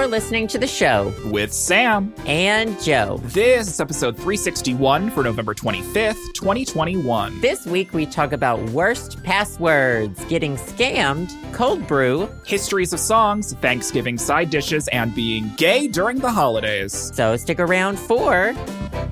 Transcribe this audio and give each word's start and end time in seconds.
You're 0.00 0.08
listening 0.08 0.46
to 0.46 0.58
the 0.58 0.66
show 0.66 1.12
with 1.26 1.52
Sam 1.52 2.14
and 2.24 2.80
Joe. 2.82 3.20
This 3.22 3.68
is 3.68 3.80
episode 3.80 4.16
361 4.16 5.10
for 5.10 5.22
November 5.22 5.52
25th, 5.52 6.32
2021. 6.32 7.38
This 7.42 7.66
week 7.66 7.92
we 7.92 8.06
talk 8.06 8.32
about 8.32 8.58
worst 8.70 9.22
passwords, 9.24 10.24
getting 10.24 10.56
scammed, 10.56 11.30
cold 11.52 11.86
brew, 11.86 12.30
histories 12.46 12.94
of 12.94 12.98
songs, 12.98 13.52
Thanksgiving 13.56 14.16
side 14.16 14.48
dishes, 14.48 14.88
and 14.88 15.14
being 15.14 15.52
gay 15.58 15.86
during 15.86 16.18
the 16.18 16.32
holidays. 16.32 17.12
So 17.14 17.36
stick 17.36 17.60
around 17.60 17.98
for 17.98 18.54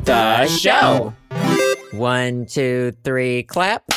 the 0.05 0.47
show. 0.47 1.13
One, 1.91 2.47
two, 2.47 2.93
three, 3.05 3.43
clap. 3.43 3.93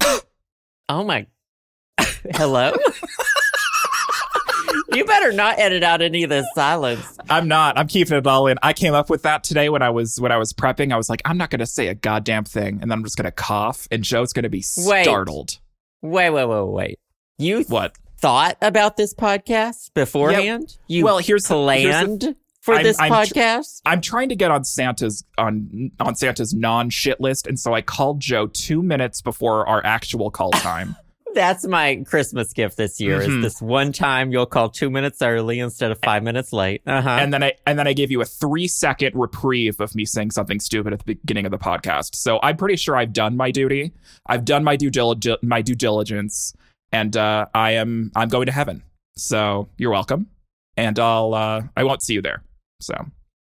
oh 0.88 1.04
my. 1.04 1.28
Hello? 2.34 2.72
you 4.96 5.04
better 5.04 5.32
not 5.32 5.58
edit 5.58 5.82
out 5.82 6.02
any 6.02 6.22
of 6.24 6.30
this 6.30 6.46
silence. 6.54 7.18
I'm 7.28 7.48
not. 7.48 7.78
I'm 7.78 7.86
keeping 7.86 8.16
it 8.16 8.26
all 8.26 8.46
in. 8.46 8.58
I 8.62 8.72
came 8.72 8.94
up 8.94 9.10
with 9.10 9.22
that 9.22 9.44
today 9.44 9.68
when 9.68 9.82
I 9.82 9.90
was 9.90 10.20
when 10.20 10.32
I 10.32 10.38
was 10.38 10.52
prepping. 10.52 10.92
I 10.92 10.96
was 10.96 11.10
like, 11.10 11.22
I'm 11.24 11.38
not 11.38 11.50
going 11.50 11.60
to 11.60 11.66
say 11.66 11.88
a 11.88 11.94
goddamn 11.94 12.44
thing, 12.44 12.78
and 12.80 12.90
then 12.90 12.92
I'm 12.92 13.04
just 13.04 13.16
going 13.16 13.26
to 13.26 13.32
cough, 13.32 13.86
and 13.90 14.02
Joe's 14.02 14.32
going 14.32 14.44
to 14.44 14.48
be 14.48 14.62
startled. 14.62 15.58
Wait, 16.02 16.30
wait, 16.30 16.44
wait, 16.46 16.66
wait. 16.68 16.98
You 17.38 17.62
what 17.64 17.96
thought 18.18 18.56
about 18.62 18.96
this 18.96 19.14
podcast 19.14 19.92
beforehand? 19.94 20.76
Yeah, 20.86 20.98
you 20.98 21.04
well, 21.04 21.18
here's 21.18 21.46
planned. 21.46 21.84
The, 21.84 21.92
here's 21.92 22.18
the, 22.18 22.36
for 22.60 22.74
I'm, 22.74 22.82
this 22.82 22.98
I'm 22.98 23.12
podcast, 23.12 23.82
tr- 23.82 23.88
I'm 23.88 24.00
trying 24.00 24.30
to 24.30 24.36
get 24.36 24.50
on 24.50 24.64
Santa's 24.64 25.24
on 25.38 25.90
on 26.00 26.16
Santa's 26.16 26.54
non 26.54 26.90
shit 26.90 27.20
list, 27.20 27.46
and 27.46 27.58
so 27.58 27.74
I 27.74 27.82
called 27.82 28.20
Joe 28.20 28.46
two 28.46 28.82
minutes 28.82 29.20
before 29.20 29.68
our 29.68 29.84
actual 29.84 30.30
call 30.30 30.50
time. 30.50 30.96
That's 31.36 31.66
my 31.66 32.02
Christmas 32.06 32.52
gift 32.54 32.78
this 32.78 32.98
year. 32.98 33.20
Mhm. 33.20 33.36
Is 33.38 33.42
this 33.42 33.62
one 33.62 33.92
time 33.92 34.32
you'll 34.32 34.46
call 34.46 34.70
two 34.70 34.88
minutes 34.90 35.20
early 35.20 35.60
instead 35.60 35.90
of 35.90 35.98
five 36.02 36.22
minutes 36.22 36.50
late? 36.52 36.80
Uh 36.86 37.02
huh. 37.02 37.10
and 37.20 37.32
then 37.32 37.42
I 37.44 37.52
and 37.66 37.78
then 37.78 37.86
I 37.86 37.92
gave 37.92 38.10
you 38.10 38.22
a 38.22 38.24
three 38.24 38.66
second 38.66 39.12
reprieve 39.14 39.78
of 39.80 39.94
me 39.94 40.06
saying 40.06 40.30
something 40.30 40.58
stupid 40.60 40.94
at 40.94 41.00
the 41.00 41.04
beginning 41.14 41.44
of 41.44 41.50
the 41.50 41.58
podcast. 41.58 42.14
So 42.16 42.40
I'm 42.42 42.56
pretty 42.56 42.76
sure 42.76 42.96
I've 42.96 43.12
done 43.12 43.36
my 43.36 43.50
duty. 43.50 43.92
I've 44.26 44.44
done 44.46 44.64
my 44.64 44.76
due 44.76 44.90
dili- 44.90 45.36
my 45.42 45.60
due 45.60 45.74
diligence, 45.74 46.54
and 46.90 47.14
uh, 47.16 47.46
I 47.54 47.72
am 47.72 48.10
I'm 48.16 48.28
going 48.30 48.46
to 48.46 48.52
heaven. 48.52 48.82
So 49.16 49.68
you're 49.76 49.90
welcome, 49.92 50.28
and 50.76 50.98
I'll 50.98 51.34
uh, 51.34 51.62
I 51.76 51.84
won't 51.84 52.00
see 52.02 52.14
you 52.14 52.22
there. 52.22 52.42
So 52.80 52.94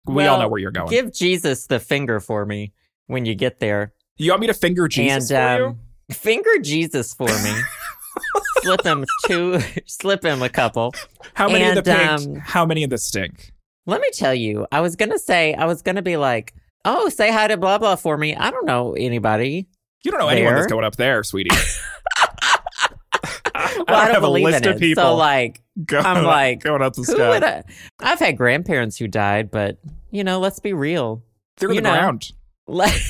we 0.06 0.26
all 0.26 0.38
know 0.38 0.48
where 0.48 0.60
you're 0.60 0.70
going. 0.70 0.88
Give 0.88 1.12
Jesus 1.12 1.66
the 1.66 1.78
finger 1.78 2.20
for 2.20 2.44
me 2.46 2.72
when 3.06 3.26
you 3.26 3.34
get 3.34 3.60
there, 3.60 3.92
you 4.16 4.30
want 4.30 4.40
me 4.40 4.46
to 4.46 4.54
finger 4.54 4.88
Jesus 4.88 5.30
and 5.30 5.60
for 5.60 5.66
um, 5.68 5.78
finger 6.12 6.58
Jesus 6.60 7.14
for 7.14 7.26
me. 7.26 7.54
slip 8.62 8.84
him 8.84 9.04
two, 9.26 9.60
slip 9.86 10.24
him 10.24 10.42
a 10.42 10.48
couple. 10.48 10.94
How 11.34 11.48
many 11.48 11.64
in 11.64 11.74
the 11.74 11.90
and, 11.90 12.20
pink? 12.20 12.36
um, 12.36 12.42
how 12.42 12.64
many 12.66 12.84
of 12.84 12.90
the 12.90 12.98
stink? 12.98 13.52
Let 13.86 14.00
me 14.00 14.08
tell 14.12 14.34
you, 14.34 14.66
I 14.70 14.80
was 14.80 14.96
gonna 14.96 15.18
say, 15.18 15.54
I 15.54 15.66
was 15.66 15.82
gonna 15.82 16.02
be 16.02 16.16
like, 16.16 16.54
oh, 16.84 17.08
say 17.08 17.32
hi 17.32 17.48
to 17.48 17.56
blah 17.56 17.78
blah 17.78 17.96
for 17.96 18.16
me. 18.16 18.34
I 18.36 18.50
don't 18.50 18.66
know 18.66 18.94
anybody. 18.94 19.68
You 20.04 20.10
don't 20.10 20.20
know 20.20 20.28
anyone 20.28 20.54
that's 20.54 20.66
going 20.66 20.84
up 20.84 20.96
there, 20.96 21.22
sweetie. 21.22 21.50
I 21.52 22.28
Well, 23.88 23.96
I 23.96 24.04
don't, 24.06 24.14
have 24.14 24.22
a 24.22 24.28
list 24.28 24.66
of 24.66 24.78
people 24.78 25.02
So 25.02 25.14
like, 25.14 25.62
going 25.84 26.04
I'm 26.04 26.24
like, 26.24 26.62
going 26.62 26.82
up 26.82 26.94
the 26.94 27.04
sky. 27.04 27.38
I? 27.38 27.62
I've 28.00 28.18
had 28.18 28.36
grandparents 28.36 28.96
who 28.96 29.06
died, 29.08 29.50
but 29.50 29.78
you 30.10 30.24
know, 30.24 30.40
let's 30.40 30.60
be 30.60 30.72
real. 30.72 31.22
They're 31.58 31.70
in 31.70 31.76
the 31.76 31.82
know. 31.82 31.92
ground. 31.92 32.32
Let- 32.66 33.00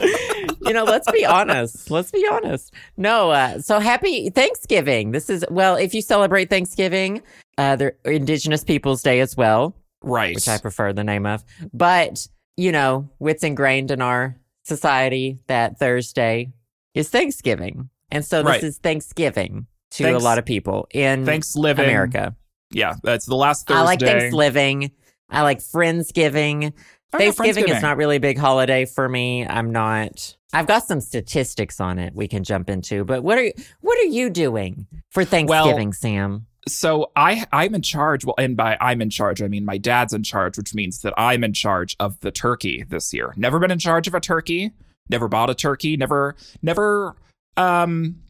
you 0.62 0.72
know, 0.72 0.84
let's 0.84 1.10
be 1.10 1.24
honest. 1.24 1.90
Let's 1.90 2.10
be 2.10 2.26
honest. 2.30 2.72
No, 2.96 3.30
uh, 3.30 3.58
so 3.60 3.78
happy 3.78 4.30
Thanksgiving. 4.30 5.12
This 5.12 5.28
is 5.30 5.44
well, 5.50 5.76
if 5.76 5.94
you 5.94 6.02
celebrate 6.02 6.50
Thanksgiving, 6.50 7.22
uh, 7.58 7.76
the 7.76 7.94
Indigenous 8.04 8.64
Peoples 8.64 9.02
Day 9.02 9.20
as 9.20 9.36
well, 9.36 9.74
Right. 10.02 10.34
which 10.34 10.48
I 10.48 10.58
prefer 10.58 10.92
the 10.92 11.04
name 11.04 11.26
of. 11.26 11.44
But 11.72 12.26
you 12.56 12.72
know, 12.72 13.08
it's 13.20 13.42
ingrained 13.44 13.90
in 13.90 14.02
our 14.02 14.36
society 14.64 15.38
that 15.46 15.78
Thursday 15.78 16.52
is 16.94 17.08
Thanksgiving, 17.08 17.88
and 18.10 18.24
so 18.24 18.42
this 18.42 18.50
Right. 18.50 18.64
is 18.64 18.78
Thanksgiving 18.78 19.66
to 19.92 20.04
Thanks- 20.04 20.20
a 20.22 20.24
lot 20.24 20.38
of 20.38 20.44
people 20.44 20.86
in 20.92 21.24
Thanks 21.24 21.56
living. 21.56 21.84
America. 21.86 22.34
Yeah, 22.70 22.94
that's 23.02 23.26
the 23.26 23.36
last 23.36 23.66
Thursday. 23.66 23.80
I 23.80 23.84
like 23.84 24.00
Thanksgiving. 24.00 24.92
I 25.28 25.42
like 25.42 25.60
Friendsgiving. 25.60 26.72
Oh, 27.14 27.18
Thanksgiving 27.18 27.68
is 27.68 27.82
not 27.82 27.96
really 27.96 28.16
a 28.16 28.20
big 28.20 28.38
holiday 28.38 28.84
for 28.86 29.08
me. 29.08 29.46
I'm 29.46 29.70
not. 29.70 30.36
I've 30.54 30.66
got 30.66 30.84
some 30.86 31.00
statistics 31.00 31.80
on 31.80 31.98
it 31.98 32.14
we 32.14 32.28
can 32.28 32.44
jump 32.44 32.70
into. 32.70 33.04
But 33.04 33.22
what 33.22 33.38
are 33.38 33.52
what 33.80 33.98
are 33.98 34.04
you 34.08 34.30
doing 34.30 34.86
for 35.10 35.24
Thanksgiving, 35.24 35.92
Sam? 35.92 36.46
So 36.68 37.10
I 37.16 37.44
I'm 37.52 37.74
in 37.74 37.82
charge. 37.82 38.24
Well, 38.24 38.34
and 38.38 38.56
by 38.56 38.76
I'm 38.80 39.02
in 39.02 39.10
charge, 39.10 39.42
I 39.42 39.48
mean 39.48 39.64
my 39.64 39.78
dad's 39.78 40.12
in 40.12 40.22
charge, 40.22 40.56
which 40.56 40.74
means 40.74 41.00
that 41.02 41.12
I'm 41.16 41.44
in 41.44 41.52
charge 41.52 41.96
of 42.00 42.18
the 42.20 42.30
turkey 42.30 42.84
this 42.88 43.12
year. 43.12 43.34
Never 43.36 43.58
been 43.58 43.70
in 43.70 43.78
charge 43.78 44.08
of 44.08 44.14
a 44.14 44.20
turkey. 44.20 44.72
Never 45.10 45.28
bought 45.28 45.50
a 45.50 45.54
turkey. 45.54 45.96
Never 45.96 46.36
never 46.62 47.16
um 47.56 48.22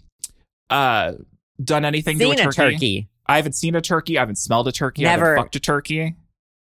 uh 0.71 1.13
done 1.63 1.85
anything 1.85 2.19
Seen 2.19 2.37
to 2.37 2.49
a 2.49 2.53
turkey. 2.53 3.09
I 3.27 3.37
haven't 3.37 3.53
seen 3.55 3.75
a 3.75 3.81
turkey. 3.81 4.19
I 4.19 4.23
haven't 4.23 4.37
smelled 4.39 4.67
a 4.67 4.73
turkey. 4.73 5.07
I 5.07 5.11
Never- 5.11 5.27
haven't 5.27 5.45
fucked 5.45 5.57
a 5.57 5.61
turkey. 5.61 6.17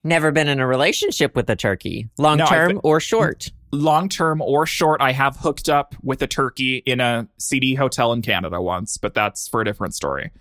Never 0.04 0.32
been 0.32 0.48
in 0.48 0.60
a 0.60 0.68
relationship 0.68 1.36
with 1.36 1.50
a 1.50 1.56
turkey, 1.56 2.10
long 2.18 2.38
No, 2.38 2.46
term 2.46 2.80
or 2.84 3.00
short. 3.02 3.52
long 3.72 4.08
term 4.08 4.42
or 4.42 4.66
short, 4.66 5.02
I 5.02 5.12
have 5.12 5.36
hooked 5.38 5.68
up 5.68 5.94
with 6.02 6.22
a 6.22 6.28
turkey 6.28 6.78
in 6.78 7.02
a 7.02 7.28
seedy 7.38 7.76
hotel 7.76 8.14
in 8.14 8.22
Canada 8.22 8.62
once, 8.62 8.98
but 8.98 9.14
that's 9.14 9.48
for 9.50 9.60
a 9.62 9.66
different 9.66 9.94
story. 9.94 10.32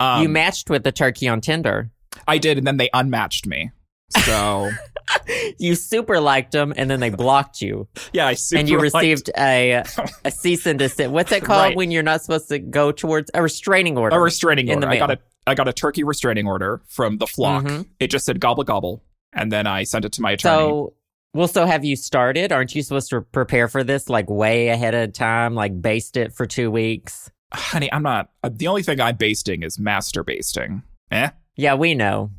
Um, 0.00 0.22
you 0.22 0.28
matched 0.28 0.68
with 0.68 0.82
the 0.82 0.90
turkey 0.90 1.28
on 1.28 1.40
Tinder. 1.40 1.90
I 2.26 2.38
did, 2.38 2.58
and 2.58 2.66
then 2.66 2.76
they 2.76 2.90
unmatched 2.92 3.46
me. 3.46 3.70
So 4.10 4.70
You 5.58 5.74
super 5.74 6.20
liked 6.20 6.52
them, 6.52 6.72
and 6.76 6.90
then 6.90 7.00
they 7.00 7.10
blocked 7.10 7.60
you, 7.60 7.88
yeah, 8.12 8.26
I 8.26 8.34
super 8.34 8.60
and 8.60 8.68
you 8.68 8.78
received 8.80 9.30
a 9.36 9.82
a 10.24 10.30
cease 10.30 10.66
and 10.66 10.78
desist. 10.78 11.10
What's 11.10 11.30
it 11.32 11.44
called 11.44 11.60
Right. 11.62 11.76
when 11.76 11.90
you're 11.90 12.02
not 12.02 12.22
supposed 12.22 12.48
to 12.48 12.58
go 12.58 12.90
towards 12.92 13.30
a 13.34 13.42
restraining 13.42 13.98
order? 13.98 14.16
a 14.16 14.20
restraining 14.20 14.70
order. 14.70 14.88
I 14.88 14.96
got 14.98 15.10
a 15.10 15.18
I 15.46 15.54
got 15.54 15.68
a 15.68 15.72
turkey 15.72 16.04
restraining 16.04 16.46
order 16.46 16.80
from 16.88 17.18
the 17.18 17.26
flock. 17.26 17.64
Mhm. 17.64 17.86
It 18.00 18.08
just 18.08 18.24
said 18.26 18.40
gobble 18.40 18.64
gobble, 18.64 19.04
and 19.32 19.52
then 19.52 19.66
I 19.66 19.84
sent 19.84 20.04
it 20.04 20.12
to 20.12 20.22
my 20.22 20.32
attorney. 20.32 20.56
So, 20.68 20.94
well, 21.34 21.48
so 21.48 21.66
have 21.66 21.84
you 21.84 21.96
started? 21.96 22.50
Aren't 22.52 22.74
you 22.74 22.82
supposed 22.82 23.10
to 23.10 23.20
prepare 23.20 23.68
for 23.68 23.84
this 23.84 24.08
like 24.08 24.30
way 24.30 24.68
ahead 24.68 24.94
of 24.94 25.12
time, 25.12 25.54
like 25.54 25.80
baste 25.82 26.16
it 26.16 26.32
for 26.32 26.46
two 26.46 26.70
weeks? 26.70 27.30
Honey, 27.52 27.92
I'm 27.92 28.02
not. 28.02 28.30
Uh, 28.42 28.50
the 28.52 28.68
only 28.68 28.82
thing 28.82 29.00
I'm 29.00 29.16
basting 29.16 29.62
is 29.62 29.78
master 29.78 30.24
basting. 30.24 30.82
Eh? 31.10 31.28
Yeah, 31.56 31.74
we 31.74 31.94
know. 31.94 32.30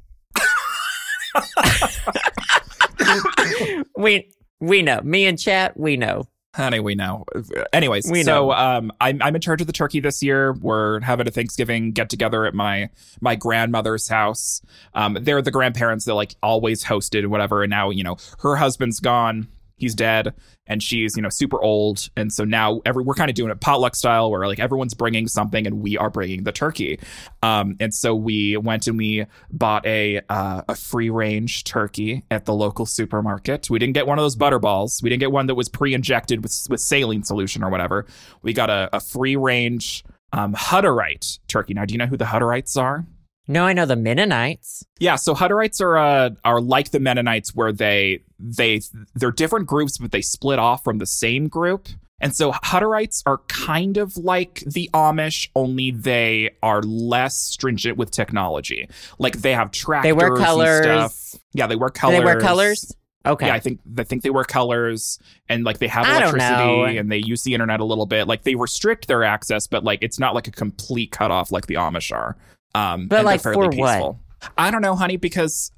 we 3.98 4.30
we 4.60 4.82
know. 4.82 5.02
Me 5.02 5.26
and 5.26 5.40
chat, 5.40 5.78
we 5.78 5.98
know. 5.98 6.28
Honey, 6.56 6.80
we 6.80 6.96
know. 6.96 7.26
Anyways, 7.74 8.10
We 8.10 8.24
so 8.24 8.48
know. 8.48 8.52
um, 8.54 8.92
I'm 9.02 9.22
I'm 9.22 9.36
in 9.36 9.42
charge 9.42 9.60
of 9.60 9.68
the 9.68 9.74
turkey 9.74 10.00
this 10.00 10.24
year. 10.24 10.54
We're 10.54 11.02
having 11.02 11.28
a 11.28 11.32
Thanksgiving 11.32 11.92
get 11.92 12.10
together 12.10 12.46
at 12.46 12.54
my 12.54 12.90
my 13.20 13.36
grandmother's 13.36 14.08
house. 14.08 14.62
Um, 14.94 15.18
they're 15.20 15.42
the 15.42 15.52
grandparents 15.52 16.06
that 16.06 16.14
like 16.14 16.36
always 16.42 16.86
hosted 16.86 17.20
and 17.20 17.30
whatever. 17.30 17.64
And 17.64 17.70
now 17.70 17.90
you 17.90 18.06
know 18.06 18.16
her 18.40 18.56
husband's 18.56 19.02
gone. 19.02 19.50
He's 19.78 19.94
dead, 19.94 20.34
and 20.68 20.82
she's 20.82 21.16
you 21.16 21.22
know 21.22 21.30
super 21.30 21.62
old. 21.62 22.10
And 22.16 22.32
so 22.32 22.44
now 22.44 22.82
every 22.86 23.04
we're 23.04 23.14
kind 23.14 23.30
of 23.30 23.36
doing 23.36 23.52
it 23.52 23.60
potluck 23.60 23.96
style, 23.96 24.32
where 24.32 24.48
like 24.48 24.60
everyone's 24.60 24.94
bringing 24.94 25.28
something, 25.28 25.68
and 25.68 25.82
we 25.82 25.98
are 25.98 26.10
bringing 26.10 26.44
the 26.44 26.52
turkey. 26.52 27.00
Um, 27.44 27.76
and 27.80 27.94
so 27.94 28.16
we 28.16 28.58
went 28.58 28.88
and 28.88 28.98
we 28.98 29.26
bought 29.52 29.86
a 29.86 30.22
uh, 30.30 30.62
a 30.70 30.76
free 30.76 31.10
range 31.10 31.64
turkey 31.66 32.24
at 32.32 32.46
the 32.46 32.54
local 32.54 32.86
supermarket. 32.86 33.70
We 33.70 33.80
didn't 33.80 33.94
get 33.94 34.08
one 34.08 34.18
of 34.18 34.24
those 34.24 34.36
butterballs. 34.36 35.04
We 35.04 35.10
didn't 35.10 35.22
get 35.22 35.32
one 35.32 35.48
that 35.48 35.56
was 35.56 35.70
pre 35.70 35.94
injected 35.94 36.42
with 36.44 36.68
with 36.70 36.80
saline 36.80 37.24
solution 37.24 37.64
or 37.64 37.70
whatever. 37.70 38.06
We 38.42 38.54
got 38.54 38.70
a, 38.70 38.90
a 38.94 39.00
free 39.00 39.36
range 39.36 40.04
um, 40.32 40.54
Hutterite 40.54 41.40
turkey. 41.48 41.74
Now, 41.74 41.86
do 41.86 41.94
you 41.94 41.98
know 41.98 42.08
who 42.08 42.18
the 42.18 42.26
Hutterites 42.26 42.78
are? 42.78 43.06
No, 43.48 43.66
I 43.66 43.74
know 43.74 43.86
the 43.86 43.96
Mennonites. 43.96 44.86
Yeah, 45.00 45.16
so 45.16 45.36
Hutterites 45.36 45.82
are 45.82 45.98
uh, 45.98 46.30
are 46.44 46.62
like 46.62 46.92
the 46.92 47.00
Mennonites, 47.00 47.54
where 47.54 47.72
they 47.72 48.24
they 48.40 48.82
they're 49.14 49.32
different 49.32 49.68
groups, 49.68 49.98
but 49.98 50.12
they 50.12 50.22
split 50.22 50.60
off 50.60 50.84
from 50.84 50.98
the 50.98 51.06
same 51.06 51.48
group. 51.48 51.88
And 52.22 52.36
so 52.36 52.52
Hutterites 52.54 53.22
are 53.26 53.40
kind 53.50 53.98
of 53.98 54.16
like 54.18 54.64
the 54.66 54.90
Amish, 54.94 55.50
only 55.56 55.92
they 55.92 56.52
are 56.64 56.82
less 56.82 57.36
stringent 57.38 57.98
with 57.98 58.10
technology. 58.10 58.88
Like 59.20 59.40
they 59.40 59.54
have 59.54 59.72
tractors. 59.72 60.10
They 60.10 60.14
wear 60.14 60.34
and 60.34 60.38
colors. 60.44 60.84
stuff. 60.84 61.42
Yeah, 61.54 61.68
they 61.68 61.76
wear 61.76 61.90
Do 61.90 62.00
colors. 62.00 62.20
they 62.20 62.26
wear 62.26 62.40
colors? 62.40 62.96
Okay. 63.26 63.48
Yeah, 63.48 63.54
I 63.56 63.60
think 63.60 63.80
I 63.98 64.04
think 64.04 64.24
they 64.24 64.30
wear 64.30 64.44
colors 64.44 65.20
and 65.50 65.64
like 65.64 65.80
they 65.80 65.88
have 65.88 66.06
electricity 66.06 66.98
and 66.98 67.12
they 67.12 67.18
use 67.18 67.44
the 67.44 67.54
internet 67.54 67.80
a 67.80 67.86
little 67.86 68.06
bit. 68.06 68.28
Like 68.28 68.44
they 68.44 68.56
restrict 68.56 69.08
their 69.08 69.24
access, 69.24 69.68
but 69.68 69.84
like 69.84 70.00
it's 70.02 70.20
not 70.20 70.36
like 70.36 70.48
a 70.48 70.52
complete 70.52 71.12
cutoff 71.12 71.52
like 71.52 71.66
the 71.66 71.76
Amish 71.76 72.12
are. 72.16 72.38
Um, 72.76 73.08
But, 73.08 73.26
like, 73.26 73.42
for 73.42 73.54
what? 73.56 74.16
I 74.58 74.70
don't 74.72 74.82
know, 74.82 74.96
honey, 74.96 75.18
because 75.18 75.72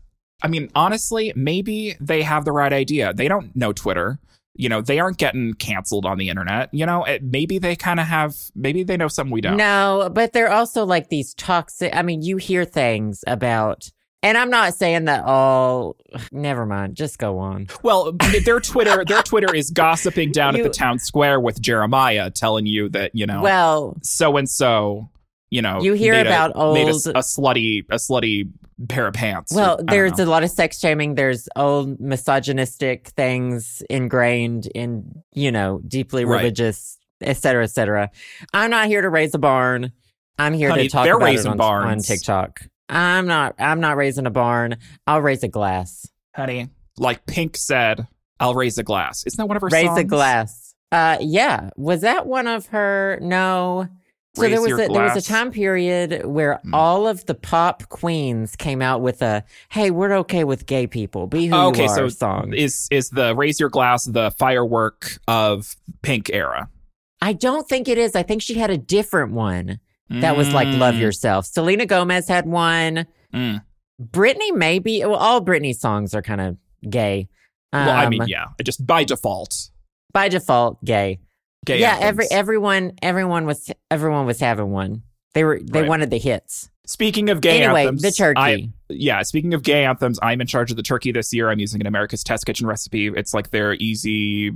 I 0.44 0.48
mean, 0.48 0.70
honestly, 0.76 1.34
maybe 1.36 1.96
they 2.00 2.22
have 2.22 2.46
the 2.46 2.52
right 2.52 2.72
idea. 2.72 3.14
They 3.14 3.28
don't 3.28 3.56
know 3.56 3.74
Twitter. 3.74 4.20
You 4.56 4.70
know, 4.70 4.82
they 4.82 5.00
aren't 5.00 5.18
getting 5.18 5.54
canceled 5.54 6.06
on 6.06 6.18
the 6.18 6.30
internet. 6.30 6.70
You 6.74 6.86
know, 6.86 7.04
it, 7.04 7.24
maybe 7.24 7.60
they 7.60 7.76
kind 7.76 8.00
of 8.00 8.08
have, 8.08 8.36
maybe 8.56 8.84
they 8.84 8.98
know 8.98 9.08
something 9.08 9.32
we 9.32 9.42
don't. 9.42 9.58
No, 9.58 10.10
but 10.12 10.34
they're 10.34 10.52
also 10.52 10.84
like 10.86 11.10
these 11.10 11.34
toxic. 11.36 11.96
I 11.96 12.02
mean, 12.02 12.24
you 12.24 12.38
hear 12.38 12.66
things 12.66 13.24
about, 13.28 13.92
and 14.24 14.36
I'm 14.38 14.50
not 14.50 14.74
saying 14.74 15.06
that 15.06 15.24
all. 15.26 15.96
Never 16.32 16.66
mind. 16.66 16.96
Just 16.96 17.20
go 17.20 17.38
on. 17.38 17.68
Well, 17.84 18.14
their 18.46 18.60
Twitter, 18.60 19.06
their 19.08 19.22
Twitter 19.22 19.54
is 19.56 19.70
gossiping 19.70 20.32
down 20.32 20.56
You- 20.56 20.66
at 20.66 20.72
the 20.72 20.78
town 20.78 20.98
square 21.00 21.40
with 21.40 21.62
Jeremiah, 21.62 22.32
telling 22.32 22.66
you 22.66 22.90
that 22.90 23.12
you 23.14 23.26
know, 23.28 23.42
Well, 23.42 23.98
so 24.02 24.38
and 24.38 24.50
so, 24.50 25.10
you 25.50 25.62
know, 25.62 25.82
You 25.82 25.94
hear 25.94 26.14
a- 26.14 26.22
about 26.22 26.52
a, 26.52 26.56
old- 26.56 26.78
a 26.78 26.92
slutty, 27.22 27.86
a 27.90 27.96
slutty 27.96 28.50
pair 28.90 29.08
of 29.08 29.14
pants. 29.14 29.54
well, 29.54 29.78
don't 29.78 29.90
there's 29.90 30.20
a 30.20 30.26
lot 30.26 30.44
of 30.44 30.50
sex 30.52 30.78
shaming. 30.80 31.16
There's 31.16 31.48
old 31.56 32.00
misogynistic 32.00 33.08
things 33.10 33.82
ingrained 33.90 34.68
in, 34.68 35.24
you 35.34 35.52
know, 35.52 35.82
deeply 35.88 36.26
Right. 36.26 36.38
religious, 36.40 36.98
et 37.22 37.38
cetera, 37.38 37.64
et 37.64 37.72
cetera. 37.72 38.12
I'm 38.54 38.70
not 38.70 38.88
here 38.88 39.02
to 39.02 39.10
raise 39.10 39.34
a 39.34 39.40
barn. 39.40 39.92
I'm 40.38 40.54
here 40.54 40.70
Honey, 40.70 40.84
to 40.84 40.90
talk 40.90 41.08
about 41.08 41.22
raising 41.22 41.54
it 41.54 41.60
on, 41.60 41.88
on. 41.88 42.00
TikTok. 42.00 42.60
I'm 42.90 43.26
not. 43.26 43.56
I'm 43.58 43.80
not 43.80 43.98
raising 43.98 44.28
a 44.28 44.30
barn. 44.32 44.78
I'll 45.08 45.22
raise 45.22 45.44
a 45.44 45.48
glass. 45.48 46.08
honey. 46.36 46.70
Like 47.00 47.26
Pink 47.26 47.58
said, 47.58 48.08
"I'll 48.40 48.54
raise 48.54 48.78
a 48.78 48.84
glass." 48.84 49.24
Isn't 49.26 49.38
that 49.38 49.48
one 49.48 49.58
of 49.58 49.62
her 49.62 49.68
raise 49.72 49.88
songs? 49.88 50.00
a 50.00 50.04
glass. 50.04 50.76
Uh, 50.92 51.18
yeah. 51.20 51.72
Was 51.76 52.02
that 52.02 52.28
one 52.28 52.46
of 52.48 52.68
her? 52.68 53.18
No. 53.22 53.88
So 54.38 54.50
there 54.50 54.62
was 54.62 54.74
a, 54.74 54.88
there 54.92 55.04
was 55.04 55.16
a 55.18 55.22
time 55.22 55.52
period 55.52 56.26
where 56.26 56.60
Hmm. 56.64 56.74
all 56.74 57.08
of 57.08 57.26
the 57.26 57.36
pop 57.36 57.90
queens 57.90 58.56
came 58.56 58.82
out 58.82 59.02
with 59.02 59.22
a 59.22 59.44
"Hey, 59.70 59.92
we're 59.92 60.14
okay 60.20 60.44
with 60.44 60.66
gay 60.66 60.88
people. 60.88 61.28
Be 61.28 61.48
who 61.48 61.56
okay, 61.56 61.84
you 61.86 61.90
are" 61.90 61.96
so 61.96 62.10
song. 62.10 62.54
is 62.54 62.88
is 62.92 63.10
the 63.10 63.36
raise 63.36 63.60
your 63.60 63.70
glass 63.70 64.06
the 64.06 64.32
firework 64.32 65.18
of 65.28 65.76
Pink 66.02 66.30
era? 66.32 66.70
I 67.22 67.34
don't 67.34 67.68
think 67.68 67.88
it 67.88 67.98
is. 67.98 68.16
I 68.16 68.24
think 68.24 68.42
she 68.42 68.54
had 68.56 68.70
a 68.70 68.78
different 68.78 69.34
one 69.34 69.80
that 70.10 70.38
was 70.38 70.54
like 70.54 70.68
"Love 70.70 70.96
Mm, 70.96 71.02
Yourself." 71.02 71.46
Selena 71.46 71.86
Gomez 71.86 72.28
had 72.28 72.46
one. 72.46 73.06
mm. 73.34 73.62
Britney 74.02 74.54
maybe. 74.56 75.02
Well, 75.04 75.16
all 75.16 75.42
Britney 75.42 75.76
songs 75.76 76.14
are 76.14 76.22
kind 76.22 76.40
of 76.42 76.58
gay. 76.90 77.28
Well, 77.74 77.90
I 77.90 78.06
Um, 78.06 78.12
mean, 78.12 78.24
yeah, 78.28 78.46
I 78.60 78.64
just 78.64 78.86
by 78.86 79.04
default, 79.04 79.70
by 80.14 80.30
default, 80.30 80.84
gay. 80.86 81.20
Gay. 81.66 81.80
yeah, 81.80 81.98
every 82.00 82.26
everyone 82.32 82.94
everyone 83.02 83.46
was 83.46 83.72
everyone 83.92 84.26
was 84.26 84.40
having 84.40 84.72
one. 84.72 85.04
They 85.34 85.44
were 85.44 85.60
they 85.62 85.82
Right. 85.82 85.90
wanted 85.90 86.10
the 86.10 86.18
hits. 86.20 86.70
Speaking 86.86 87.30
of 87.30 87.42
gay 87.42 87.62
anyway, 87.64 87.82
anthems, 87.82 88.02
the 88.02 88.12
turkey. 88.12 88.40
I- 88.40 88.70
yeah, 88.90 89.22
speaking 89.24 89.54
of 89.54 89.62
gay 89.62 89.84
anthems, 89.84 90.18
I'm 90.22 90.40
in 90.40 90.48
charge 90.48 90.72
of 90.72 90.78
the 90.78 90.84
turkey 90.84 91.12
this 91.12 91.34
year. 91.34 91.50
I'm 91.50 91.60
using 91.60 91.82
an 91.82 91.88
America's 91.88 92.24
Test 92.24 92.46
Kitchen 92.46 92.66
recipe. 92.66 93.08
It's 93.08 93.34
like 93.34 93.52
their 93.52 93.74
easy 93.74 94.52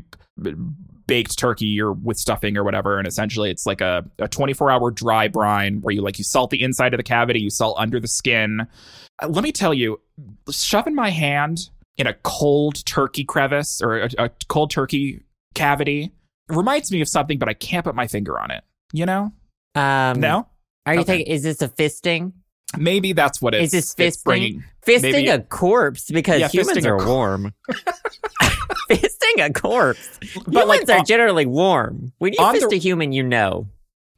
baked 1.07 1.38
turkey 1.38 1.81
or 1.81 1.92
with 1.92 2.18
stuffing 2.18 2.56
or 2.56 2.63
whatever. 2.63 2.98
And 2.98 3.06
essentially, 3.07 3.51
it's 3.51 3.65
like 3.65 3.81
a, 3.81 4.06
a 4.19 4.30
24 4.30 4.71
hour 4.71 4.92
dry 4.92 5.27
brine 5.27 5.81
where 5.81 5.94
you 5.94 6.01
like 6.01 6.18
you 6.18 6.24
salt 6.24 6.50
the 6.51 6.63
inside 6.63 6.94
of 6.94 6.97
the 7.00 7.04
cavity, 7.04 7.42
you 7.42 7.50
salt 7.50 7.75
under 7.77 8.00
the 8.00 8.07
skin. 8.07 8.65
Uh, 9.21 9.27
let 9.27 9.44
me 9.44 9.51
tell 9.51 9.74
you, 9.74 10.00
shoving 10.50 10.95
my 10.95 11.09
hand 11.09 11.69
in 11.97 12.07
a 12.07 12.13
cold 12.24 12.86
turkey 12.86 13.25
crevice 13.25 13.81
or 13.81 14.04
a, 14.04 14.09
a 14.18 14.30
cold 14.47 14.71
turkey 14.71 15.21
cavity 15.54 16.12
reminds 16.50 16.92
me 16.92 17.02
of 17.02 17.08
something, 17.08 17.38
but 17.40 17.50
I 17.50 17.54
can't 17.54 17.84
put 17.86 17.96
my 17.96 18.08
finger 18.08 18.40
on 18.40 18.52
it. 18.52 18.64
You 18.94 19.06
know? 19.06 19.32
um, 19.76 20.20
no, 20.20 20.48
Are 20.86 20.94
you 20.96 21.00
Okay. 21.02 21.18
thinking? 21.18 21.34
Is 21.34 21.44
this 21.44 21.62
a 21.62 21.70
fisting? 21.70 22.34
maybe 22.78 23.12
that's 23.12 23.42
what 23.42 23.54
it's. 23.54 23.74
Is 23.74 23.96
this 23.96 23.96
it's 23.98 24.24
fisting? 24.24 24.64
Fisting 24.86 25.12
Maybe- 25.12 25.28
a 25.28 25.40
corpse 25.40 26.10
because 26.10 26.40
Yeah, 26.40 26.48
humans 26.48 26.86
are 26.86 26.98
cor- 26.98 27.06
warm. 27.06 27.54
fisting 28.90 29.46
a 29.46 29.52
corpse. 29.54 30.20
But 30.48 30.68
like, 30.68 30.82
humans 30.82 30.90
are 30.90 31.00
uh, 31.00 31.04
generally 31.04 31.46
warm. 31.46 32.14
When 32.20 32.34
you 32.34 32.52
fist 32.52 32.70
the- 32.70 32.76
a 32.76 32.80
human, 32.80 33.12
you 33.12 33.24
know. 33.24 33.68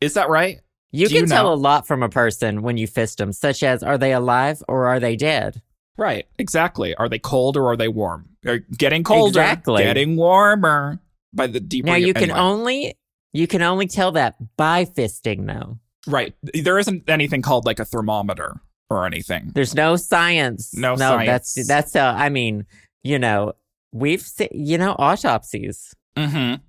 is 0.01 0.13
that 0.15 0.29
right? 0.29 0.59
You 0.91 1.07
Do 1.07 1.15
can 1.15 1.23
you 1.23 1.27
tell 1.27 1.45
know? 1.45 1.53
a 1.53 1.55
lot 1.55 1.87
from 1.87 2.03
a 2.03 2.09
person 2.09 2.61
when 2.61 2.77
you 2.77 2.85
fist 2.85 3.17
them, 3.17 3.31
such 3.33 3.63
as 3.63 3.81
are 3.81 3.97
they 3.97 4.13
alive 4.13 4.61
or 4.67 4.85
are 4.87 4.99
they 4.99 5.15
dead? 5.15 5.61
Right, 5.97 6.27
exactly. 6.37 6.93
Are 6.95 7.09
they 7.09 7.19
cold 7.19 7.57
or 7.57 7.67
are 7.71 7.77
they 7.77 7.87
warm? 7.87 8.29
They're 8.43 8.59
getting 8.59 9.03
colder, 9.03 9.39
Exactly. 9.41 9.83
getting 9.83 10.15
warmer. 10.15 10.99
By 11.33 11.47
the 11.47 11.59
deeper 11.59 11.87
Now 11.87 11.95
you 11.95 12.13
can 12.13 12.23
anyway. 12.25 12.39
only 12.39 12.97
you 13.33 13.47
can 13.47 13.61
only 13.61 13.87
tell 13.87 14.11
that 14.13 14.35
by 14.57 14.85
fisting 14.85 15.47
though. 15.47 15.79
right. 16.07 16.33
There 16.53 16.77
isn't 16.77 17.09
anything 17.09 17.41
called 17.41 17.65
like 17.65 17.79
a 17.79 17.85
thermometer 17.85 18.61
or 18.89 19.05
anything. 19.07 19.51
There's 19.55 19.73
no 19.73 19.95
science. 19.95 20.75
No 20.75 20.95
that's 20.95 21.53
science. 21.55 21.67
that's 21.67 21.95
uh, 21.95 22.13
I 22.15 22.29
mean, 22.29 22.65
you 23.03 23.17
know, 23.17 23.53
we've 23.91 24.21
se- 24.21 24.49
you 24.51 24.77
know 24.77 24.91
autopsies. 24.99 25.95
Mm-hmm. 26.15 26.61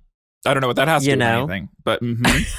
I 0.47 0.53
don't 0.53 0.61
know 0.61 0.67
what 0.67 0.75
that 0.77 0.87
has 0.87 1.03
to 1.03 1.11
do 1.11 1.15
know. 1.15 1.43
with 1.43 1.51
anything, 1.51 1.69
but 1.83 2.01
mhm. 2.01 2.45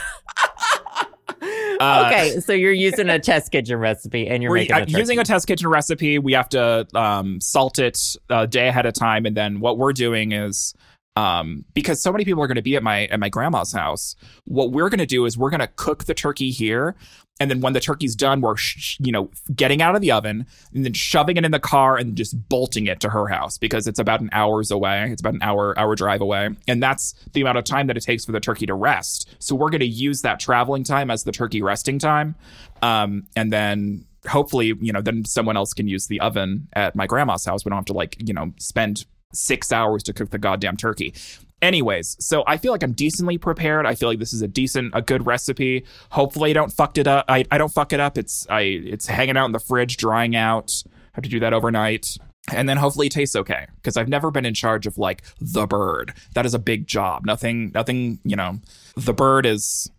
Uh, 1.78 2.04
okay, 2.06 2.40
so 2.40 2.54
you're 2.54 2.72
using 2.72 3.10
a 3.10 3.18
test 3.18 3.52
kitchen 3.52 3.76
recipe 3.76 4.26
and 4.28 4.42
you're 4.42 4.50
we're 4.50 4.56
making 4.60 4.74
uh, 4.76 4.78
a 4.78 4.86
using 4.86 5.18
a 5.18 5.24
test 5.24 5.46
kitchen 5.46 5.68
recipe. 5.68 6.18
We 6.18 6.32
have 6.32 6.48
to 6.50 6.86
um, 6.94 7.38
salt 7.42 7.78
it 7.78 7.98
a 8.30 8.46
day 8.46 8.68
ahead 8.68 8.86
of 8.86 8.94
time, 8.94 9.26
and 9.26 9.36
then 9.36 9.60
what 9.60 9.76
we're 9.76 9.92
doing 9.92 10.32
is 10.32 10.72
um, 11.16 11.64
because 11.72 12.00
so 12.02 12.12
many 12.12 12.24
people 12.24 12.42
are 12.42 12.46
going 12.46 12.56
to 12.56 12.62
be 12.62 12.76
at 12.76 12.82
my 12.82 13.06
at 13.06 13.18
my 13.18 13.28
grandma's 13.28 13.72
house. 13.72 14.14
What 14.44 14.70
we're 14.70 14.90
going 14.90 14.98
to 14.98 15.06
do 15.06 15.24
is 15.24 15.36
we're 15.36 15.50
going 15.50 15.60
to 15.60 15.66
cook 15.66 16.04
the 16.04 16.14
turkey 16.14 16.50
here, 16.50 16.94
and 17.40 17.50
then 17.50 17.62
when 17.62 17.72
the 17.72 17.80
turkey's 17.80 18.14
done, 18.14 18.42
we're 18.42 18.56
sh- 18.56 18.98
you 19.00 19.10
know 19.10 19.30
getting 19.54 19.80
out 19.80 19.94
of 19.94 20.02
the 20.02 20.12
oven 20.12 20.46
and 20.74 20.84
then 20.84 20.92
shoving 20.92 21.38
it 21.38 21.44
in 21.44 21.50
the 21.50 21.58
car 21.58 21.96
and 21.96 22.16
just 22.16 22.48
bolting 22.48 22.86
it 22.86 23.00
to 23.00 23.08
her 23.08 23.26
house 23.28 23.56
because 23.56 23.86
it's 23.86 23.98
about 23.98 24.20
an 24.20 24.28
hour's 24.32 24.70
away. 24.70 25.08
It's 25.10 25.22
about 25.22 25.34
an 25.34 25.42
hour 25.42 25.76
hour 25.78 25.94
drive 25.96 26.20
away, 26.20 26.50
and 26.68 26.82
that's 26.82 27.14
the 27.32 27.40
amount 27.40 27.58
of 27.58 27.64
time 27.64 27.86
that 27.86 27.96
it 27.96 28.02
takes 28.02 28.26
for 28.26 28.32
the 28.32 28.40
turkey 28.40 28.66
to 28.66 28.74
rest. 28.74 29.34
So 29.38 29.56
we're 29.56 29.70
going 29.70 29.80
to 29.80 29.86
use 29.86 30.20
that 30.22 30.38
traveling 30.38 30.84
time 30.84 31.10
as 31.10 31.24
the 31.24 31.32
turkey 31.32 31.62
resting 31.62 31.98
time, 31.98 32.34
um, 32.82 33.26
and 33.34 33.50
then 33.50 34.04
hopefully 34.28 34.74
you 34.80 34.92
know 34.92 35.00
then 35.00 35.24
someone 35.24 35.56
else 35.56 35.72
can 35.72 35.88
use 35.88 36.08
the 36.08 36.20
oven 36.20 36.68
at 36.74 36.94
my 36.94 37.06
grandma's 37.06 37.46
house. 37.46 37.64
We 37.64 37.70
don't 37.70 37.78
have 37.78 37.86
to 37.86 37.94
like 37.94 38.16
you 38.18 38.34
know 38.34 38.52
spend 38.58 39.06
six 39.36 39.72
hours 39.72 40.02
to 40.04 40.12
cook 40.12 40.30
the 40.30 40.38
goddamn 40.38 40.76
turkey. 40.76 41.14
Anyways, 41.62 42.16
so 42.20 42.44
I 42.46 42.58
feel 42.58 42.70
like 42.70 42.82
I'm 42.82 42.92
decently 42.92 43.38
prepared. 43.38 43.86
I 43.86 43.94
feel 43.94 44.10
like 44.10 44.18
this 44.18 44.34
is 44.34 44.42
a 44.42 44.48
decent, 44.48 44.92
a 44.94 45.00
good 45.00 45.26
recipe. 45.26 45.86
Hopefully, 46.10 46.50
I 46.50 46.52
don't 46.52 46.70
fucked 46.70 46.98
it 46.98 47.06
up. 47.06 47.24
I, 47.28 47.44
I 47.50 47.56
don't 47.56 47.72
fuck 47.72 47.94
it 47.94 48.00
up. 48.00 48.18
It's 48.18 48.46
I 48.50 48.60
it's 48.60 49.06
hanging 49.06 49.38
out 49.38 49.46
in 49.46 49.52
the 49.52 49.58
fridge, 49.58 49.96
drying 49.96 50.36
out. 50.36 50.70
I 50.86 50.90
Have 51.14 51.24
to 51.24 51.30
do 51.30 51.40
that 51.40 51.54
overnight, 51.54 52.18
and 52.52 52.68
then 52.68 52.76
hopefully 52.76 53.06
it 53.06 53.12
tastes 53.12 53.34
okay. 53.34 53.66
Because 53.76 53.96
I've 53.96 54.08
never 54.08 54.30
been 54.30 54.44
in 54.44 54.52
charge 54.52 54.86
of 54.86 54.98
like 54.98 55.22
the 55.40 55.66
bird. 55.66 56.12
That 56.34 56.44
is 56.44 56.52
a 56.52 56.58
big 56.58 56.86
job. 56.86 57.24
Nothing, 57.24 57.72
nothing. 57.74 58.20
You 58.22 58.36
know, 58.36 58.60
the 58.94 59.14
bird 59.14 59.46
is 59.46 59.90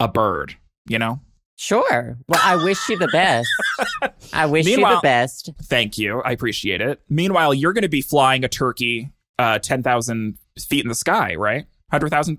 a 0.00 0.08
bird. 0.08 0.56
You 0.88 0.98
know. 0.98 1.20
Sure. 1.56 2.18
Well, 2.28 2.40
I 2.42 2.56
wish 2.62 2.88
you 2.88 2.98
the 2.98 3.08
best. 3.08 3.48
I 4.32 4.46
wish 4.46 4.66
you 4.66 4.76
the 4.76 5.00
best. 5.02 5.50
Thank 5.62 5.98
you. 5.98 6.20
I 6.22 6.32
appreciate 6.32 6.80
it. 6.80 7.00
Meanwhile, 7.08 7.54
you're 7.54 7.72
going 7.72 7.82
to 7.82 7.88
be 7.88 8.02
flying 8.02 8.44
a 8.44 8.48
turkey 8.48 9.10
uh, 9.38 9.58
10,000 9.60 10.36
feet 10.58 10.84
in 10.84 10.88
the 10.88 10.94
sky, 10.94 11.34
right? 11.36 11.64
100,000? 11.90 12.36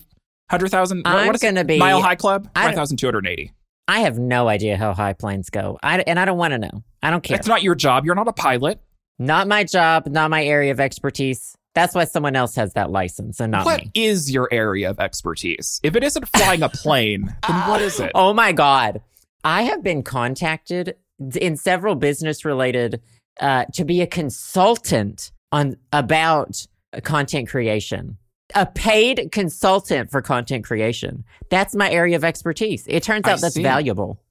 100,000? 0.49 0.97
What- 0.99 1.07
I'm 1.07 1.27
what 1.27 1.35
is 1.35 1.41
gonna 1.41 1.63
be- 1.63 1.77
Mile 1.79 2.01
High 2.01 2.15
Club? 2.15 2.49
I 2.55 2.65
5,280. 2.65 3.51
I 3.87 3.99
have 4.01 4.17
no 4.17 4.47
idea 4.47 4.77
how 4.77 4.93
high 4.93 5.13
planes 5.13 5.49
go. 5.49 5.77
I 5.83 5.99
and 6.07 6.19
I 6.19 6.25
don't 6.25 6.37
want 6.39 6.53
to 6.53 6.57
know. 6.57 6.83
I 7.03 7.11
don't 7.11 7.21
care. 7.21 7.37
That's 7.37 7.47
not 7.47 7.61
your 7.61 7.75
job. 7.75 8.03
You're 8.05 8.15
not 8.15 8.27
a 8.27 8.33
pilot. 8.33 8.81
Not 9.19 9.47
my 9.47 9.63
job, 9.63 10.07
not 10.07 10.31
my 10.31 10.43
area 10.43 10.71
of 10.71 10.79
expertise. 10.79 11.55
That's 11.75 11.93
why 11.93 12.05
someone 12.05 12.35
else 12.35 12.55
has 12.55 12.73
that 12.73 12.89
license 12.89 13.39
and 13.39 13.51
not 13.51 13.65
What 13.65 13.81
me. 13.83 13.91
is 13.93 14.31
your 14.31 14.47
area 14.51 14.89
of 14.89 14.99
expertise? 14.99 15.79
If 15.83 15.95
it 15.95 16.03
isn't 16.03 16.27
flying 16.29 16.63
a 16.63 16.69
plane, 16.69 17.35
then 17.47 17.67
what 17.69 17.81
is 17.81 17.99
it? 17.99 18.11
Oh 18.15 18.33
my 18.33 18.51
God. 18.53 19.01
I 19.43 19.63
have 19.63 19.83
been 19.83 20.01
contacted 20.01 20.95
in 21.35 21.57
several 21.57 21.95
business 21.95 22.43
related 22.45 23.01
uh, 23.39 23.65
to 23.73 23.83
be 23.85 24.01
a 24.01 24.07
consultant 24.07 25.31
on 25.51 25.75
about 25.93 26.65
content 27.03 27.49
creation. 27.49 28.17
A 28.55 28.65
paid 28.65 29.29
consultant 29.31 30.11
for 30.11 30.21
content 30.21 30.63
creation. 30.65 31.25
That's 31.49 31.75
my 31.75 31.89
area 31.91 32.15
of 32.15 32.23
expertise. 32.23 32.85
It 32.87 33.03
turns 33.03 33.27
I 33.27 33.33
out 33.33 33.41
that's 33.41 33.55
see. 33.55 33.63
valuable. 33.63 34.21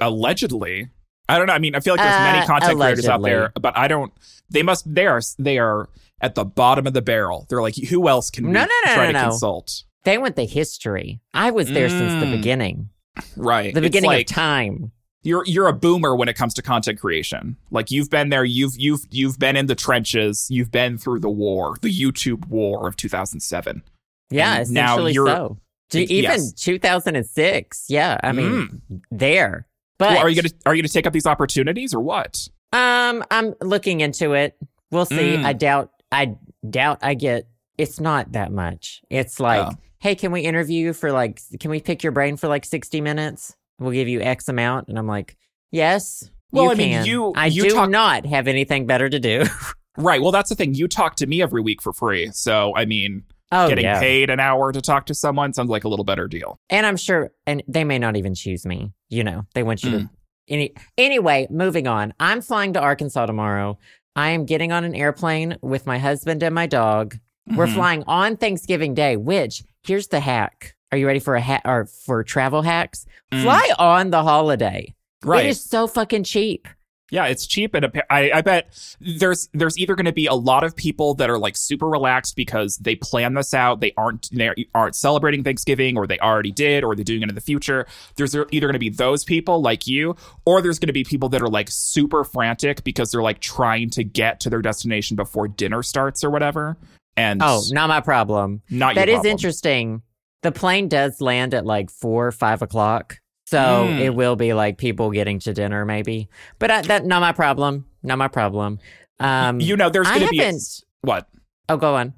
Allegedly. 0.00 0.88
I 1.28 1.36
don't 1.38 1.46
know. 1.46 1.52
I 1.52 1.58
mean, 1.58 1.74
I 1.74 1.80
feel 1.80 1.94
like 1.94 2.00
there's 2.02 2.20
many 2.20 2.38
Uh, 2.38 2.46
content 2.46 2.78
creators 2.78 3.06
out 3.06 3.22
there, 3.22 3.52
but 3.60 3.76
I 3.76 3.86
don't. 3.88 4.12
They 4.50 4.62
must. 4.62 4.92
They 4.92 5.06
are. 5.06 5.20
They 5.38 5.58
are 5.58 5.88
at 6.20 6.34
the 6.34 6.44
bottom 6.44 6.86
of 6.86 6.92
the 6.92 7.02
barrel. 7.02 7.46
They're 7.48 7.62
like, 7.62 7.76
who 7.76 8.08
else 8.08 8.30
can 8.30 8.46
we 8.46 8.52
No, 8.52 8.60
no, 8.60 8.70
no, 8.86 8.94
try 8.94 9.12
to 9.12 9.18
consult? 9.20 9.84
They 10.04 10.18
want 10.18 10.36
the 10.36 10.44
history. 10.46 11.20
I 11.34 11.50
was 11.50 11.68
there 11.68 11.88
since 11.88 12.20
the 12.20 12.26
Mm. 12.26 12.36
beginning, 12.36 12.88
Right. 13.36 13.74
the 13.74 13.80
beginning 13.80 14.08
like- 14.10 14.28
of 14.30 14.34
time. 14.34 14.92
you're 15.22 15.42
you're 15.46 15.66
a 15.66 15.72
boomer 15.72 16.14
when 16.16 16.28
it 16.28 16.34
comes 16.36 16.54
to 16.54 16.62
content 16.62 16.98
creation. 17.00 17.56
Like 17.70 17.90
you've 17.90 18.08
been 18.08 18.28
there, 18.30 18.44
you've 18.44 18.74
you've 18.78 19.00
you've 19.10 19.38
been 19.38 19.56
in 19.56 19.66
the 19.66 19.74
trenches, 19.74 20.46
you've 20.48 20.70
been 20.70 20.96
through 20.96 21.20
the 21.20 21.28
war, 21.28 21.76
the 21.82 21.92
YouTube 21.92 22.48
war 22.48 22.86
of 22.88 22.96
2007. 22.96 23.82
Yeah, 24.30 24.58
And 24.60 24.70
now 24.70 24.92
essentially 24.94 25.12
you're- 25.14 25.30
so. 25.30 25.58
To 25.90 26.00
Yes. 26.00 26.10
even 26.10 26.52
2006. 26.56 27.86
Yeah, 27.88 28.18
I 28.22 28.32
mean, 28.32 28.82
there. 29.10 29.66
But 29.98 30.10
Well, 30.10 30.18
are 30.18 30.28
you 30.28 30.36
gonna 30.40 30.54
are 30.66 30.74
you 30.74 30.82
gonna 30.82 30.88
take 30.88 31.06
up 31.06 31.12
these 31.12 31.26
opportunities 31.26 31.92
or 31.94 32.00
what? 32.00 32.48
Um, 32.72 33.24
I'm 33.30 33.54
looking 33.62 34.00
into 34.00 34.34
it. 34.34 34.56
We'll 34.90 35.06
see. 35.06 35.36
Mm. 35.36 35.44
I 35.44 35.52
doubt. 35.54 35.90
I 36.12 36.36
doubt 36.68 36.98
I 37.02 37.14
get 37.14 37.48
it's 37.76 38.00
not 38.00 38.32
that 38.32 38.50
much. 38.50 39.02
It's 39.08 39.38
like, 39.38 39.66
Oh. 39.72 39.76
hey, 40.00 40.14
can 40.16 40.32
we 40.32 40.40
interview 40.40 40.86
you 40.86 40.92
for 40.92 41.12
like, 41.12 41.40
can 41.60 41.70
we 41.70 41.80
pick 41.80 42.02
your 42.02 42.12
brain 42.12 42.36
for 42.36 42.48
like 42.48 42.64
60 42.64 43.00
minutes? 43.00 43.54
We'll 43.78 43.92
give 43.92 44.08
you 44.08 44.20
X 44.20 44.48
amount. 44.48 44.88
And 44.88 44.98
I'm 44.98 45.06
like, 45.06 45.36
yes. 45.70 46.28
Well, 46.50 46.70
I 46.70 46.74
mean, 46.74 47.04
you- 47.04 47.32
I 47.36 47.46
you 47.46 47.64
do 47.64 47.70
talk- 47.70 47.90
not 47.90 48.26
have 48.26 48.48
anything 48.48 48.86
better 48.86 49.08
to 49.08 49.18
do. 49.20 49.44
Right. 50.00 50.22
Well, 50.22 50.30
that's 50.30 50.48
the 50.48 50.54
thing. 50.54 50.74
You 50.74 50.86
talk 50.86 51.16
to 51.16 51.26
me 51.26 51.42
every 51.42 51.60
week 51.60 51.82
for 51.82 51.92
free. 51.92 52.30
So, 52.32 52.72
I 52.76 52.84
mean, 52.84 53.24
oh, 53.50 53.68
getting 53.68 53.84
yeah. 53.84 53.98
paid 53.98 54.30
an 54.30 54.38
hour 54.38 54.70
to 54.70 54.80
talk 54.80 55.06
to 55.06 55.14
someone 55.14 55.52
sounds 55.52 55.70
like 55.70 55.82
a 55.82 55.88
little 55.88 56.04
better 56.04 56.28
deal. 56.28 56.60
And 56.70 56.86
I'm 56.86 56.96
sure, 56.96 57.32
and 57.48 57.64
they 57.66 57.82
may 57.82 57.98
not 57.98 58.16
even 58.16 58.32
choose 58.36 58.64
me. 58.64 58.92
You 59.08 59.24
know, 59.24 59.42
they 59.54 59.64
want 59.64 59.82
you 59.82 59.90
Mm. 59.90 59.98
to. 60.02 60.10
Any 60.46 60.74
anyway, 60.96 61.48
moving 61.50 61.88
on. 61.88 62.14
I'm 62.20 62.42
flying 62.42 62.74
to 62.74 62.80
Arkansas 62.80 63.26
tomorrow. 63.26 63.76
I 64.18 64.30
am 64.30 64.46
getting 64.46 64.72
on 64.72 64.82
an 64.82 64.96
airplane 64.96 65.56
with 65.62 65.86
my 65.86 65.98
husband 65.98 66.42
and 66.42 66.52
my 66.52 66.66
dog. 66.66 67.16
We're 67.54 67.66
Mhm. 67.68 67.74
flying 67.74 68.04
on 68.08 68.36
Thanksgiving 68.36 68.92
Day. 68.94 69.16
Which 69.16 69.62
here's 69.86 70.08
the 70.08 70.18
hack. 70.18 70.74
Are 70.90 70.98
you 70.98 71.06
ready 71.06 71.20
for 71.20 71.36
a 71.36 71.40
hat 71.40 71.62
or 71.64 71.86
for 71.86 72.24
travel 72.24 72.62
hacks? 72.62 73.06
Mm. 73.30 73.42
Fly 73.42 73.70
on 73.78 74.10
the 74.10 74.24
holiday. 74.24 74.92
Right. 75.22 75.46
It 75.46 75.50
is 75.50 75.62
so 75.64 75.86
fucking 75.86 76.24
cheap. 76.24 76.66
Yeah, 77.10 77.24
it's 77.26 77.46
cheap, 77.46 77.74
and 77.74 77.86
appa- 77.86 78.12
I, 78.12 78.30
I 78.32 78.40
bet 78.42 78.68
there's 79.00 79.48
there's 79.54 79.78
either 79.78 79.94
going 79.94 80.06
to 80.06 80.12
be 80.12 80.26
a 80.26 80.34
lot 80.34 80.62
of 80.62 80.76
people 80.76 81.14
that 81.14 81.30
are 81.30 81.38
like 81.38 81.56
super 81.56 81.88
relaxed 81.88 82.36
because 82.36 82.76
they 82.76 82.96
plan 82.96 83.32
this 83.34 83.54
out. 83.54 83.80
They 83.80 83.92
aren't 83.96 84.28
they 84.30 84.66
aren't 84.74 84.94
celebrating 84.94 85.42
Thanksgiving, 85.42 85.96
or 85.96 86.06
they 86.06 86.18
already 86.18 86.52
did, 86.52 86.84
or 86.84 86.94
they're 86.94 87.04
doing 87.04 87.22
it 87.22 87.28
in 87.30 87.34
the 87.34 87.40
future. 87.40 87.86
There's 88.16 88.34
either 88.34 88.66
going 88.66 88.74
to 88.74 88.78
be 88.78 88.90
those 88.90 89.24
people 89.24 89.62
like 89.62 89.86
you, 89.86 90.16
or 90.44 90.60
there's 90.60 90.78
going 90.78 90.88
to 90.88 90.92
be 90.92 91.04
people 91.04 91.30
that 91.30 91.40
are 91.40 91.48
like 91.48 91.68
super 91.70 92.24
frantic 92.24 92.84
because 92.84 93.10
they're 93.10 93.22
like 93.22 93.40
trying 93.40 93.88
to 93.90 94.04
get 94.04 94.40
to 94.40 94.50
their 94.50 94.60
destination 94.62 95.16
before 95.16 95.48
dinner 95.48 95.82
starts 95.82 96.22
or 96.22 96.30
whatever. 96.30 96.76
And 97.16 97.40
Oh, 97.42 97.62
not 97.70 97.88
my 97.88 98.00
problem. 98.00 98.62
not 98.70 98.94
That 98.94 99.08
is 99.08 99.24
interesting. 99.24 100.02
The 100.42 100.52
plane 100.52 100.88
does 100.88 101.20
land 101.20 101.52
at 101.54 101.66
like 101.66 101.90
four 101.90 102.26
or 102.28 102.32
five 102.32 102.62
o'clock. 102.62 103.18
So 103.50 103.86
Mm. 103.88 104.00
it 104.00 104.10
will 104.14 104.36
be 104.36 104.52
like 104.52 104.76
people 104.78 105.10
getting 105.10 105.38
to 105.40 105.54
dinner, 105.54 105.84
maybe. 105.86 106.28
But 106.58 106.70
I, 106.70 106.82
that 106.82 107.06
not 107.06 107.20
my 107.20 107.32
problem. 107.32 107.86
Not 108.02 108.18
my 108.18 108.28
problem. 108.28 108.78
Um, 109.20 109.58
You 109.60 109.76
know, 109.76 109.88
there's 109.90 110.06
going 110.06 110.20
to 110.20 110.28
be 110.28 110.36
haven't. 110.38 110.62
what. 111.00 111.26
Oh, 111.68 111.76
go 111.76 111.94
on. 111.96 112.12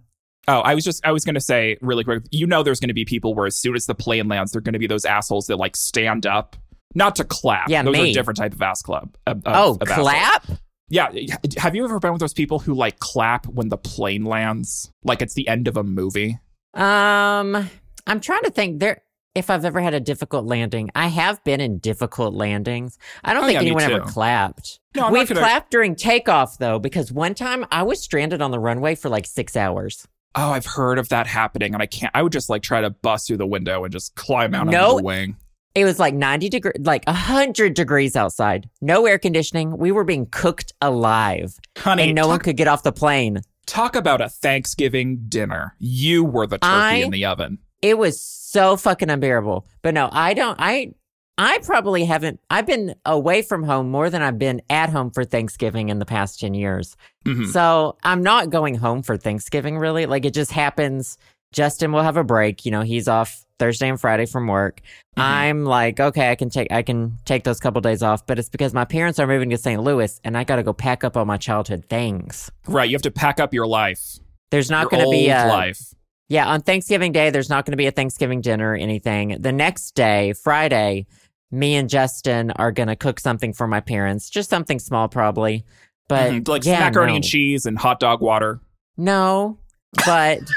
Oh, 0.48 0.58
I 0.60 0.74
was 0.74 0.84
just 0.84 1.04
I 1.06 1.12
was 1.12 1.24
gonna 1.24 1.40
say 1.40 1.76
really 1.80 2.02
quick. 2.02 2.24
You 2.30 2.46
know, 2.46 2.62
there's 2.64 2.80
gonna 2.80 2.94
be 2.94 3.04
people 3.04 3.34
where 3.34 3.46
as 3.46 3.56
soon 3.56 3.76
as 3.76 3.86
the 3.86 3.94
plane 3.94 4.26
lands, 4.26 4.50
they're 4.50 4.60
gonna 4.60 4.78
be 4.80 4.86
those 4.88 5.04
assholes 5.04 5.46
that 5.46 5.56
like 5.56 5.76
stand 5.76 6.26
up, 6.26 6.56
not 6.94 7.14
to 7.16 7.24
clap. 7.24 7.68
Yeah, 7.68 7.82
those 7.84 7.96
are 7.96 8.02
a 8.04 8.12
different 8.12 8.38
type 8.38 8.52
of 8.54 8.60
ass 8.62 8.82
club. 8.82 9.14
of- 9.26 9.42
oh, 9.46 9.78
of 9.80 9.88
assholes. 9.88 10.08
clap. 10.08 10.46
Yeah, 10.88 11.12
have 11.56 11.76
you 11.76 11.84
ever 11.84 12.00
been 12.00 12.10
with 12.12 12.20
those 12.20 12.32
people 12.34 12.58
who 12.58 12.74
like 12.74 12.98
clap 12.98 13.46
when 13.46 13.68
the 13.68 13.76
plane 13.78 14.24
lands, 14.24 14.90
like 15.04 15.22
it's 15.22 15.34
the 15.34 15.46
end 15.46 15.68
of 15.68 15.76
a 15.76 15.84
movie? 15.84 16.38
Um, 16.74 17.70
I'm 18.06 18.20
trying 18.20 18.42
to 18.42 18.50
think 18.50 18.80
there 18.80 19.02
if 19.34 19.48
I've 19.50 19.64
ever 19.64 19.80
had 19.80 19.94
a 19.94 20.00
difficult 20.00 20.44
landing. 20.46 20.90
I 20.94 21.06
have 21.08 21.42
been 21.44 21.60
in 21.60 21.78
difficult 21.78 22.34
landings. 22.34 22.98
I 23.24 23.32
don't 23.32 23.44
Oh, 23.44 23.46
think 23.46 23.54
yeah, 23.56 23.60
anyone 23.62 23.82
ever 23.84 24.00
clapped. 24.00 24.80
No, 24.96 25.06
I'm 25.06 25.12
We've 25.12 25.28
gonna. 25.28 25.40
clapped 25.40 25.70
during 25.70 25.94
takeoff 25.94 26.58
though, 26.58 26.78
because 26.78 27.12
one 27.12 27.34
time 27.34 27.64
I 27.70 27.82
was 27.84 28.02
stranded 28.02 28.42
on 28.42 28.50
the 28.50 28.58
runway 28.58 28.94
for 28.94 29.08
like 29.08 29.26
six 29.26 29.56
hours. 29.56 30.06
oh, 30.36 30.50
I've 30.52 30.66
heard 30.66 30.98
of 30.98 31.08
that 31.08 31.26
happening, 31.26 31.74
and 31.74 31.82
I 31.82 31.86
can't. 31.86 32.12
I 32.14 32.22
would 32.22 32.32
just 32.32 32.48
like 32.48 32.62
try 32.62 32.80
to 32.80 32.90
bust 32.90 33.26
through 33.26 33.38
the 33.38 33.46
window 33.46 33.82
and 33.84 33.92
just 33.92 34.14
climb 34.14 34.54
out 34.54 34.66
No. 34.68 34.90
on 34.90 34.96
the 34.98 35.02
wing. 35.02 35.36
It 35.74 35.84
was 35.84 35.98
like 36.00 36.14
90 36.14 36.48
degree, 36.48 36.72
like 36.80 37.04
100 37.06 37.74
degrees 37.74 38.16
outside. 38.16 38.68
No 38.80 39.06
air 39.06 39.18
conditioning. 39.18 39.76
We 39.78 39.92
were 39.92 40.02
being 40.04 40.26
cooked 40.26 40.72
alive 40.82 41.54
Honey, 41.78 42.04
and 42.04 42.14
no 42.14 42.26
one 42.28 42.40
could 42.40 42.56
get 42.56 42.66
off 42.68 42.82
the 42.82 42.90
plane. 42.92 43.40
talk 43.66 43.94
about 43.94 44.20
a 44.20 44.28
Thanksgiving 44.28 45.24
dinner. 45.28 45.76
You 45.78 46.24
were 46.24 46.46
the 46.48 46.58
turkey 46.58 46.72
I- 46.72 46.94
in 46.96 47.10
the 47.12 47.24
oven. 47.24 47.58
It 47.82 47.96
was 47.98 48.20
so 48.20 48.76
fucking 48.76 49.10
unbearable. 49.10 49.66
But 49.82 49.94
no, 49.94 50.08
I 50.12 50.34
don't, 50.34 50.56
I, 50.60 50.92
I 51.38 51.58
probably 51.58 52.04
haven't, 52.04 52.40
I've 52.50 52.66
been 52.66 52.94
away 53.06 53.42
from 53.42 53.62
home 53.62 53.90
more 53.90 54.10
than 54.10 54.20
I've 54.22 54.38
been 54.38 54.60
at 54.68 54.90
home 54.90 55.10
for 55.10 55.24
Thanksgiving 55.24 55.88
in 55.88 55.98
the 55.98 56.04
past 56.04 56.40
10 56.40 56.52
years. 56.54 56.96
Mhm. 57.24 57.46
So 57.46 57.96
I'm 58.04 58.22
not 58.22 58.50
going 58.50 58.74
home 58.74 59.02
for 59.02 59.16
Thanksgiving 59.16 59.78
really. 59.78 60.06
Like 60.06 60.24
it 60.24 60.34
just 60.34 60.52
happens. 60.52 61.16
Justin 61.52 61.92
will 61.92 62.02
have 62.02 62.16
a 62.16 62.24
break. 62.24 62.64
You 62.66 62.70
know, 62.72 62.82
he's 62.82 63.08
off 63.08 63.44
Thursday 63.58 63.88
and 63.88 64.00
Friday 64.00 64.26
from 64.26 64.46
work. 64.46 64.80
Mhm. 65.16 65.22
I'm 65.22 65.64
like, 65.64 65.98
okay, 66.00 66.30
I 66.30 66.34
can 66.34 66.50
take 66.50 66.70
I 66.70 66.82
can 66.82 67.18
take 67.24 67.44
those 67.44 67.58
couple 67.60 67.80
days 67.80 68.02
off, 68.02 68.26
but 68.26 68.38
it's 68.38 68.48
because 68.50 68.72
my 68.74 68.84
parents 68.84 69.18
are 69.18 69.26
moving 69.26 69.50
to 69.50 69.56
St. 69.58 69.82
Louis 69.82 70.20
and 70.24 70.36
I 70.36 70.44
got 70.44 70.56
to 70.56 70.62
go 70.62 70.72
pack 70.72 71.02
up 71.04 71.16
all 71.16 71.24
my 71.24 71.36
childhood 71.38 71.84
things. 71.88 72.50
Right, 72.68 72.88
you 72.88 72.94
have 72.94 73.02
to 73.02 73.10
pack 73.10 73.40
up 73.40 73.52
your 73.54 73.66
life. 73.66 74.18
There's 74.50 74.70
not 74.70 74.90
going 74.90 75.04
to 75.04 75.10
be 75.10 75.28
a 75.28 75.46
life. 75.46 75.94
Yeah 76.30 76.48
on 76.48 76.62
Thanksgiving 76.62 77.12
Day. 77.12 77.28
There's 77.28 77.50
not 77.50 77.66
going 77.66 77.72
to 77.72 77.76
be 77.76 77.86
a 77.86 77.90
Thanksgiving 77.90 78.40
dinner 78.40 78.72
or 78.72 78.76
anything. 78.76 79.36
The 79.38 79.52
next 79.52 79.90
day, 79.94 80.32
Friday, 80.32 81.06
me 81.50 81.74
and 81.76 81.90
Justin 81.90 82.52
are 82.52 82.72
going 82.72 82.86
to 82.88 82.96
cook 82.96 83.20
something 83.20 83.52
for 83.52 83.66
my 83.66 83.80
parents, 83.80 84.30
just 84.30 84.48
something 84.48 84.78
small 84.78 85.08
probably. 85.08 85.64
But 86.08 86.30
Mhm, 86.32 86.48
like 86.48 86.64
yeah, 86.64 86.80
macaroni 86.80 87.12
no. 87.12 87.16
and 87.16 87.24
cheese 87.24 87.66
and 87.66 87.76
hot 87.78 88.00
dog 88.00 88.22
water. 88.22 88.60
No, 88.96 89.58
but 90.06 90.38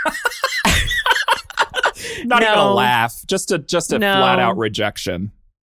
Not 2.26 2.42
even 2.44 2.58
a 2.58 2.74
laugh, 2.74 3.22
just 3.28 3.52
a 3.52 3.58
just 3.60 3.92
a 3.94 4.00
No. 4.00 4.14
flat 4.16 4.40
out 4.40 4.58
rejection. 4.58 5.32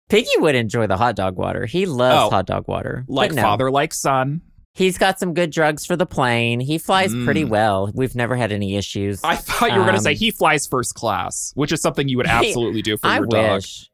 Piggy 0.10 0.30
would 0.38 0.56
enjoy 0.56 0.88
the 0.88 0.98
hot 0.98 1.16
dog 1.16 1.38
water. 1.38 1.66
He 1.66 1.86
loves 1.86 2.28
Oh. 2.28 2.30
hot 2.30 2.46
dog 2.48 2.68
water. 2.68 3.06
Like 3.08 3.32
no. 3.34 3.42
father, 3.42 3.70
like 3.72 3.94
son. 3.94 4.42
He's 4.80 4.98
got 4.98 5.20
some 5.20 5.34
good 5.34 5.52
drugs 5.52 5.86
for 5.86 5.96
the 5.98 6.06
plane. 6.06 6.60
He 6.62 6.78
flies 6.78 7.14
pretty 7.26 7.44
Mm. 7.44 7.50
well. 7.50 7.92
We've 7.94 8.16
never 8.16 8.36
had 8.38 8.52
any 8.54 8.76
issues. 8.78 9.22
I 9.24 9.36
thought 9.36 9.72
you 9.74 9.78
were 9.78 9.84
going 9.84 9.96
to 9.98 10.02
say 10.02 10.12
Um, 10.14 10.18
he 10.18 10.32
flies 10.32 10.66
first 10.66 10.96
class, 10.96 11.52
which 11.56 11.72
is 11.74 11.82
something 11.82 12.08
you 12.08 12.16
would 12.18 12.28
absolutely 12.40 12.82
do 12.82 12.96
for 12.98 13.08
I 13.08 13.18
your 13.18 13.26
dog. 13.28 13.56
wish. 13.58 13.90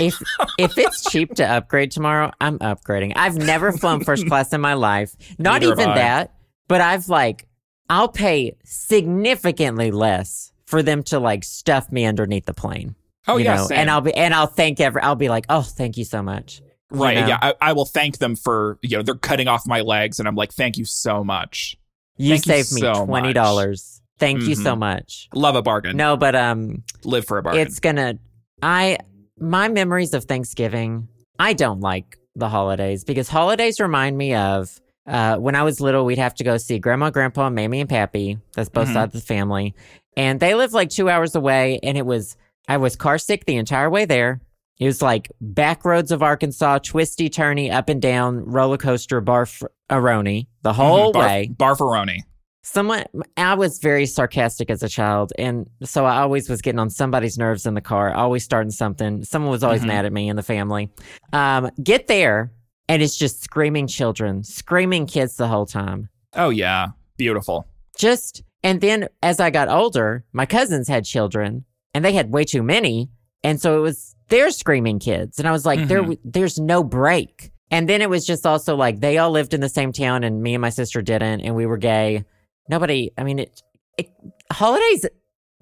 if 0.00 0.20
if 0.58 0.78
it's 0.78 1.10
cheap 1.10 1.34
to 1.34 1.44
upgrade 1.44 1.90
tomorrow, 1.90 2.30
I'm 2.40 2.58
upgrading. 2.60 3.12
I've 3.16 3.36
never 3.36 3.72
flown 3.72 4.04
first 4.04 4.26
class 4.28 4.52
in 4.52 4.60
my 4.60 4.74
life. 4.74 5.14
Not 5.38 5.60
Neither 5.62 5.72
even 5.72 5.94
that. 5.94 6.32
But 6.68 6.80
I've 6.80 7.08
like 7.08 7.46
I'll 7.90 8.08
pay 8.08 8.56
significantly 8.64 9.90
less 9.90 10.52
for 10.66 10.82
them 10.82 11.02
to 11.04 11.18
like 11.18 11.44
stuff 11.44 11.90
me 11.92 12.04
underneath 12.04 12.46
the 12.46 12.54
plane. 12.54 12.94
Oh 13.28 13.36
yeah, 13.38 13.56
know? 13.56 13.66
same. 13.66 13.78
and 13.78 13.90
I'll 13.90 14.00
be 14.00 14.14
and 14.14 14.32
I'll 14.34 14.46
thank 14.46 14.80
every. 14.80 15.02
I'll 15.02 15.14
be 15.16 15.28
like, 15.28 15.46
oh, 15.48 15.62
thank 15.62 15.96
you 15.96 16.04
so 16.04 16.22
much. 16.22 16.62
You 16.92 17.02
right. 17.02 17.14
know? 17.18 17.26
Yeah, 17.26 17.38
I, 17.42 17.54
I 17.60 17.72
will 17.72 17.84
thank 17.84 18.18
them 18.18 18.36
for 18.36 18.78
you 18.82 18.96
know 18.96 19.02
they're 19.02 19.14
cutting 19.14 19.48
off 19.48 19.66
my 19.66 19.80
legs, 19.80 20.18
and 20.18 20.28
I'm 20.28 20.36
like, 20.36 20.52
thank 20.52 20.76
you 20.78 20.84
so 20.84 21.24
much. 21.24 21.76
You 22.16 22.30
Thank 22.34 22.46
you 22.46 22.52
saved 22.62 22.72
me 22.72 22.80
so 22.80 23.04
twenty 23.06 23.32
dollars. 23.32 24.00
Thank 24.18 24.42
you 24.42 24.54
so 24.54 24.74
Mhm. 24.74 24.78
much. 24.78 25.28
Love 25.34 25.56
a 25.56 25.62
bargain. 25.62 25.96
No, 25.96 26.16
but 26.16 26.34
um, 26.34 26.82
Live 27.04 27.26
for 27.26 27.36
a 27.38 27.42
bargain. 27.42 27.60
it's 27.66 27.80
gonna. 27.80 28.18
I 28.62 28.98
my 29.38 29.68
memories 29.68 30.14
of 30.14 30.24
Thanksgiving. 30.24 31.08
I 31.38 31.52
don't 31.52 31.80
like 31.80 32.16
the 32.34 32.48
holidays 32.48 33.04
because 33.04 33.28
holidays 33.28 33.78
remind 33.80 34.16
me 34.16 34.34
of 34.34 34.80
uh, 35.06 35.36
when 35.36 35.54
I 35.54 35.62
was 35.64 35.80
little. 35.80 36.04
We'd 36.06 36.16
have 36.18 36.34
to 36.36 36.44
go 36.44 36.56
see 36.56 36.78
Grandma, 36.78 37.10
Grandpa, 37.10 37.50
Mammy, 37.50 37.80
and 37.80 37.90
Pappy. 37.90 38.38
That's 38.54 38.70
both 38.70 38.88
Mhm. 38.88 38.94
sides 38.94 39.14
of 39.14 39.20
the 39.20 39.26
family, 39.26 39.74
and 40.16 40.40
they 40.40 40.54
lived 40.54 40.72
like 40.72 40.88
two 40.88 41.10
hours 41.10 41.34
away. 41.34 41.78
And 41.82 41.98
it 41.98 42.06
was 42.06 42.36
I 42.68 42.78
was 42.78 42.96
car 42.96 43.18
sick 43.18 43.44
the 43.44 43.56
entire 43.56 43.90
way 43.90 44.06
there. 44.06 44.40
It 44.78 44.86
was 44.86 45.00
like 45.00 45.30
back 45.40 45.84
roads 45.84 46.12
of 46.12 46.22
Arkansas, 46.22 46.78
twisty, 46.80 47.30
turny, 47.30 47.72
up 47.72 47.88
and 47.88 48.00
down 48.02 48.44
roller 48.44 48.76
coaster, 48.76 49.22
barf-a-roni 49.22 50.46
the 50.62 50.72
whole 50.72 51.10
Mhm, 51.10 51.12
bar- 51.14 51.26
way. 51.26 51.50
Barfaroni. 51.56 52.18
Someone, 52.62 53.04
I 53.36 53.54
was 53.54 53.78
very 53.78 54.06
sarcastic 54.06 54.70
as 54.70 54.82
a 54.82 54.88
child, 54.88 55.32
and 55.38 55.70
so 55.84 56.04
I 56.04 56.18
always 56.20 56.48
was 56.50 56.60
getting 56.60 56.80
on 56.80 56.90
somebody's 56.90 57.38
nerves 57.38 57.64
in 57.64 57.74
the 57.74 57.80
car, 57.80 58.12
always 58.12 58.42
starting 58.44 58.72
something. 58.72 59.22
Someone 59.24 59.52
was 59.52 59.62
always 59.62 59.82
Mhm. 59.82 59.86
mad 59.86 60.04
at 60.04 60.12
me 60.12 60.28
in 60.28 60.34
the 60.36 60.42
family. 60.42 60.90
Um, 61.32 61.70
get 61.82 62.08
there, 62.08 62.50
and 62.88 63.02
it's 63.02 63.16
just 63.16 63.42
screaming 63.42 63.86
children, 63.86 64.42
screaming 64.42 65.06
kids 65.06 65.36
the 65.36 65.46
whole 65.46 65.66
time. 65.66 66.08
Oh 66.34 66.50
yeah, 66.50 66.88
beautiful. 67.16 67.66
Just, 67.96 68.42
and 68.64 68.80
then 68.80 69.08
as 69.22 69.38
I 69.38 69.50
got 69.50 69.68
older, 69.68 70.24
my 70.32 70.44
cousins 70.44 70.88
had 70.88 71.04
children, 71.04 71.64
and 71.94 72.04
they 72.04 72.12
had 72.12 72.32
way 72.32 72.42
too 72.44 72.64
many, 72.64 73.10
and 73.46 73.60
so 73.60 73.78
it 73.78 73.80
was 73.80 74.14
their 74.28 74.50
screaming 74.50 74.98
kids, 74.98 75.38
and 75.38 75.46
I 75.48 75.52
was 75.52 75.64
like, 75.64 75.86
there, 75.88 76.02
Mhm. 76.02 76.18
there's 76.24 76.58
no 76.58 76.82
break. 76.84 77.52
And 77.70 77.88
then 77.88 78.00
it 78.02 78.08
was 78.10 78.24
just 78.26 78.46
also 78.46 78.76
like 78.76 79.00
they 79.00 79.18
all 79.18 79.30
lived 79.30 79.54
in 79.54 79.60
the 79.60 79.68
same 79.68 79.92
town, 79.92 80.22
and 80.24 80.42
me 80.42 80.54
and 80.54 80.60
my 80.62 80.70
sister 80.70 81.02
didn't, 81.02 81.40
and 81.40 81.54
we 81.56 81.66
were 81.66 81.78
gay. 81.78 82.24
Nobody, 82.68 83.10
I 83.18 83.24
mean, 83.24 83.38
it, 83.40 83.62
it 83.98 84.10
holidays 84.52 85.04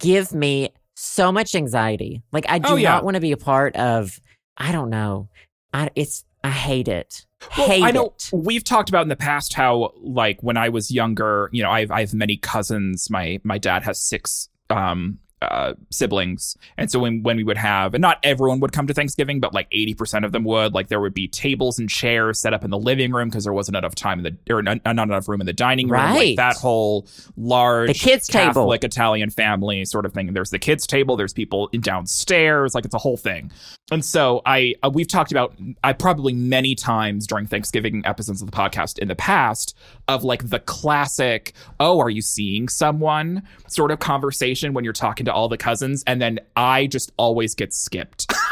give 0.01 0.33
me 0.35 0.71
so 0.97 1.31
much 1.33 1.55
anxiety. 1.55 2.23
Like 2.33 2.47
I 2.49 2.59
do 2.59 2.69
Oh, 2.73 2.77
yeah. 2.77 2.91
not 2.91 3.05
want 3.05 3.15
to 3.17 3.21
be 3.21 3.33
a 3.33 3.37
part 3.37 3.75
of. 3.77 4.19
I 4.57 4.71
don't 4.73 4.91
know. 4.91 5.29
I 5.73 5.91
it's 5.95 6.25
I 6.43 6.51
hate 6.51 6.89
it. 6.89 7.25
Well, 7.59 7.67
hate 7.69 7.83
I 7.83 7.91
know 7.91 8.07
it. 8.17 8.31
we've 8.33 8.65
talked 8.65 8.89
about 8.89 9.03
in 9.03 9.09
the 9.09 9.17
past 9.17 9.53
how, 9.55 9.93
like, 10.01 10.43
when 10.43 10.57
I 10.57 10.69
was 10.71 10.91
younger, 10.91 11.49
you 11.53 11.63
know, 11.63 11.71
I 11.71 11.81
have, 11.81 11.91
I 11.91 12.01
have 12.01 12.15
many 12.15 12.37
cousins. 12.37 13.09
My 13.11 13.41
my 13.45 13.59
dad 13.59 13.83
has 13.83 14.01
six 14.01 14.49
um 14.71 15.19
uh, 15.53 15.75
siblings, 15.91 16.57
and 16.77 16.91
so 16.91 16.99
when 16.99 17.23
when 17.23 17.37
we 17.37 17.45
would 17.45 17.57
have, 17.57 17.95
and 17.95 18.03
not 18.03 18.19
everyone 18.23 18.61
would 18.61 18.73
come 18.73 18.87
to 18.87 18.95
Thanksgiving, 18.95 19.41
but 19.41 19.55
like 19.55 19.69
eighty 19.73 19.95
percent 19.95 20.25
of 20.25 20.33
them 20.33 20.45
would. 20.45 20.75
Like 20.75 20.89
there 20.89 21.01
would 21.01 21.15
be 21.15 21.29
tables 21.29 21.79
and 21.79 21.89
chairs 21.89 22.41
set 22.41 22.55
up 22.55 22.65
in 22.65 22.71
the 22.71 22.79
living 22.79 23.13
room 23.13 23.29
because 23.29 23.45
there 23.45 23.53
wasn't 23.53 23.77
enough 23.77 23.95
time 23.95 24.25
in 24.25 24.37
the 24.47 24.55
or 24.55 24.63
not, 24.63 24.85
not 24.85 25.09
enough 25.09 25.29
room 25.29 25.41
in 25.41 25.47
the 25.47 25.53
dining 25.53 25.89
room. 25.89 26.01
Right. 26.01 26.29
Like 26.29 26.37
that 26.37 26.57
whole 26.57 27.07
large 27.37 27.89
The 27.89 27.95
kids' 27.95 28.27
table. 28.27 28.47
Catholic 28.47 28.85
Italian 28.85 29.31
family 29.31 29.85
sort 29.85 30.07
of 30.07 30.13
thing. 30.13 30.29
And 30.29 30.37
There's 30.37 30.51
the 30.51 30.59
kids 30.59 30.87
table. 30.87 31.17
There's 31.17 31.33
people 31.33 31.69
in 31.73 31.81
downstairs. 31.81 32.75
Like 32.75 32.85
it's 32.85 32.95
a 32.95 32.99
whole 32.99 33.17
thing. 33.17 33.51
And 33.91 34.05
so 34.05 34.41
I 34.47 34.75
uh, 34.83 34.91
we've 34.93 35.09
talked 35.09 35.31
about 35.31 35.55
I 35.83 35.93
probably 35.93 36.33
many 36.33 36.75
times 36.75 37.27
during 37.27 37.47
Thanksgiving 37.47 38.03
episodes 38.07 38.41
of 38.41 38.51
the 38.51 38.57
podcast 38.57 38.99
in 38.99 39.09
the 39.09 39.15
past 39.15 39.77
of 40.09 40.23
like 40.23 40.49
the 40.49 40.59
classic 40.61 41.55
oh 41.81 41.99
are 41.99 42.11
you 42.11 42.21
seeing 42.21 42.69
someone 42.69 43.43
sort 43.69 43.91
of 43.91 43.99
conversation 43.99 44.75
when 44.75 44.85
you're 44.85 44.93
talking 44.93 45.25
to 45.27 45.33
all 45.33 45.49
the 45.49 45.57
cousins 45.57 46.05
and 46.07 46.21
then 46.21 46.39
I 46.57 46.87
just 46.87 47.13
always 47.17 47.55
get 47.55 47.73
skipped. 47.73 48.33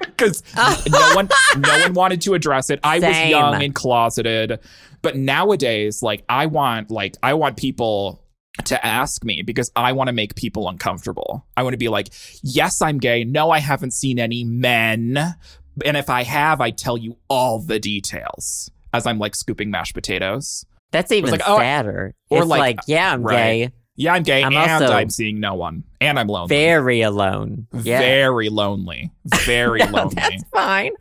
Because 0.00 0.42
no 0.56 1.14
one, 1.14 1.28
no 1.58 1.78
one 1.78 1.94
wanted 1.94 2.20
to 2.22 2.34
address 2.34 2.68
it. 2.70 2.80
I 2.82 2.98
was 2.98 3.18
young 3.28 3.62
and 3.62 3.74
closeted, 3.74 4.58
but 5.02 5.16
nowadays, 5.16 6.02
like 6.02 6.24
I 6.28 6.46
want, 6.46 6.90
like 6.90 7.16
I 7.22 7.34
want 7.34 7.56
people 7.56 8.22
to 8.64 8.86
ask 8.86 9.24
me 9.24 9.42
because 9.42 9.70
I 9.76 9.92
want 9.92 10.08
to 10.08 10.12
make 10.12 10.34
people 10.34 10.68
uncomfortable. 10.68 11.46
I 11.56 11.62
want 11.62 11.74
to 11.74 11.78
be 11.78 11.88
like, 11.88 12.08
yes, 12.42 12.82
I'm 12.82 12.98
gay. 12.98 13.24
No, 13.24 13.50
I 13.50 13.58
haven't 13.58 13.92
seen 13.92 14.18
any 14.18 14.44
men. 14.44 15.36
And 15.84 15.96
if 15.96 16.10
I 16.10 16.24
have, 16.24 16.60
I 16.60 16.70
tell 16.70 16.98
you 16.98 17.16
all 17.28 17.58
the 17.58 17.78
details 17.78 18.70
as 18.92 19.06
I'm 19.06 19.18
like 19.18 19.34
scooping 19.34 19.70
mashed 19.70 19.94
potatoes. 19.94 20.66
That's 20.92 21.12
even 21.12 21.30
like, 21.30 21.42
oh, 21.46 21.56
I- 21.56 21.60
sadder. 21.62 22.14
or 22.30 22.38
it's 22.38 22.46
like- 22.48 22.58
like, 22.60 22.78
yeah, 22.86 23.12
I'm 23.12 23.22
right. 23.22 23.34
gay, 23.34 23.70
Yeah, 23.96 24.14
I'm 24.14 24.22
gay 24.22 24.42
I'm 24.42 24.54
and 24.56 24.82
also 24.82 24.92
I'm 24.94 25.10
seeing 25.10 25.40
no 25.40 25.54
one. 25.54 25.84
And 26.00 26.18
I'm 26.18 26.26
lonely. 26.28 26.48
very 26.48 27.00
alone. 27.02 27.66
Yeah, 27.82 27.98
Very 28.00 28.48
lonely. 28.48 29.10
Very 29.44 29.78
No, 29.84 29.86
lonely. 29.90 30.14
that's 30.16 30.44
fine. 30.52 30.92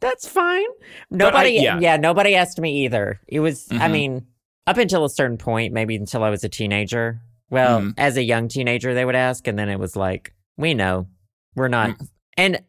That's 0.00 0.28
fine. 0.28 0.66
Nobody, 1.10 1.52
yeah. 1.52 1.78
yeah. 1.80 1.96
nobody 1.96 2.34
asked 2.34 2.60
me 2.60 2.84
either. 2.84 3.20
It 3.28 3.40
was, 3.40 3.68
I 3.70 3.88
Mhm. 3.88 3.92
mean, 3.92 4.26
up 4.66 4.76
until 4.76 5.04
a 5.04 5.10
certain 5.10 5.38
point, 5.38 5.72
maybe 5.72 5.96
until 5.96 6.22
I 6.24 6.30
was 6.30 6.44
a 6.44 6.48
teenager. 6.48 7.20
Well, 7.50 7.80
Mhm. 7.80 7.94
as 7.98 8.16
a 8.16 8.22
young 8.22 8.48
teenager, 8.48 8.94
they 8.94 9.04
would 9.04 9.14
ask, 9.16 9.46
and 9.46 9.58
then 9.58 9.68
it 9.68 9.78
was 9.78 9.94
like, 9.96 10.32
we 10.56 10.74
know, 10.74 11.06
we're 11.54 11.68
not. 11.68 11.90
Mm. 11.90 12.08
And 12.36 12.62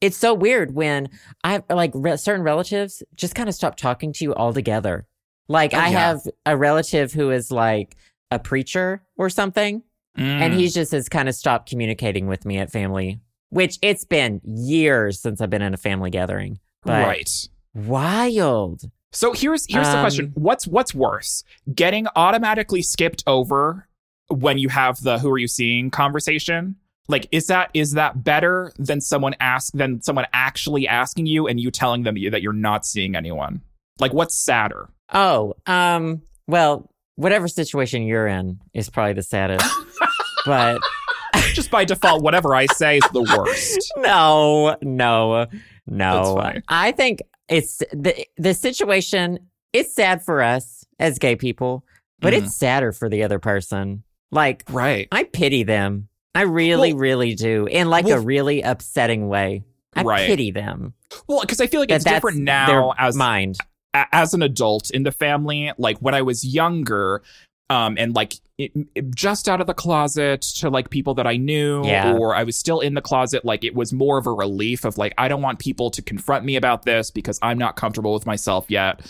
it's 0.00 0.16
so 0.16 0.32
weird 0.32 0.74
when 0.74 1.08
I 1.44 1.62
like 1.70 1.90
re- 1.94 2.16
certain 2.16 2.44
relatives 2.44 3.02
just 3.16 3.34
kind 3.34 3.48
of 3.48 3.54
stop 3.54 3.76
talking 3.76 4.12
to 4.14 4.24
you 4.24 4.34
altogether. 4.34 5.06
Like 5.48 5.72
Oh, 5.74 5.78
I 5.78 5.88
yeah. 5.88 5.98
have 6.08 6.20
a 6.46 6.56
relative 6.56 7.12
who 7.12 7.30
is 7.30 7.50
like 7.50 7.96
a 8.30 8.38
preacher 8.38 9.02
or 9.16 9.30
something, 9.30 9.82
and 10.14 10.52
Mm. 10.52 10.56
he 10.56 10.68
just 10.68 10.92
has 10.92 11.08
kind 11.08 11.28
of 11.28 11.34
stopped 11.34 11.70
communicating 11.70 12.26
with 12.26 12.44
me 12.44 12.58
at 12.58 12.70
family. 12.70 13.20
Which 13.50 13.78
it's 13.80 14.04
been 14.04 14.42
years 14.44 15.20
since 15.20 15.40
I've 15.40 15.48
been 15.48 15.62
in 15.62 15.72
a 15.72 15.78
family 15.78 16.10
gathering. 16.10 16.58
Right. 16.84 17.30
Wild. 17.74 18.82
So 19.12 19.32
here's 19.32 19.64
here's 19.72 19.86
the 19.88 20.00
question: 20.00 20.26
Um, 20.36 20.42
What's 20.42 20.66
what's 20.66 20.94
worse, 20.94 21.42
getting 21.74 22.06
automatically 22.14 22.82
skipped 22.82 23.24
over 23.26 23.88
when 24.28 24.58
you 24.58 24.68
have 24.68 25.00
the 25.02 25.18
"Who 25.18 25.30
are 25.30 25.38
you 25.38 25.48
seeing?" 25.48 25.90
conversation? 25.90 26.76
Like, 27.08 27.26
is 27.32 27.46
that 27.46 27.70
is 27.72 27.92
that 27.92 28.22
better 28.22 28.70
than 28.78 29.00
someone 29.00 29.34
ask 29.40 29.72
than 29.72 30.02
someone 30.02 30.26
actually 30.34 30.86
asking 30.86 31.24
you 31.26 31.46
and 31.48 31.58
you 31.58 31.70
telling 31.70 32.02
them 32.02 32.16
that 32.30 32.42
you're 32.42 32.52
not 32.52 32.84
seeing 32.84 33.16
anyone? 33.16 33.62
Like, 33.98 34.12
what's 34.12 34.34
sadder? 34.36 34.90
Oh, 35.12 35.54
um, 35.66 36.22
well, 36.46 36.90
whatever 37.16 37.48
situation 37.48 38.02
you're 38.02 38.26
in 38.26 38.60
is 38.74 38.90
probably 38.90 39.14
the 39.14 39.22
saddest. 39.22 39.66
but 40.46 40.80
Just 41.54 41.70
by 41.70 41.84
default, 41.84 42.22
whatever 42.22 42.54
I 42.54 42.66
say 42.66 42.98
is 42.98 43.04
the 43.12 43.22
worst. 43.22 43.92
no, 43.96 44.76
no, 44.82 45.46
no. 45.86 46.14
That's 46.14 46.30
fine. 46.34 46.62
I 46.68 46.92
think 46.92 47.22
it's 47.48 47.78
the 47.92 48.26
the 48.36 48.54
situation. 48.54 49.38
It's 49.72 49.94
sad 49.94 50.22
for 50.24 50.42
us 50.42 50.84
as 50.98 51.18
gay 51.18 51.36
people, 51.36 51.84
but 52.20 52.32
Mhm. 52.34 52.38
it's 52.44 52.56
sadder 52.56 52.92
for 52.92 53.08
the 53.08 53.22
other 53.22 53.38
person. 53.38 54.02
Like 54.30 54.64
Right. 54.68 55.08
I 55.12 55.24
pity 55.24 55.62
them. 55.62 56.08
I 56.34 56.42
really, 56.42 56.92
Well- 56.92 57.00
really 57.00 57.34
do, 57.34 57.66
in 57.66 57.88
like 57.88 58.04
well- 58.04 58.18
a 58.18 58.20
really 58.20 58.62
upsetting 58.62 59.28
way. 59.28 59.62
I 59.94 60.02
Right. 60.02 60.26
pity 60.26 60.50
them. 60.50 60.94
Well, 61.26 61.40
because 61.40 61.60
I 61.60 61.66
feel 61.66 61.80
like 61.80 61.90
it's 61.90 62.04
different 62.04 62.38
now 62.38 62.92
as 62.98 63.16
mind. 63.16 63.56
As 63.94 64.34
an 64.34 64.42
adult 64.42 64.90
in 64.90 65.02
the 65.02 65.12
family, 65.12 65.72
like 65.78 65.98
when 65.98 66.14
I 66.14 66.22
was 66.22 66.44
younger, 66.44 67.22
um, 67.70 67.96
and 67.98 68.14
like 68.14 68.34
it, 68.58 68.72
it- 68.94 69.14
just 69.14 69.48
out 69.48 69.60
of 69.60 69.66
the 69.68 69.74
closet 69.74 70.42
to 70.42 70.68
like 70.68 70.90
people 70.90 71.14
that 71.14 71.26
I 71.26 71.36
knew, 71.36 71.84
Yeah. 71.86 72.14
or 72.14 72.34
I 72.34 72.42
was 72.42 72.58
still 72.58 72.80
in 72.80 72.94
the 72.94 73.00
closet, 73.00 73.44
like 73.44 73.62
it 73.64 73.74
was 73.74 73.92
more 73.92 74.18
of 74.18 74.26
a 74.26 74.32
relief 74.32 74.84
of 74.84 74.98
like, 74.98 75.14
I 75.16 75.28
don't 75.28 75.42
want 75.42 75.60
people 75.60 75.90
to 75.92 76.02
confront 76.02 76.44
me 76.44 76.56
about 76.56 76.82
this 76.84 77.10
because 77.10 77.38
I'm 77.40 77.56
not 77.58 77.76
comfortable 77.76 78.12
with 78.12 78.26
myself 78.26 78.66
yet. 78.68 79.00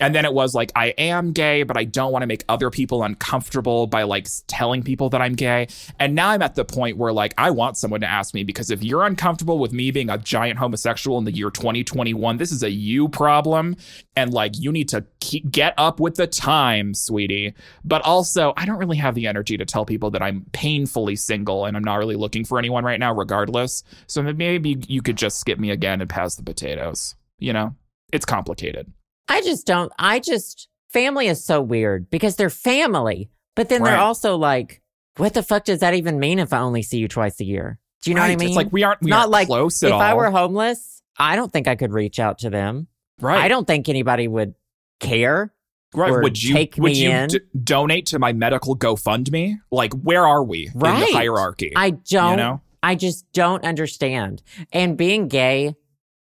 And 0.00 0.14
then 0.14 0.24
it 0.26 0.32
was 0.34 0.54
like, 0.54 0.70
I 0.76 0.88
am 0.98 1.32
gay, 1.32 1.62
but 1.62 1.76
I 1.76 1.84
don't 1.84 2.12
want 2.12 2.22
to 2.22 2.26
make 2.26 2.44
other 2.48 2.70
people 2.70 3.02
uncomfortable 3.02 3.86
by 3.86 4.02
like 4.02 4.28
telling 4.46 4.82
people 4.82 5.08
that 5.10 5.20
I'm 5.22 5.34
gay. 5.34 5.68
And 5.98 6.14
now 6.14 6.28
I'm 6.28 6.42
at 6.42 6.54
the 6.54 6.64
point 6.64 6.98
where 6.98 7.12
like, 7.12 7.32
I 7.38 7.50
want 7.50 7.78
someone 7.78 8.00
to 8.02 8.06
ask 8.08 8.34
me 8.34 8.44
because 8.44 8.70
if 8.70 8.82
you're 8.82 9.04
uncomfortable 9.04 9.58
with 9.58 9.72
me 9.72 9.90
being 9.90 10.10
a 10.10 10.18
giant 10.18 10.58
homosexual 10.58 11.16
in 11.18 11.24
the 11.24 11.32
year 11.32 11.50
2021, 11.50 12.36
this 12.36 12.52
is 12.52 12.62
a 12.62 12.70
you 12.70 13.08
problem 13.08 13.76
and 14.16 14.32
like 14.34 14.52
you 14.58 14.70
need 14.70 14.88
to 14.90 15.04
keep, 15.20 15.50
get 15.50 15.72
up 15.78 15.98
with 15.98 16.16
the 16.16 16.26
times, 16.26 17.00
sweetie. 17.00 17.54
But 17.84 18.02
also, 18.02 18.52
I 18.56 18.66
don't 18.66 18.76
really 18.78 18.97
have 18.98 19.14
the 19.14 19.26
energy 19.26 19.56
to 19.56 19.64
tell 19.64 19.84
people 19.84 20.10
that 20.10 20.22
I'm 20.22 20.44
painfully 20.52 21.16
single 21.16 21.64
and 21.64 21.76
I'm 21.76 21.84
not 21.84 21.96
really 21.96 22.16
looking 22.16 22.44
for 22.44 22.58
anyone 22.58 22.84
right 22.84 23.00
now, 23.00 23.14
regardless. 23.14 23.82
So 24.06 24.22
maybe 24.22 24.76
you 24.86 25.00
could 25.02 25.16
just 25.16 25.38
skip 25.40 25.58
me 25.58 25.70
again 25.70 26.00
and 26.00 26.08
pass 26.10 26.36
the 26.36 26.42
potatoes. 26.42 27.14
You 27.38 27.52
know, 27.52 27.74
it's 28.12 28.24
complicated. 28.26 28.92
I 29.28 29.40
just 29.42 29.66
don't. 29.66 29.92
I 29.98 30.20
just 30.20 30.68
family 30.90 31.26
is 31.28 31.44
so 31.44 31.60
weird 31.60 32.10
because 32.10 32.36
they're 32.36 32.50
family, 32.50 33.30
but 33.56 33.68
then 33.68 33.82
Right. 33.82 33.90
they're 33.92 34.00
also 34.00 34.36
like, 34.36 34.80
what 35.16 35.34
the 35.34 35.42
fuck 35.42 35.64
does 35.64 35.80
that 35.80 35.94
even 35.94 36.18
mean 36.18 36.38
if 36.38 36.52
I 36.52 36.58
only 36.60 36.82
see 36.82 36.98
you 36.98 37.08
twice 37.08 37.40
a 37.40 37.44
year? 37.44 37.78
Do 38.02 38.10
you 38.10 38.14
know 38.14 38.22
Right. 38.22 38.28
what 38.28 38.32
I 38.34 38.36
mean? 38.36 38.48
It's 38.48 38.56
like 38.56 38.72
we 38.72 38.84
aren't 38.84 39.02
we 39.02 39.10
Not 39.10 39.18
aren't 39.20 39.30
like 39.32 39.46
close 39.48 39.82
at 39.82 39.88
if 39.88 39.94
all. 39.94 40.00
I 40.00 40.14
were 40.14 40.30
homeless, 40.30 41.02
I 41.18 41.36
don't 41.36 41.52
think 41.52 41.66
I 41.68 41.74
could 41.76 41.92
reach 41.92 42.18
out 42.20 42.38
to 42.40 42.50
them. 42.50 42.86
right. 43.20 43.38
I 43.42 43.48
don't 43.48 43.66
think 43.66 43.88
anybody 43.88 44.28
would 44.28 44.54
care. 45.00 45.52
Right. 45.94 46.10
or 46.10 46.22
would 46.22 46.42
you 46.42 46.54
take 46.54 46.76
would 46.76 46.96
you 46.96 47.26
d- 47.26 47.40
donate 47.62 48.06
to 48.06 48.18
my 48.18 48.32
medical 48.32 48.76
GoFundMe? 48.76 49.56
Like 49.70 49.92
where 49.94 50.26
are 50.26 50.42
we 50.42 50.66
in 50.66 50.78
the 50.80 51.08
hierarchy? 51.12 51.72
I 51.74 51.90
don't. 51.90 52.30
you 52.32 52.36
know? 52.36 52.60
I 52.82 52.94
just 52.94 53.30
don't 53.32 53.64
understand. 53.64 54.42
And 54.72 54.96
being 54.96 55.28
gay 55.28 55.74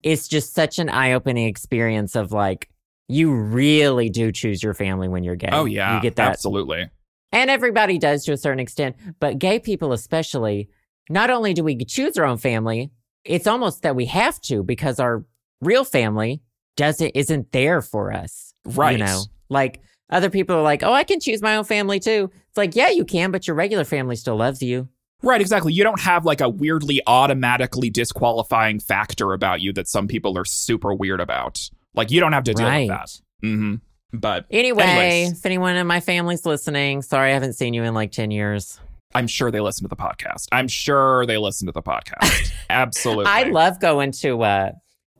is 0.02 0.28
just 0.28 0.54
such 0.54 0.78
an 0.78 0.88
eye 0.88 1.12
opening 1.12 1.48
experience 1.48 2.14
of 2.14 2.30
like, 2.30 2.68
you 3.08 3.34
really 3.34 4.08
do 4.08 4.30
choose 4.32 4.62
your 4.62 4.74
family 4.74 5.08
when 5.08 5.24
you're 5.24 5.36
gay. 5.36 5.50
Oh 5.52 5.64
yeah. 5.64 5.96
You 5.96 6.02
get 6.02 6.16
that. 6.16 6.30
Absolutely. 6.30 6.88
And 7.32 7.50
everybody 7.50 7.98
does 7.98 8.24
to 8.24 8.32
a 8.32 8.36
certain 8.36 8.60
extent. 8.60 8.96
But 9.18 9.38
gay 9.38 9.58
people, 9.58 9.92
especially, 9.92 10.68
not 11.10 11.30
only 11.30 11.52
do 11.52 11.64
we 11.64 11.76
choose 11.84 12.16
our 12.16 12.24
own 12.24 12.38
family, 12.38 12.92
it's 13.24 13.46
almost 13.46 13.82
that 13.82 13.96
we 13.96 14.06
have 14.06 14.40
to 14.42 14.62
because 14.62 15.00
our 15.00 15.24
real 15.60 15.84
family 15.84 16.42
doesn't 16.76 17.10
isn't 17.10 17.52
there 17.52 17.82
for 17.82 18.12
us. 18.12 18.53
Right. 18.64 18.98
You 18.98 19.04
know, 19.04 19.22
like 19.48 19.80
other 20.10 20.30
people 20.30 20.56
are 20.56 20.62
like, 20.62 20.82
oh, 20.82 20.92
I 20.92 21.04
can 21.04 21.20
choose 21.20 21.42
my 21.42 21.56
own 21.56 21.64
family 21.64 22.00
too. 22.00 22.30
It's 22.48 22.56
like, 22.56 22.76
yeah, 22.76 22.90
you 22.90 23.04
can, 23.04 23.30
but 23.30 23.46
your 23.46 23.56
regular 23.56 23.84
family 23.84 24.16
still 24.16 24.36
loves 24.36 24.62
you. 24.62 24.88
Right, 25.22 25.40
exactly. 25.40 25.72
You 25.72 25.82
don't 25.84 26.00
have 26.00 26.24
like 26.26 26.40
a 26.40 26.48
weirdly 26.48 27.00
automatically 27.06 27.88
disqualifying 27.90 28.78
factor 28.78 29.32
about 29.32 29.60
you 29.62 29.72
that 29.72 29.88
some 29.88 30.06
people 30.06 30.36
are 30.36 30.44
super 30.44 30.94
weird 30.94 31.20
about. 31.20 31.70
Like 31.94 32.10
you 32.10 32.20
don't 32.20 32.32
have 32.32 32.44
to 32.44 32.54
deal 32.54 32.66
right. 32.66 32.80
with 32.80 32.88
that. 32.88 33.20
hmm 33.40 33.74
But 34.12 34.44
Anyway, 34.50 34.82
Anyways. 34.82 35.38
if 35.38 35.46
anyone 35.46 35.76
in 35.76 35.86
my 35.86 36.00
family's 36.00 36.44
listening, 36.44 37.02
sorry 37.02 37.30
I 37.30 37.34
haven't 37.34 37.54
seen 37.54 37.72
you 37.72 37.82
in 37.84 37.94
like 37.94 38.12
10 38.12 38.30
years. 38.30 38.78
I'm 39.14 39.26
sure 39.26 39.50
they 39.50 39.60
listen 39.60 39.84
to 39.84 39.88
the 39.88 39.96
podcast. 39.96 40.48
I'm 40.52 40.68
sure 40.68 41.24
they 41.24 41.38
listen 41.38 41.66
to 41.66 41.72
the 41.72 41.82
podcast. 41.82 42.52
Absolutely. 42.68 43.26
I 43.26 43.44
love 43.44 43.80
going 43.80 44.12
to 44.12 44.42
uh 44.42 44.72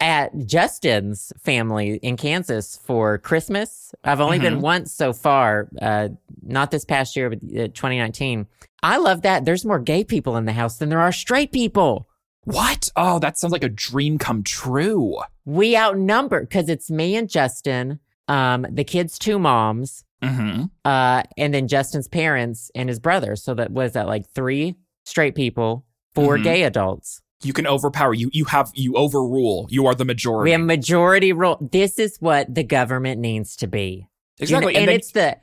at 0.04 0.36
Justin's 0.46 1.32
family 1.42 1.94
in 2.02 2.18
Kansas 2.18 2.78
for 2.84 3.16
Christmas. 3.16 3.94
I've 4.04 4.20
only 4.20 4.38
been 4.38 4.58
Mhm. 4.58 4.60
once 4.60 4.92
so 4.92 5.14
far, 5.14 5.68
uh 5.80 6.08
not 6.42 6.70
this 6.70 6.84
past 6.84 7.16
year 7.16 7.30
but 7.30 7.38
uh, 7.38 7.68
2019. 7.68 8.46
I 8.82 8.98
love 8.98 9.22
that. 9.22 9.46
There's 9.46 9.64
more 9.64 9.78
gay 9.78 10.04
people 10.04 10.36
in 10.36 10.44
the 10.44 10.52
house 10.52 10.76
than 10.76 10.90
there 10.90 11.00
are 11.00 11.10
straight 11.10 11.52
people. 11.52 12.06
What? 12.42 12.90
Oh, 12.96 13.18
that 13.20 13.38
sounds 13.38 13.52
like 13.52 13.64
a 13.64 13.68
dream 13.70 14.18
come 14.18 14.42
true. 14.42 15.16
We 15.46 15.74
outnumber 15.74 16.40
because 16.40 16.68
it's 16.68 16.90
me 16.90 17.16
and 17.16 17.26
Justin, 17.26 17.98
um, 18.28 18.66
the 18.70 18.84
kids' 18.84 19.18
two 19.18 19.38
moms, 19.38 20.04
hmm 20.22 20.64
uh, 20.84 21.22
and 21.38 21.54
then 21.54 21.66
Justin's 21.66 22.08
parents 22.08 22.70
and 22.74 22.90
his 22.90 22.98
brother. 23.00 23.36
So 23.36 23.54
that 23.54 23.70
was 23.70 23.92
that 23.94 24.06
like 24.06 24.28
three 24.34 24.74
straight 25.06 25.34
people, 25.34 25.86
4 26.14 26.36
Mhm. 26.38 26.42
gay 26.42 26.62
adults. 26.64 27.22
You 27.44 27.52
can 27.52 27.66
overpower. 27.66 28.14
You 28.14 28.30
you 28.33 28.44
have 28.46 28.70
you 28.74 28.94
overrule. 28.94 29.66
You 29.70 29.87
are 29.87 29.94
the 29.94 30.04
majority. 30.04 30.48
We 30.48 30.52
have 30.52 30.61
majority 30.62 31.33
rule. 31.33 31.59
This 31.72 31.98
is 31.98 32.16
what 32.20 32.52
the 32.54 32.64
government 32.64 33.20
needs 33.20 33.57
to 33.57 33.66
be. 33.66 34.09
You 34.38 34.46
know, 34.48 34.59
exactly. 34.59 34.76
and 34.76 34.88
then- 34.88 34.94
it's 34.96 35.12
the 35.12 35.37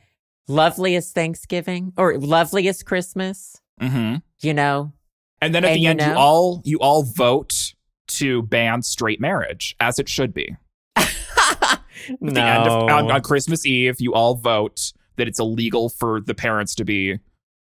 loveliest 0.48 1.14
Thanksgiving 1.16 1.94
or 1.98 2.18
loveliest 2.18 2.86
Christmas. 2.86 3.56
Mhm. 3.82 4.22
You 4.42 4.54
know, 4.54 4.94
And 5.42 5.56
then 5.56 5.64
at 5.64 5.70
And 5.72 5.78
the 5.78 5.82
you 5.84 5.90
end, 5.90 6.02
you 6.02 6.14
all 6.14 6.62
you 6.66 6.80
all 6.80 7.04
vote 7.04 7.74
to 8.08 8.42
ban 8.44 8.82
straight 8.82 9.20
marriage, 9.22 9.76
as 9.80 9.98
it 10.00 10.10
should 10.10 10.34
be. 10.34 10.56
At 10.98 12.20
no. 12.20 12.32
the 12.34 12.42
end 12.42 12.68
of 12.68 12.84
on, 12.90 13.12
on 13.12 13.22
Christmas 13.22 13.66
Eve, 13.66 14.02
you 14.02 14.14
all 14.14 14.36
vote 14.36 14.92
that 15.18 15.28
it's 15.28 15.40
illegal 15.40 15.88
for 15.90 16.20
the 16.20 16.34
parents 16.34 16.74
to 16.76 16.84
be 16.86 17.20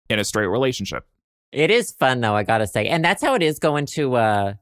in 0.10 0.19
a 0.19 0.23
straight 0.23 0.47
relationship. 0.47 1.06
It 1.51 1.71
is 1.71 1.91
fun 1.91 2.21
though, 2.21 2.35
I 2.35 2.43
gotta 2.43 2.67
say, 2.67 2.87
and 2.87 3.03
that's 3.03 3.21
how 3.21 3.35
it 3.35 3.43
is 3.43 3.59
going 3.59 3.85
to. 3.87 4.15
uh 4.15 4.53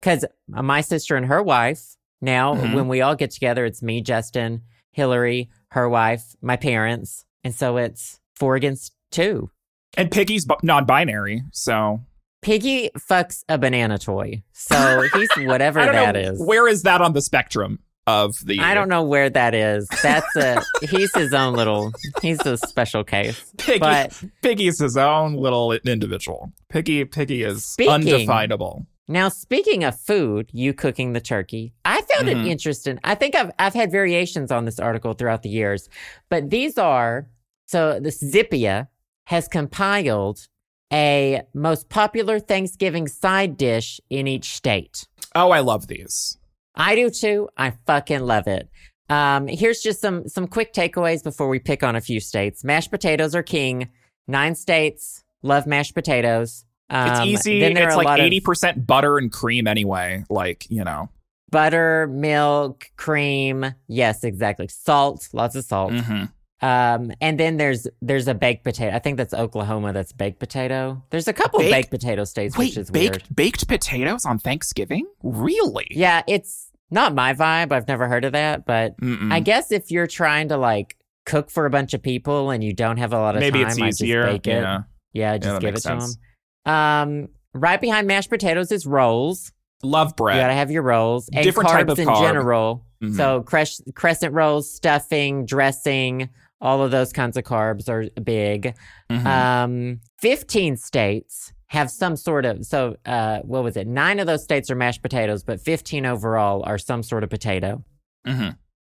Because 0.00 0.24
my 0.48 0.80
sister 0.82 1.16
and 1.16 1.26
her 1.26 1.42
wife 1.42 1.96
now, 2.20 2.54
Mhm. 2.54 2.74
when 2.74 2.88
we 2.88 3.00
all 3.00 3.14
get 3.16 3.30
together, 3.30 3.64
it's 3.64 3.82
me, 3.82 4.00
Justin, 4.02 4.62
Hillary, 4.92 5.50
her 5.70 5.88
wife, 5.88 6.22
my 6.40 6.56
parents, 6.56 7.24
and 7.44 7.54
so 7.54 7.76
it's 7.76 8.20
four 8.34 8.54
against 8.56 8.94
two. 9.10 9.50
And 9.96 10.10
Piggy's 10.10 10.44
bu- 10.44 10.54
non-binary, 10.62 11.42
so 11.52 12.00
Piggy 12.42 12.90
fucks 12.98 13.42
a 13.48 13.58
banana 13.58 13.98
toy, 13.98 14.42
so 14.52 15.02
he's 15.14 15.30
whatever 15.38 15.80
I 15.80 15.86
don't 15.86 15.94
that 15.94 16.14
know 16.14 16.20
is. 16.32 16.40
where 16.46 16.68
is 16.68 16.82
that 16.84 17.00
on 17.00 17.12
the 17.12 17.20
spectrum 17.22 17.80
of 18.06 18.34
the. 18.44 18.60
I 18.60 18.74
don't 18.74 18.88
know 18.88 19.02
where 19.02 19.28
that 19.30 19.54
is. 19.54 19.88
That's 20.02 20.36
a 20.36 20.62
he's 20.86 21.14
his 21.14 21.32
own 21.32 21.54
little. 21.54 21.92
He's 22.22 22.44
a 22.46 22.56
special 22.56 23.04
case. 23.04 23.52
Piggy, 23.58 23.78
But 23.78 24.22
Piggy's 24.42 24.78
his 24.78 24.96
own 24.96 25.34
little 25.34 25.72
individual. 25.72 26.52
Piggy, 26.68 27.04
Piggy 27.04 27.42
is 27.42 27.64
Speaking- 27.64 27.92
undefinable. 27.92 28.86
Now, 29.08 29.28
speaking 29.28 29.84
of 29.84 29.98
food, 30.00 30.50
you 30.52 30.74
cooking 30.74 31.12
the 31.12 31.20
turkey, 31.20 31.72
I 31.84 32.02
found 32.02 32.26
Mhm. 32.26 32.44
it 32.44 32.46
interesting. 32.50 32.98
I 33.04 33.14
think 33.14 33.36
I've 33.36 33.52
I've 33.58 33.74
had 33.74 33.92
variations 33.92 34.50
on 34.50 34.64
this 34.64 34.80
article 34.80 35.12
throughout 35.12 35.42
the 35.42 35.48
years, 35.48 35.88
but 36.28 36.50
these 36.50 36.76
are 36.76 37.28
so 37.66 38.00
the 38.00 38.10
Zippia 38.10 38.88
has 39.26 39.46
compiled 39.48 40.48
a 40.92 41.42
most 41.54 41.88
popular 41.88 42.38
Thanksgiving 42.40 43.06
side 43.08 43.56
dish 43.56 44.00
in 44.10 44.26
each 44.26 44.54
state. 44.56 45.06
Oh, 45.34 45.50
I 45.50 45.60
love 45.60 45.86
these. 45.88 46.38
I 46.76 46.94
do 46.94 47.10
too. 47.10 47.48
I 47.56 47.72
fucking 47.86 48.20
love 48.20 48.46
it. 48.46 48.68
Um, 49.08 49.46
here's 49.46 49.80
just 49.80 50.00
some 50.00 50.28
some 50.28 50.46
quick 50.48 50.72
takeaways 50.74 51.22
before 51.22 51.48
we 51.48 51.58
pick 51.58 51.82
on 51.82 51.96
a 51.96 52.00
few 52.00 52.20
states. 52.20 52.64
Mashed 52.64 52.90
potatoes 52.90 53.34
are 53.34 53.42
king. 53.42 53.88
Nine 54.26 54.54
states 54.54 55.22
love 55.42 55.66
mashed 55.66 55.94
potatoes. 55.94 56.64
It's 56.90 57.20
Um, 57.20 57.28
easy. 57.28 57.60
Then 57.60 57.74
there 57.74 57.86
It's 57.88 57.96
like 57.96 58.20
eighty 58.20 58.40
percent 58.40 58.86
butter 58.86 59.16
and 59.18 59.30
cream 59.32 59.66
anyway. 59.66 60.24
Like 60.28 60.66
you 60.70 60.84
know. 60.84 61.08
butter, 61.50 62.08
milk, 62.08 62.90
cream. 62.96 63.64
Yes, 63.86 64.24
exactly. 64.24 64.66
Salt, 64.68 65.28
lots 65.32 65.54
of 65.54 65.64
salt. 65.64 65.92
Mhm. 65.92 66.30
Um, 66.62 67.12
and 67.20 67.38
then 67.38 67.58
there's 67.58 67.86
there's 68.00 68.28
a 68.28 68.34
baked 68.34 68.64
potato. 68.64 68.94
I 68.96 68.98
think 68.98 69.18
that's 69.18 69.34
Oklahoma. 69.34 69.92
That's 69.92 70.12
baked 70.12 70.38
potato. 70.38 71.02
There's 71.10 71.28
a 71.28 71.32
couple 71.34 71.58
Baked- 71.60 71.72
baked 71.72 71.90
potato 71.90 72.24
states, 72.24 72.56
which 72.56 72.70
Wait, 72.70 72.78
is 72.78 72.90
baked 72.90 73.12
weird. 73.16 73.36
baked 73.36 73.68
potatoes 73.68 74.24
on 74.24 74.38
Thanksgiving? 74.38 75.06
Really? 75.22 75.86
Yeah, 75.90 76.22
it's 76.26 76.70
not 76.90 77.14
my 77.14 77.34
vibe. 77.34 77.72
I've 77.72 77.86
never 77.88 78.08
heard 78.08 78.24
of 78.24 78.32
that, 78.32 78.64
but 78.64 78.98
Mm-mm. 79.00 79.30
I 79.32 79.40
guess 79.40 79.70
if 79.70 79.90
you're 79.90 80.06
trying 80.06 80.48
to 80.48 80.56
like 80.56 80.96
cook 81.26 81.50
for 81.50 81.66
a 81.66 81.70
bunch 81.70 81.92
of 81.92 82.02
people 82.02 82.50
and 82.50 82.64
you 82.64 82.72
don't 82.72 82.96
have 82.96 83.12
a 83.12 83.18
lot 83.18 83.34
of 83.36 83.40
Maybe 83.40 83.58
time, 83.62 83.68
it's 83.68 83.80
easier. 83.80 84.24
bake 84.26 84.46
it. 84.46 84.62
Yeah. 84.62 84.82
Yeah, 85.12 85.36
just 85.38 85.54
that 85.54 85.60
give 85.60 85.68
it 85.68 85.72
makes 85.72 85.82
to 85.82 86.16
them. 86.64 86.72
Um, 86.74 87.28
right 87.52 87.80
behind 87.80 88.06
mashed 88.06 88.30
potatoes 88.30 88.72
is 88.72 88.86
rolls. 88.86 89.52
Love 89.82 90.16
bread. 90.16 90.36
You 90.36 90.42
gotta 90.42 90.54
have 90.54 90.70
your 90.70 90.82
rolls 90.82 91.28
and 91.34 91.44
Different 91.44 91.68
carbs 91.68 91.72
type 91.72 91.88
of 91.90 91.98
in 91.98 92.08
carb. 92.08 92.20
general. 92.22 92.84
Mhm. 93.02 93.14
So 93.16 93.42
cres- 93.42 93.82
crescent 93.94 94.32
rolls, 94.32 94.72
stuffing, 94.72 95.44
dressing, 95.44 96.30
all 96.66 96.82
of 96.82 96.90
those 96.90 97.12
kinds 97.12 97.36
of 97.36 97.44
carbs 97.44 97.88
are 97.88 98.08
big. 98.20 98.74
Mhm. 99.10 99.24
Um, 99.26 100.00
15 100.20 100.76
states 100.76 101.52
have 101.68 101.90
some 101.90 102.16
sort 102.16 102.44
of 102.44 102.64
so 102.64 102.96
uh 103.06 103.38
what 103.40 103.62
was 103.64 103.76
it? 103.76 103.86
9 103.86 104.20
of 104.20 104.26
those 104.26 104.42
states 104.42 104.70
are 104.70 104.76
mashed 104.76 105.02
potatoes, 105.02 105.42
but 105.42 105.60
15 105.60 106.04
overall 106.06 106.62
are 106.64 106.78
some 106.78 107.02
sort 107.02 107.24
of 107.24 107.30
potato. 107.30 107.82
Mhm. 108.26 108.56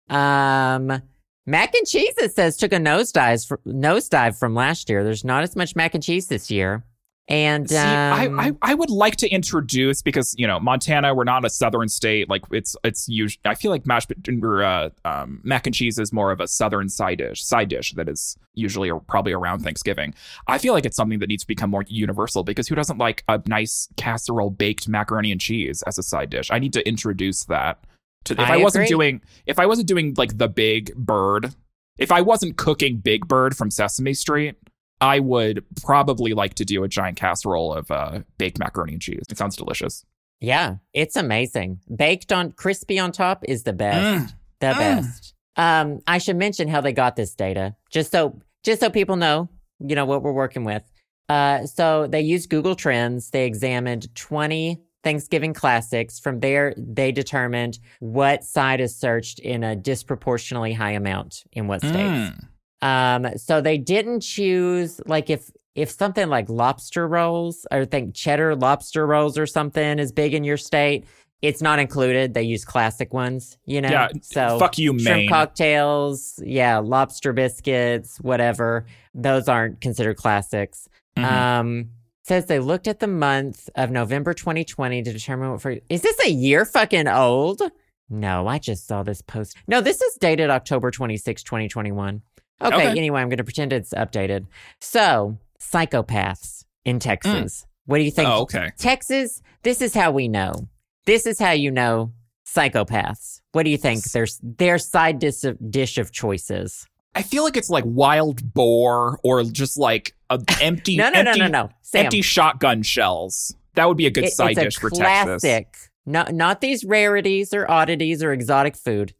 Um 0.09 1.01
mac 1.45 1.73
and 1.73 1.87
cheese 1.87 2.13
it 2.17 2.33
says 2.33 2.57
took 2.57 2.73
a 2.73 2.77
nosedive 2.77 3.41
nosedive 3.65 4.37
from 4.37 4.53
last 4.55 4.89
year. 4.89 5.03
There's 5.03 5.23
not 5.23 5.43
as 5.43 5.55
much 5.55 5.75
mac 5.75 5.95
and 5.95 6.03
cheese 6.03 6.27
this 6.27 6.49
year. 6.51 6.83
And 7.29 7.69
See, 7.69 7.77
I, 7.77 8.25
um, 8.25 8.39
I 8.39 8.53
I 8.63 8.73
would 8.73 8.89
like 8.89 9.17
to 9.17 9.29
introduce 9.29 10.01
because 10.01 10.33
you 10.35 10.47
know 10.47 10.59
Montana, 10.59 11.13
we're 11.13 11.25
not 11.25 11.45
a 11.45 11.49
southern 11.49 11.87
state. 11.87 12.27
Like 12.27 12.41
it's 12.49 12.75
it's 12.83 13.07
usually 13.07 13.39
I 13.45 13.53
feel 13.53 13.69
like 13.69 13.85
mashed 13.85 14.11
or 14.41 14.63
uh, 14.63 14.89
um, 15.05 15.39
mac 15.43 15.67
and 15.67 15.75
cheese 15.75 15.99
is 15.99 16.11
more 16.11 16.31
of 16.31 16.41
a 16.41 16.47
southern 16.47 16.89
side 16.89 17.19
dish 17.19 17.43
side 17.45 17.69
dish 17.69 17.93
that 17.93 18.09
is 18.09 18.35
usually 18.55 18.89
or 18.89 18.99
probably 18.99 19.31
around 19.31 19.59
Thanksgiving. 19.59 20.15
I 20.47 20.57
feel 20.57 20.73
like 20.73 20.87
it's 20.87 20.97
something 20.97 21.19
that 21.19 21.29
needs 21.29 21.43
to 21.43 21.47
become 21.47 21.69
more 21.69 21.85
universal 21.87 22.43
because 22.43 22.67
who 22.67 22.73
doesn't 22.73 22.97
like 22.97 23.23
a 23.27 23.39
nice 23.45 23.87
casserole 23.95 24.49
baked 24.49 24.87
macaroni 24.87 25.31
and 25.31 25.39
cheese 25.39 25.83
as 25.83 25.99
a 25.99 26.03
side 26.03 26.31
dish? 26.31 26.49
I 26.49 26.57
need 26.57 26.73
to 26.73 26.87
introduce 26.87 27.43
that. 27.45 27.85
To 28.25 28.33
if 28.33 28.39
I 28.39 28.55
I, 28.55 28.57
wasn't 28.57 28.85
agree. 28.85 28.89
doing 28.89 29.21
if 29.45 29.59
I 29.59 29.67
wasn't 29.67 29.87
doing 29.87 30.15
like 30.17 30.39
the 30.39 30.47
big 30.47 30.95
bird, 30.95 31.53
if 31.99 32.11
I 32.11 32.21
wasn't 32.21 32.57
cooking 32.57 32.97
Big 32.97 33.27
Bird 33.27 33.55
from 33.55 33.69
Sesame 33.69 34.15
Street. 34.15 34.55
I 35.01 35.19
would 35.19 35.63
probably 35.81 36.33
like 36.33 36.55
to 36.55 36.65
do 36.65 36.83
a 36.83 36.87
giant 36.87 37.17
casserole 37.17 37.73
of 37.73 37.89
uh, 37.89 38.19
baked 38.37 38.59
macaroni 38.59 38.93
and 38.93 39.01
cheese. 39.01 39.23
It 39.29 39.37
sounds 39.37 39.55
delicious. 39.55 40.05
yeah, 40.41 40.75
it's 40.93 41.15
amazing. 41.15 41.79
Baked 41.93 42.31
on 42.31 42.51
crispy 42.53 42.97
on 42.99 43.11
top 43.11 43.43
is 43.47 43.63
the 43.63 43.73
best. 43.73 44.33
Mm. 44.33 44.35
the 44.59 44.67
Mm. 44.67 44.77
best. 44.77 45.33
Um, 45.55 45.99
I 46.07 46.17
should 46.19 46.37
mention 46.37 46.67
how 46.67 46.81
they 46.81 46.93
got 46.93 47.15
this 47.15 47.33
data, 47.35 47.75
just 47.91 48.11
so 48.11 48.39
just 48.63 48.79
so 48.81 48.89
people 48.89 49.15
know, 49.15 49.49
you 49.79 49.95
know 49.95 50.05
what 50.05 50.21
we're 50.21 50.31
working 50.33 50.63
with. 50.65 50.83
Uh, 51.27 51.65
so 51.65 52.07
they 52.07 52.21
used 52.21 52.49
Google 52.49 52.75
Trends. 52.75 53.29
They 53.31 53.45
examined 53.45 54.13
twenty 54.15 54.81
Thanksgiving 55.03 55.53
classics. 55.53 56.19
From 56.19 56.39
there, 56.41 56.73
they 56.77 57.11
determined 57.13 57.79
what 57.99 58.43
side 58.43 58.81
is 58.81 58.95
searched 58.97 59.39
in 59.39 59.63
a 59.63 59.75
disproportionately 59.75 60.73
high 60.73 60.91
amount 60.91 61.43
in 61.53 61.67
what 61.67 61.79
states. 61.81 61.95
Mm. 61.95 62.47
Um, 62.81 63.27
so 63.37 63.61
they 63.61 63.77
didn't 63.77 64.21
choose 64.21 65.01
like 65.05 65.29
if 65.29 65.51
if 65.75 65.89
something 65.91 66.27
like 66.29 66.49
lobster 66.49 67.07
rolls, 67.07 67.65
or 67.71 67.85
think 67.85 68.13
cheddar 68.15 68.55
lobster 68.55 69.05
rolls 69.05 69.37
or 69.37 69.45
something 69.45 69.99
is 69.99 70.11
big 70.11 70.33
in 70.33 70.43
your 70.43 70.57
state, 70.57 71.05
it's 71.41 71.61
not 71.61 71.79
included. 71.79 72.33
They 72.33 72.43
use 72.43 72.65
classic 72.65 73.13
ones, 73.13 73.57
you 73.65 73.79
know. 73.81 73.89
Yeah, 73.89 74.09
so 74.21 74.59
fuck 74.59 74.77
you, 74.77 74.97
shrimp 74.99 75.17
Maine. 75.19 75.29
cocktails, 75.29 76.41
yeah, 76.45 76.79
lobster 76.79 77.31
biscuits, 77.33 78.17
whatever. 78.19 78.85
Those 79.13 79.47
aren't 79.47 79.79
considered 79.81 80.17
classics. 80.17 80.87
Mhm. 81.17 81.23
Um, 81.23 81.89
says 82.23 82.45
they 82.45 82.59
looked 82.59 82.87
at 82.87 82.99
the 82.99 83.07
month 83.07 83.69
of 83.75 83.89
November 83.89 84.33
2020 84.33 85.01
to 85.03 85.13
determine 85.13 85.51
what 85.51 85.61
for. 85.61 85.77
Is 85.89 86.01
this 86.01 86.17
a 86.25 86.29
year 86.29 86.65
fucking 86.65 87.07
old? 87.07 87.61
No, 88.09 88.47
I 88.47 88.57
just 88.59 88.87
saw 88.87 89.03
this 89.03 89.21
post. 89.21 89.55
No, 89.67 89.81
this 89.81 90.01
is 90.01 90.15
dated 90.19 90.49
October 90.49 90.91
26, 90.91 91.43
2021. 91.43 92.21
Okay, 92.61 92.75
Okay. 92.75 92.97
anyway, 92.97 93.21
I'm 93.21 93.29
going 93.29 93.37
to 93.37 93.43
pretend 93.43 93.71
it's 93.73 93.93
updated. 93.93 94.47
So, 94.81 95.37
psychopaths 95.59 96.65
in 96.85 96.97
hmm. 96.97 96.99
Texas. 96.99 97.65
What 97.85 97.97
do 97.97 98.03
you 98.03 98.11
think? 98.11 98.29
oh, 98.29 98.41
okay. 98.41 98.71
Texas, 98.77 99.41
this 99.63 99.81
is 99.81 99.93
how 99.93 100.11
we 100.11 100.27
know. 100.27 100.67
This 101.05 101.25
is 101.25 101.39
how 101.39 101.51
you 101.51 101.71
know 101.71 102.11
psychopaths. 102.45 103.41
What 103.51 103.63
do 103.63 103.71
you 103.71 103.77
think? 103.77 104.03
Their 104.03 104.27
their 104.43 104.77
side 104.77 105.19
dish 105.19 105.43
of, 105.43 105.57
dish 105.71 105.97
of 105.97 106.11
choices. 106.11 106.85
I 107.15 107.23
feel 107.23 107.43
like 107.43 107.57
it's 107.57 107.69
like 107.69 107.83
wild 107.87 108.53
boar 108.53 109.19
or 109.23 109.43
just 109.43 109.77
like 109.77 110.13
a 110.29 110.39
empty, 110.61 110.97
No, 110.97 111.09
no, 111.09 111.19
empty, 111.19 111.39
no, 111.39 111.47
no, 111.47 111.63
no. 111.63 111.69
Sam, 111.81 112.05
empty 112.05 112.21
shotgun 112.21 112.83
shells. 112.83 113.55
That 113.73 113.87
would 113.87 113.97
be 113.97 114.05
a 114.05 114.11
good 114.11 114.25
it- 114.25 114.33
side 114.33 114.51
it's 114.51 114.59
a 114.59 114.63
dish 114.65 114.77
for 114.77 114.89
Texas. 114.89 115.41
classic. 115.41 115.75
Not 116.05 116.33
not 116.33 116.61
these 116.61 116.83
rarities 116.83 117.53
or 117.53 117.69
oddities 117.69 118.23
or 118.23 118.33
exotic 118.33 118.75
food. 118.75 119.13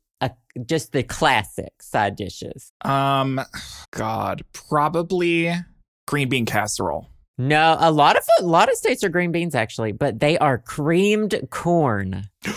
Just 0.65 0.91
the 0.91 1.03
classic 1.03 1.71
side 1.81 2.15
dishes. 2.15 2.71
Um, 2.81 3.39
God, 3.91 4.43
probably 4.53 5.53
green 6.07 6.29
bean 6.29 6.45
casserole. 6.45 7.07
No, 7.38 7.77
a 7.79 7.91
lot 7.91 8.17
of 8.17 8.23
a 8.39 8.43
lot 8.43 8.69
of 8.69 8.75
states 8.75 9.03
are 9.03 9.09
green 9.09 9.31
beans 9.31 9.55
actually, 9.55 9.93
but 9.93 10.19
they 10.19 10.38
are 10.38 10.57
creamed 10.57 11.39
corn. 11.49 12.29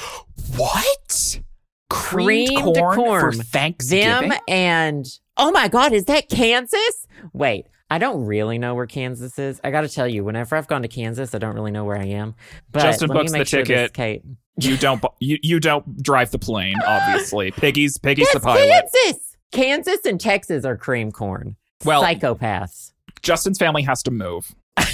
What? 0.57 1.41
Creamed, 1.89 2.49
Creamed 2.49 2.77
corn, 2.77 2.97
corn. 2.97 3.21
for 3.21 3.33
Thanksgiving? 3.33 4.31
Them 4.31 4.39
and 4.49 5.07
oh 5.37 5.51
my 5.51 5.69
god, 5.69 5.93
is 5.93 6.07
that 6.07 6.29
Kansas? 6.29 7.07
Wait, 7.33 7.67
I 7.91 7.99
don't 7.99 8.25
really 8.25 8.59
know 8.59 8.75
where 8.75 8.87
Kansas 8.87 9.39
is. 9.39 9.61
I 9.63 9.71
got 9.71 9.83
to 9.83 9.89
tell 9.89 10.09
you, 10.09 10.25
whenever 10.25 10.57
I've 10.57 10.67
gone 10.67 10.83
to 10.83 10.89
Kansas, 10.89 11.35
I 11.35 11.39
don't 11.39 11.55
really 11.55 11.71
know 11.71 11.85
where 11.85 11.99
I 11.99 12.07
am. 12.07 12.35
But 12.71 12.83
Justin 12.83 13.09
books 13.09 13.33
the 13.33 13.45
sure 13.45 13.63
ticket. 13.63 13.93
Kate. 13.93 14.23
You 14.59 14.77
don't. 14.77 15.03
You 15.21 15.39
you 15.43 15.61
don't 15.61 16.03
drive 16.03 16.31
the 16.31 16.39
plane, 16.39 16.77
obviously. 16.87 17.51
Piggy's 17.51 17.99
Piggy's 17.99 18.31
the 18.33 18.41
pilot. 18.41 18.69
Kansas. 18.69 19.37
Kansas 19.53 20.05
and 20.07 20.21
Texas 20.21 20.65
are 20.65 20.77
cream 20.77 21.13
corn. 21.13 21.57
Well- 21.85 22.03
psychopaths. 22.03 22.93
Justin's 23.23 23.59
family 23.59 23.83
has 23.83 24.03
to 24.05 24.11
move. 24.11 24.55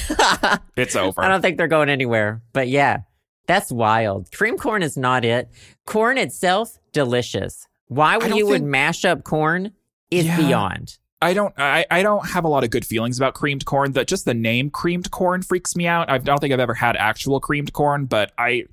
It's 0.76 0.96
over. 0.96 1.20
I 1.20 1.28
don't 1.28 1.42
think 1.42 1.56
they're 1.58 1.66
going 1.68 1.88
anywhere. 1.88 2.42
But 2.52 2.68
yeah, 2.68 2.98
that's 3.46 3.70
wild. 3.72 4.30
Cream 4.32 4.56
corn 4.56 4.82
is 4.82 4.96
not 4.96 5.24
it. 5.24 5.48
Corn 5.86 6.18
itself, 6.18 6.78
delicious. 6.92 7.66
Why 7.88 8.16
would 8.16 8.34
you 8.34 8.46
would 8.46 8.62
mash 8.62 9.04
up 9.04 9.24
corn 9.24 9.72
is 10.10 10.26
Yeah. 10.26 10.36
beyond. 10.36 10.98
I 11.20 11.34
don't 11.34 11.52
I, 11.58 11.84
I 11.90 12.02
don't 12.02 12.26
have 12.28 12.44
a 12.44 12.48
lot 12.48 12.62
of 12.64 12.70
good 12.70 12.86
feelings 12.86 13.18
about 13.18 13.34
creamed 13.34 13.64
corn. 13.64 13.92
That 13.92 14.06
just 14.08 14.24
the 14.24 14.34
name 14.34 14.70
creamed 14.70 15.10
corn 15.10 15.42
freaks 15.42 15.74
me 15.74 15.86
out. 15.86 16.08
I 16.10 16.18
don't 16.18 16.38
think 16.38 16.52
I've 16.54 16.60
ever 16.60 16.74
had 16.74 16.96
actual 16.96 17.40
creamed 17.40 17.72
corn, 17.72 18.04
but 18.06 18.32
I 18.38 18.64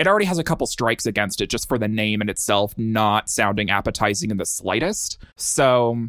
it 0.00 0.06
already 0.08 0.24
has 0.26 0.38
a 0.38 0.44
couple 0.44 0.66
strikes 0.66 1.04
against 1.06 1.40
it 1.40 1.48
just 1.50 1.68
for 1.68 1.76
the 1.78 1.86
name 1.86 2.22
in 2.22 2.28
itself 2.28 2.72
not 2.78 3.28
sounding 3.28 3.70
appetizing 3.70 4.30
in 4.30 4.38
the 4.38 4.46
slightest. 4.46 5.18
So 5.36 6.08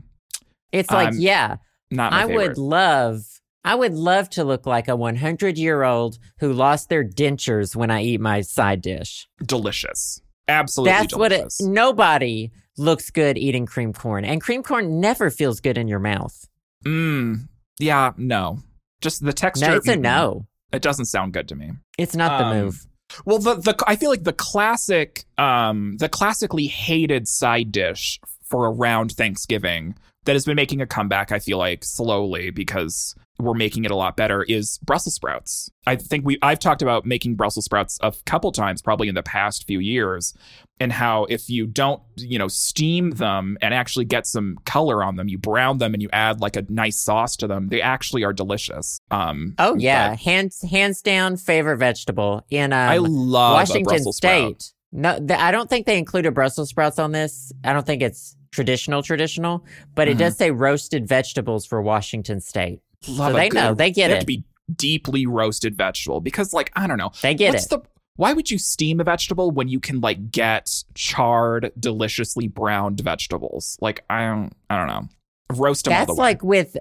It's 0.72 0.90
like, 0.90 1.10
I'm 1.10 1.20
yeah, 1.20 1.58
not 1.92 2.12
my 2.14 2.20
I 2.24 2.28
favorite. 2.28 2.48
would 2.50 2.58
love 2.58 3.26
I 3.64 3.76
would 3.76 3.94
love 3.94 4.28
to 4.32 4.44
look 4.44 4.66
like 4.66 4.88
a 4.88 4.96
100 4.96 5.58
year 5.58 5.84
old 5.84 6.18
who 6.40 6.52
lost 6.52 6.90
their 6.90 7.04
dentures 7.04 7.76
when 7.76 7.92
I 7.92 8.02
eat 8.02 8.20
my 8.22 8.42
side 8.42 8.82
dish. 8.82 9.28
delicious. 9.46 10.20
Absolutely 10.48 10.92
That's 10.94 11.16
what 11.16 11.32
it 11.32 11.54
nobody 11.60 12.52
looks 12.78 13.12
good 13.12 13.38
eating 13.38 13.66
cream 13.68 13.94
corn. 13.94 14.26
And 14.26 14.42
cream 14.42 14.64
corn 14.64 15.00
never 15.00 15.30
feels 15.30 15.60
good 15.60 15.78
in 15.78 15.88
your 15.88 16.00
mouth. 16.00 16.48
Mm, 16.86 17.48
yeah, 17.78 18.14
no. 18.18 18.60
Just 19.02 19.24
the 19.24 19.34
texture. 19.34 19.68
No, 19.68 19.76
it's 19.76 19.88
a 19.88 19.96
no. 19.96 20.48
It 20.74 20.82
doesn't 20.82 21.06
sound 21.06 21.34
good 21.34 21.48
to 21.50 21.56
me. 21.56 21.72
It's 21.98 22.16
not 22.16 22.40
the 22.40 22.46
Um, 22.46 22.58
move. 22.58 22.88
Well, 23.26 23.40
the 23.40 23.56
the 23.56 23.76
I 23.88 23.96
feel 23.96 24.10
like 24.10 24.24
the 24.24 24.34
classic, 24.34 25.26
um, 25.38 25.98
the 25.98 26.10
classically 26.10 26.68
hated 26.68 27.28
side 27.28 27.72
dish 27.72 28.20
for 28.44 28.72
around 28.72 29.14
Thanksgiving 29.14 29.96
that 30.26 30.34
has 30.34 30.46
been 30.46 30.56
making 30.56 30.82
a 30.82 30.88
comeback. 30.88 31.32
I 31.32 31.40
feel 31.40 31.58
like 31.58 31.84
slowly 31.84 32.50
because 32.50 33.16
we're 33.44 33.54
making 33.54 33.86
it 33.86 33.92
a 33.92 33.96
lot 33.96 34.16
better 34.18 34.44
is 34.44 34.78
Brussels 34.80 35.16
sprouts. 35.16 35.70
I 35.88 35.96
think 35.96 36.26
we 36.26 36.38
I've 36.42 36.60
talked 36.60 36.82
about 36.82 37.06
making 37.06 37.36
Brussels 37.36 37.66
sprouts 37.66 37.98
a 38.02 38.14
couple 38.26 38.52
times, 38.52 38.82
probably 38.82 39.08
in 39.08 39.16
the 39.16 39.24
past 39.24 39.66
few 39.68 39.80
years, 39.80 40.34
and 40.80 40.92
how 40.92 41.26
if 41.26 41.50
you 41.50 41.68
don't, 41.68 42.02
you 42.18 42.38
know, 42.40 42.48
steam 42.48 43.12
them 43.12 43.58
and 43.62 43.74
actually 43.74 44.06
get 44.06 44.26
some 44.28 44.58
color 44.66 45.04
on 45.04 45.16
them, 45.16 45.28
you 45.28 45.38
brown 45.38 45.78
them 45.80 45.94
and 45.94 46.02
you 46.02 46.10
add 46.14 46.40
like 46.42 46.56
a 46.56 46.66
nice 46.70 46.98
sauce 46.98 47.36
to 47.38 47.48
them, 47.48 47.70
they 47.70 47.82
actually 47.82 48.24
are 48.24 48.34
delicious. 48.34 49.00
Um, 49.12 49.56
Oh 49.60 49.76
yeah, 49.76 50.16
hands 50.16 50.62
hands 50.70 51.02
down 51.02 51.38
favorite 51.38 51.78
vegetable 51.78 52.46
in 52.50 52.74
um, 52.74 52.80
I 52.90 52.98
love 52.98 53.54
Washington 53.70 54.12
State. 54.14 54.72
No, 54.92 55.18
th- 55.18 55.40
I 55.40 55.52
don't 55.52 55.70
think 55.70 55.86
they 55.86 55.98
included 55.98 56.34
Brussels 56.34 56.70
sprouts 56.70 57.00
on 57.00 57.12
this. 57.14 57.52
I 57.64 57.72
don't 57.74 57.86
think 57.86 58.02
it's 58.02 58.36
traditional 58.52 59.02
traditional, 59.02 59.64
but 59.96 60.10
it 60.10 60.16
Mhm. 60.16 60.20
does 60.20 60.38
say 60.38 60.52
roasted 60.52 61.08
vegetables 61.08 61.66
for 61.66 61.82
Washington 61.82 62.42
State. 62.42 62.82
Love 63.08 63.32
so 63.32 63.38
they 63.38 63.50
know, 63.50 63.74
they 63.74 63.92
get 63.92 64.10
have 64.10 64.18
it. 64.18 64.22
to 64.22 64.26
be 64.28 64.44
deeply 64.76 65.26
roasted 65.26 65.76
vegetable 65.76 66.22
because, 66.22 66.54
like, 66.54 66.72
I 66.76 66.88
don't 66.88 66.98
know. 66.98 67.12
They 67.22 67.34
get 67.34 67.54
What's 67.54 67.66
it. 67.66 67.70
the 67.70 67.82
why 68.18 68.34
would 68.34 68.52
you 68.52 68.60
steam 68.60 69.00
a 69.00 69.04
vegetable 69.04 69.50
when 69.52 69.68
you 69.68 69.80
can 69.80 70.00
like 70.02 70.32
get 70.32 70.84
charred, 70.94 71.72
deliciously 71.80 72.48
browned 72.48 73.00
vegetables? 73.00 73.78
Like, 73.82 74.04
I 74.10 74.26
don't, 74.28 74.54
I 74.70 74.78
don't 74.78 74.88
know. 74.88 75.10
Roast 75.56 75.86
them 75.86 75.94
all 75.94 76.00
That's 76.00 76.16
the 76.16 76.22
way. 76.22 76.28
like 76.28 76.44
with 76.44 76.78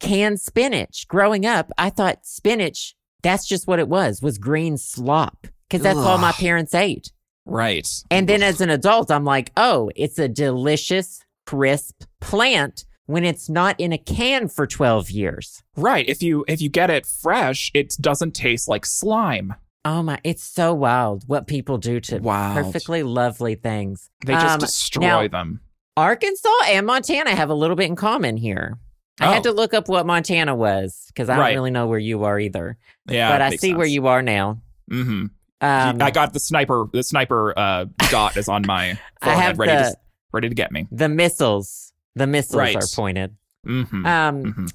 canned 0.00 0.40
spinach. 0.40 1.06
Growing 1.06 1.46
up, 1.46 1.70
I 1.78 1.90
thought 1.90 2.26
spinach. 2.26 2.96
That's 3.22 3.46
just 3.46 3.66
what 3.68 3.78
it 3.78 3.88
was. 3.88 4.20
Was 4.22 4.38
green 4.38 4.78
slop 4.78 5.46
because 5.68 5.82
that's 5.82 5.98
all 5.98 6.18
my 6.18 6.32
parents 6.32 6.74
ate. 6.74 7.12
right. 7.46 7.86
And 8.10 8.28
then 8.28 8.42
as 8.42 8.60
an 8.60 8.70
adult, 8.70 9.10
I'm 9.10 9.24
like, 9.24 9.52
oh, 9.56 9.90
it's 9.94 10.18
a 10.18 10.26
delicious, 10.28 11.20
crisp 11.46 12.02
plant 12.20 12.84
when 13.10 13.24
it's 13.24 13.48
not 13.48 13.74
in 13.78 13.92
a 13.92 13.98
can 13.98 14.48
for 14.48 14.66
12 14.66 15.10
years. 15.10 15.62
right. 15.76 16.08
If 16.08 16.22
you 16.22 16.44
if 16.48 16.60
you 16.62 16.68
get 16.68 16.90
it 16.90 17.06
fresh, 17.06 17.70
it 17.74 17.94
doesn't 18.00 18.32
taste 18.34 18.68
like 18.68 18.86
slime. 18.86 19.54
Oh 19.84 20.02
my, 20.02 20.18
it's 20.24 20.42
so 20.42 20.74
wild 20.74 21.24
what 21.26 21.46
people 21.46 21.78
do 21.78 22.00
to 22.00 22.18
Wild. 22.18 22.54
perfectly 22.66 23.02
lovely 23.02 23.54
things. 23.54 24.10
They 24.26 24.34
just 24.34 24.54
Um, 24.54 24.58
destroy 24.60 25.02
now- 25.02 25.28
them. 25.28 25.60
Arkansas 25.96 26.48
and 26.66 26.86
Montana 26.86 27.34
have 27.34 27.50
a 27.50 27.54
little 27.54 27.76
bit 27.76 27.86
in 27.86 27.96
common 27.96 28.36
here. 28.36 28.78
I 29.20 29.26
Oh. 29.28 29.32
had 29.32 29.42
to 29.44 29.52
look 29.52 29.74
up 29.74 29.88
what 29.88 30.06
Montana 30.06 30.54
was 30.54 31.04
because 31.08 31.28
I 31.28 31.36
Right. 31.38 31.48
don't 31.48 31.56
really 31.56 31.70
know 31.70 31.86
where 31.88 31.98
you 31.98 32.24
are 32.24 32.38
either. 32.38 32.78
Yeah, 33.08 33.30
but 33.30 33.42
I 33.42 33.56
see 33.56 33.74
where 33.74 33.86
you 33.86 34.06
are 34.06 34.22
now. 34.22 34.62
hmm 34.88 35.26
Um, 35.62 36.00
I 36.00 36.10
got 36.10 36.32
the 36.32 36.40
sniper. 36.40 36.86
The 36.92 37.02
sniper 37.02 37.52
uh, 37.58 37.84
dot 38.10 38.36
is 38.38 38.48
on 38.48 38.62
my 38.66 38.98
I 39.20 39.24
forehead, 39.34 39.58
ready 39.58 39.72
the 39.72 39.90
to 39.90 39.96
ready 40.32 40.48
to 40.48 40.54
get 40.54 40.72
me. 40.72 40.86
the 40.90 41.08
missiles. 41.08 41.89
The 42.16 42.26
missiles 42.26 42.58
Right. 42.58 42.76
are 42.76 42.86
pointed. 42.94 43.36
hmm 43.64 44.06
Um, 44.06 44.44
hmm 44.52 44.66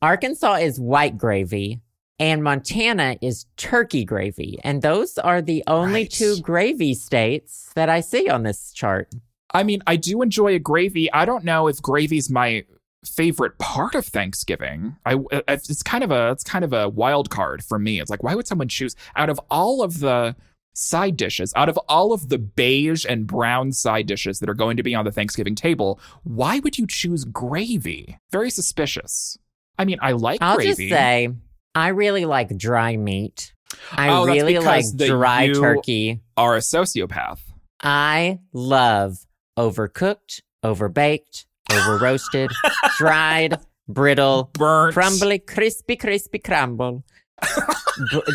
Arkansas 0.00 0.54
is 0.54 0.80
white 0.80 1.16
gravy 1.16 1.80
and 2.18 2.42
Montana 2.42 3.16
is 3.22 3.46
turkey 3.56 4.04
gravy. 4.04 4.58
And 4.64 4.82
those 4.82 5.16
are 5.18 5.40
the 5.40 5.62
only 5.66 6.02
Right. 6.02 6.10
two 6.10 6.40
gravy 6.40 6.94
states 6.94 7.70
that 7.74 7.88
I 7.88 8.00
see 8.00 8.28
on 8.28 8.42
this 8.42 8.72
chart. 8.72 9.08
I 9.54 9.62
mean, 9.62 9.82
I 9.86 9.96
do 9.96 10.22
enjoy 10.22 10.54
a 10.54 10.58
gravy. 10.58 11.12
I 11.12 11.24
don't 11.24 11.44
know 11.44 11.68
if 11.68 11.80
gravy's 11.80 12.28
my 12.30 12.64
favorite 13.04 13.58
part 13.58 13.94
of 13.94 14.06
Thanksgiving. 14.06 14.96
I 15.04 15.16
it's 15.48 15.82
kind 15.82 16.02
of 16.04 16.10
a 16.10 16.30
it's 16.30 16.44
kind 16.44 16.64
of 16.64 16.72
a 16.72 16.88
wild 16.88 17.30
card 17.30 17.62
for 17.64 17.78
me. 17.78 18.00
It's 18.00 18.10
like 18.10 18.22
why 18.22 18.34
would 18.34 18.46
someone 18.46 18.68
choose 18.68 18.94
out 19.16 19.28
of 19.30 19.40
all 19.50 19.82
of 19.82 20.00
the 20.00 20.34
side 20.74 21.16
dishes, 21.16 21.52
out 21.56 21.68
of 21.68 21.76
all 21.88 22.12
of 22.12 22.28
the 22.28 22.38
beige 22.38 23.04
and 23.08 23.26
brown 23.26 23.72
side 23.72 24.06
dishes 24.06 24.38
that 24.40 24.48
are 24.48 24.54
going 24.54 24.76
to 24.76 24.82
be 24.82 24.94
on 24.94 25.04
the 25.04 25.12
Thanksgiving 25.12 25.54
table, 25.54 26.00
why 26.24 26.58
would 26.60 26.78
you 26.78 26.86
choose 26.86 27.24
gravy? 27.24 28.18
Very 28.30 28.50
suspicious. 28.50 29.36
I 29.78 29.84
mean, 29.84 29.98
I 30.00 30.12
like 30.12 30.40
I'll 30.42 30.56
gravy. 30.56 30.68
just 30.68 30.78
say, 30.78 31.28
I 31.74 31.88
really 31.88 32.24
like 32.24 32.56
dry 32.56 32.96
meat. 32.96 33.52
I 33.92 34.10
Oh, 34.10 34.26
really 34.26 34.58
like 34.58 34.84
dry 34.96 35.44
you- 35.44 35.54
turkey. 35.54 36.20
are 36.36 36.56
a 36.56 36.60
sociopath. 36.60 37.40
I 37.82 38.38
love 38.52 39.18
overcooked, 39.58 40.40
overbaked, 40.64 41.46
over 41.72 41.98
roasted, 41.98 42.50
dried, 42.98 43.58
brittle, 43.88 44.50
Burnt. 44.54 44.94
crumbly, 44.94 45.38
crispy, 45.38 45.96
crispy 45.96 46.38
crumble. 46.38 47.04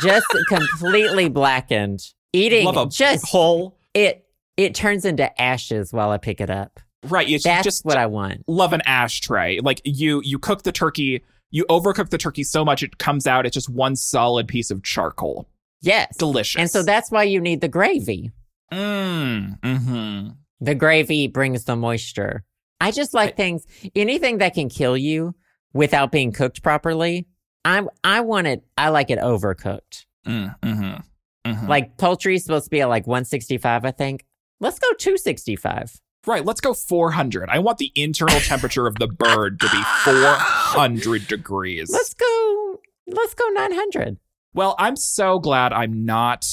Just 0.01 0.25
completely 0.49 1.29
blackened. 1.29 2.01
Eating 2.33 2.65
Love 2.65 2.77
a 2.77 2.89
just 2.89 3.27
whole. 3.27 3.77
it 3.93 4.25
it 4.57 4.75
turns 4.75 5.05
into 5.05 5.41
ashes 5.41 5.93
while 5.93 6.09
I 6.11 6.17
pick 6.17 6.41
it 6.41 6.49
up. 6.49 6.79
Right. 7.03 7.29
It's 7.29 7.43
That's 7.43 7.63
just 7.63 7.85
what 7.85 7.97
I 7.97 8.07
want. 8.07 8.43
love 8.47 8.73
an 8.73 8.81
ashtray. 8.85 9.59
Like 9.59 9.81
you 9.85 10.21
you 10.23 10.39
cook 10.39 10.63
the 10.63 10.71
turkey, 10.71 11.23
you 11.51 11.65
overcook 11.69 12.09
the 12.09 12.17
turkey 12.17 12.43
so 12.43 12.65
much 12.65 12.83
it 12.83 12.97
comes 12.97 13.27
out 13.27 13.45
it's 13.45 13.53
just 13.53 13.69
one 13.69 13.95
solid 13.95 14.47
piece 14.47 14.71
of 14.71 14.83
charcoal. 14.83 15.47
Yes. 15.81 16.17
Delicious. 16.17 16.59
And 16.59 16.69
so 16.69 16.83
that's 16.83 17.11
why 17.11 17.23
you 17.23 17.39
need 17.39 17.61
the 17.61 17.67
gravy. 17.67 18.31
Mm. 18.73 19.59
Mm-hmm. 19.61 20.29
The 20.59 20.75
gravy 20.75 21.27
brings 21.27 21.65
the 21.65 21.75
moisture. 21.75 22.43
I 22.81 22.91
just 22.91 23.13
like 23.13 23.37
things 23.37 23.65
anything 23.95 24.39
that 24.39 24.53
can 24.53 24.69
kill 24.69 24.97
you 24.97 25.35
without 25.73 26.11
being 26.11 26.31
cooked 26.31 26.61
properly. 26.63 27.27
I 27.63 27.83
I 28.03 28.21
want 28.21 28.47
it 28.47 28.63
I 28.77 28.89
like 28.89 29.09
it 29.09 29.19
overcooked. 29.19 30.05
Mm, 30.25 30.59
mm-hmm. 30.61 31.01
Mm-hmm. 31.47 31.67
Like 31.67 31.97
poultry 31.97 32.35
is 32.35 32.43
supposed 32.43 32.65
to 32.65 32.69
be 32.69 32.81
at 32.81 32.89
like 32.89 33.07
165, 33.07 33.85
I 33.85 33.91
think. 33.91 34.25
Let's 34.59 34.79
go 34.79 34.87
265. 34.97 35.99
right, 36.25 36.43
let's 36.43 36.61
go 36.61 36.73
400. 36.73 37.49
I 37.49 37.59
want 37.59 37.77
the 37.77 37.91
internal 37.95 38.39
temperature 38.39 38.87
of 38.87 38.95
the 38.95 39.07
bird 39.07 39.59
to 39.59 39.69
be 39.69 39.81
400 40.03 41.27
degrees. 41.27 41.89
Let's 41.91 42.13
go 42.13 42.79
let's 43.07 43.33
go 43.33 43.47
900. 43.49 44.17
Well, 44.53 44.75
I'm 44.79 44.95
so 44.95 45.39
glad 45.39 45.73
I'm 45.73 46.05
not 46.05 46.45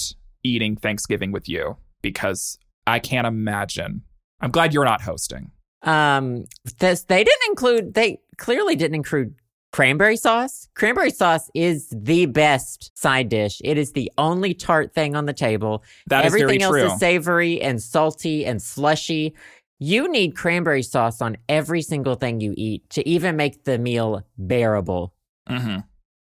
eating 0.43 0.77
Thanksgiving 0.77 1.33
with 1.33 1.49
you 1.49 1.77
because 2.03 2.59
I 2.87 2.99
can't 2.99 3.27
imagine. 3.27 4.03
I'm 4.41 4.51
glad 4.51 4.75
you're 4.75 4.85
not 4.85 5.03
hosting. 5.03 5.51
Um 5.83 6.45
this 6.79 7.05
they 7.05 7.25
didn't 7.25 7.49
include 7.49 7.95
they 7.95 8.21
clearly 8.37 8.77
didn't 8.77 8.95
include 8.97 9.35
cranberry 9.75 10.17
sauce. 10.17 10.69
Cranberry 10.77 11.11
sauce 11.11 11.51
is 11.53 11.89
the 11.91 12.27
best 12.27 12.97
side 12.97 13.29
dish. 13.29 13.61
It 13.65 13.77
is 13.77 13.91
the 13.91 14.09
only 14.19 14.55
tart 14.55 14.95
thing 14.95 15.17
on 15.17 15.27
the 15.27 15.33
table. 15.33 15.83
That 16.07 16.25
is 16.25 16.27
Everything 16.27 16.61
very 16.61 16.63
else 16.63 16.75
true. 16.77 16.93
is 16.93 16.99
savory 17.01 17.61
and 17.61 17.83
salty 17.83 18.47
and 18.47 18.63
slushy. 18.63 19.35
You 19.81 20.09
need 20.09 20.37
cranberry 20.37 20.85
sauce 20.85 21.21
on 21.21 21.37
every 21.49 21.83
single 21.83 22.15
thing 22.15 22.41
you 22.41 22.55
eat 22.57 22.89
to 22.91 23.07
even 23.09 23.35
make 23.35 23.65
the 23.65 23.77
meal 23.77 24.23
bearable. 24.39 25.13
hmm 25.49 25.79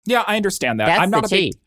Yeah, 0.05 0.23
I 0.25 0.37
understand 0.37 0.79
that. 0.79 0.85
That's 0.85 1.01
I'm 1.01 1.09
not 1.11 1.25
a 1.25 1.29
big 1.29 1.51
tea. 1.51 1.59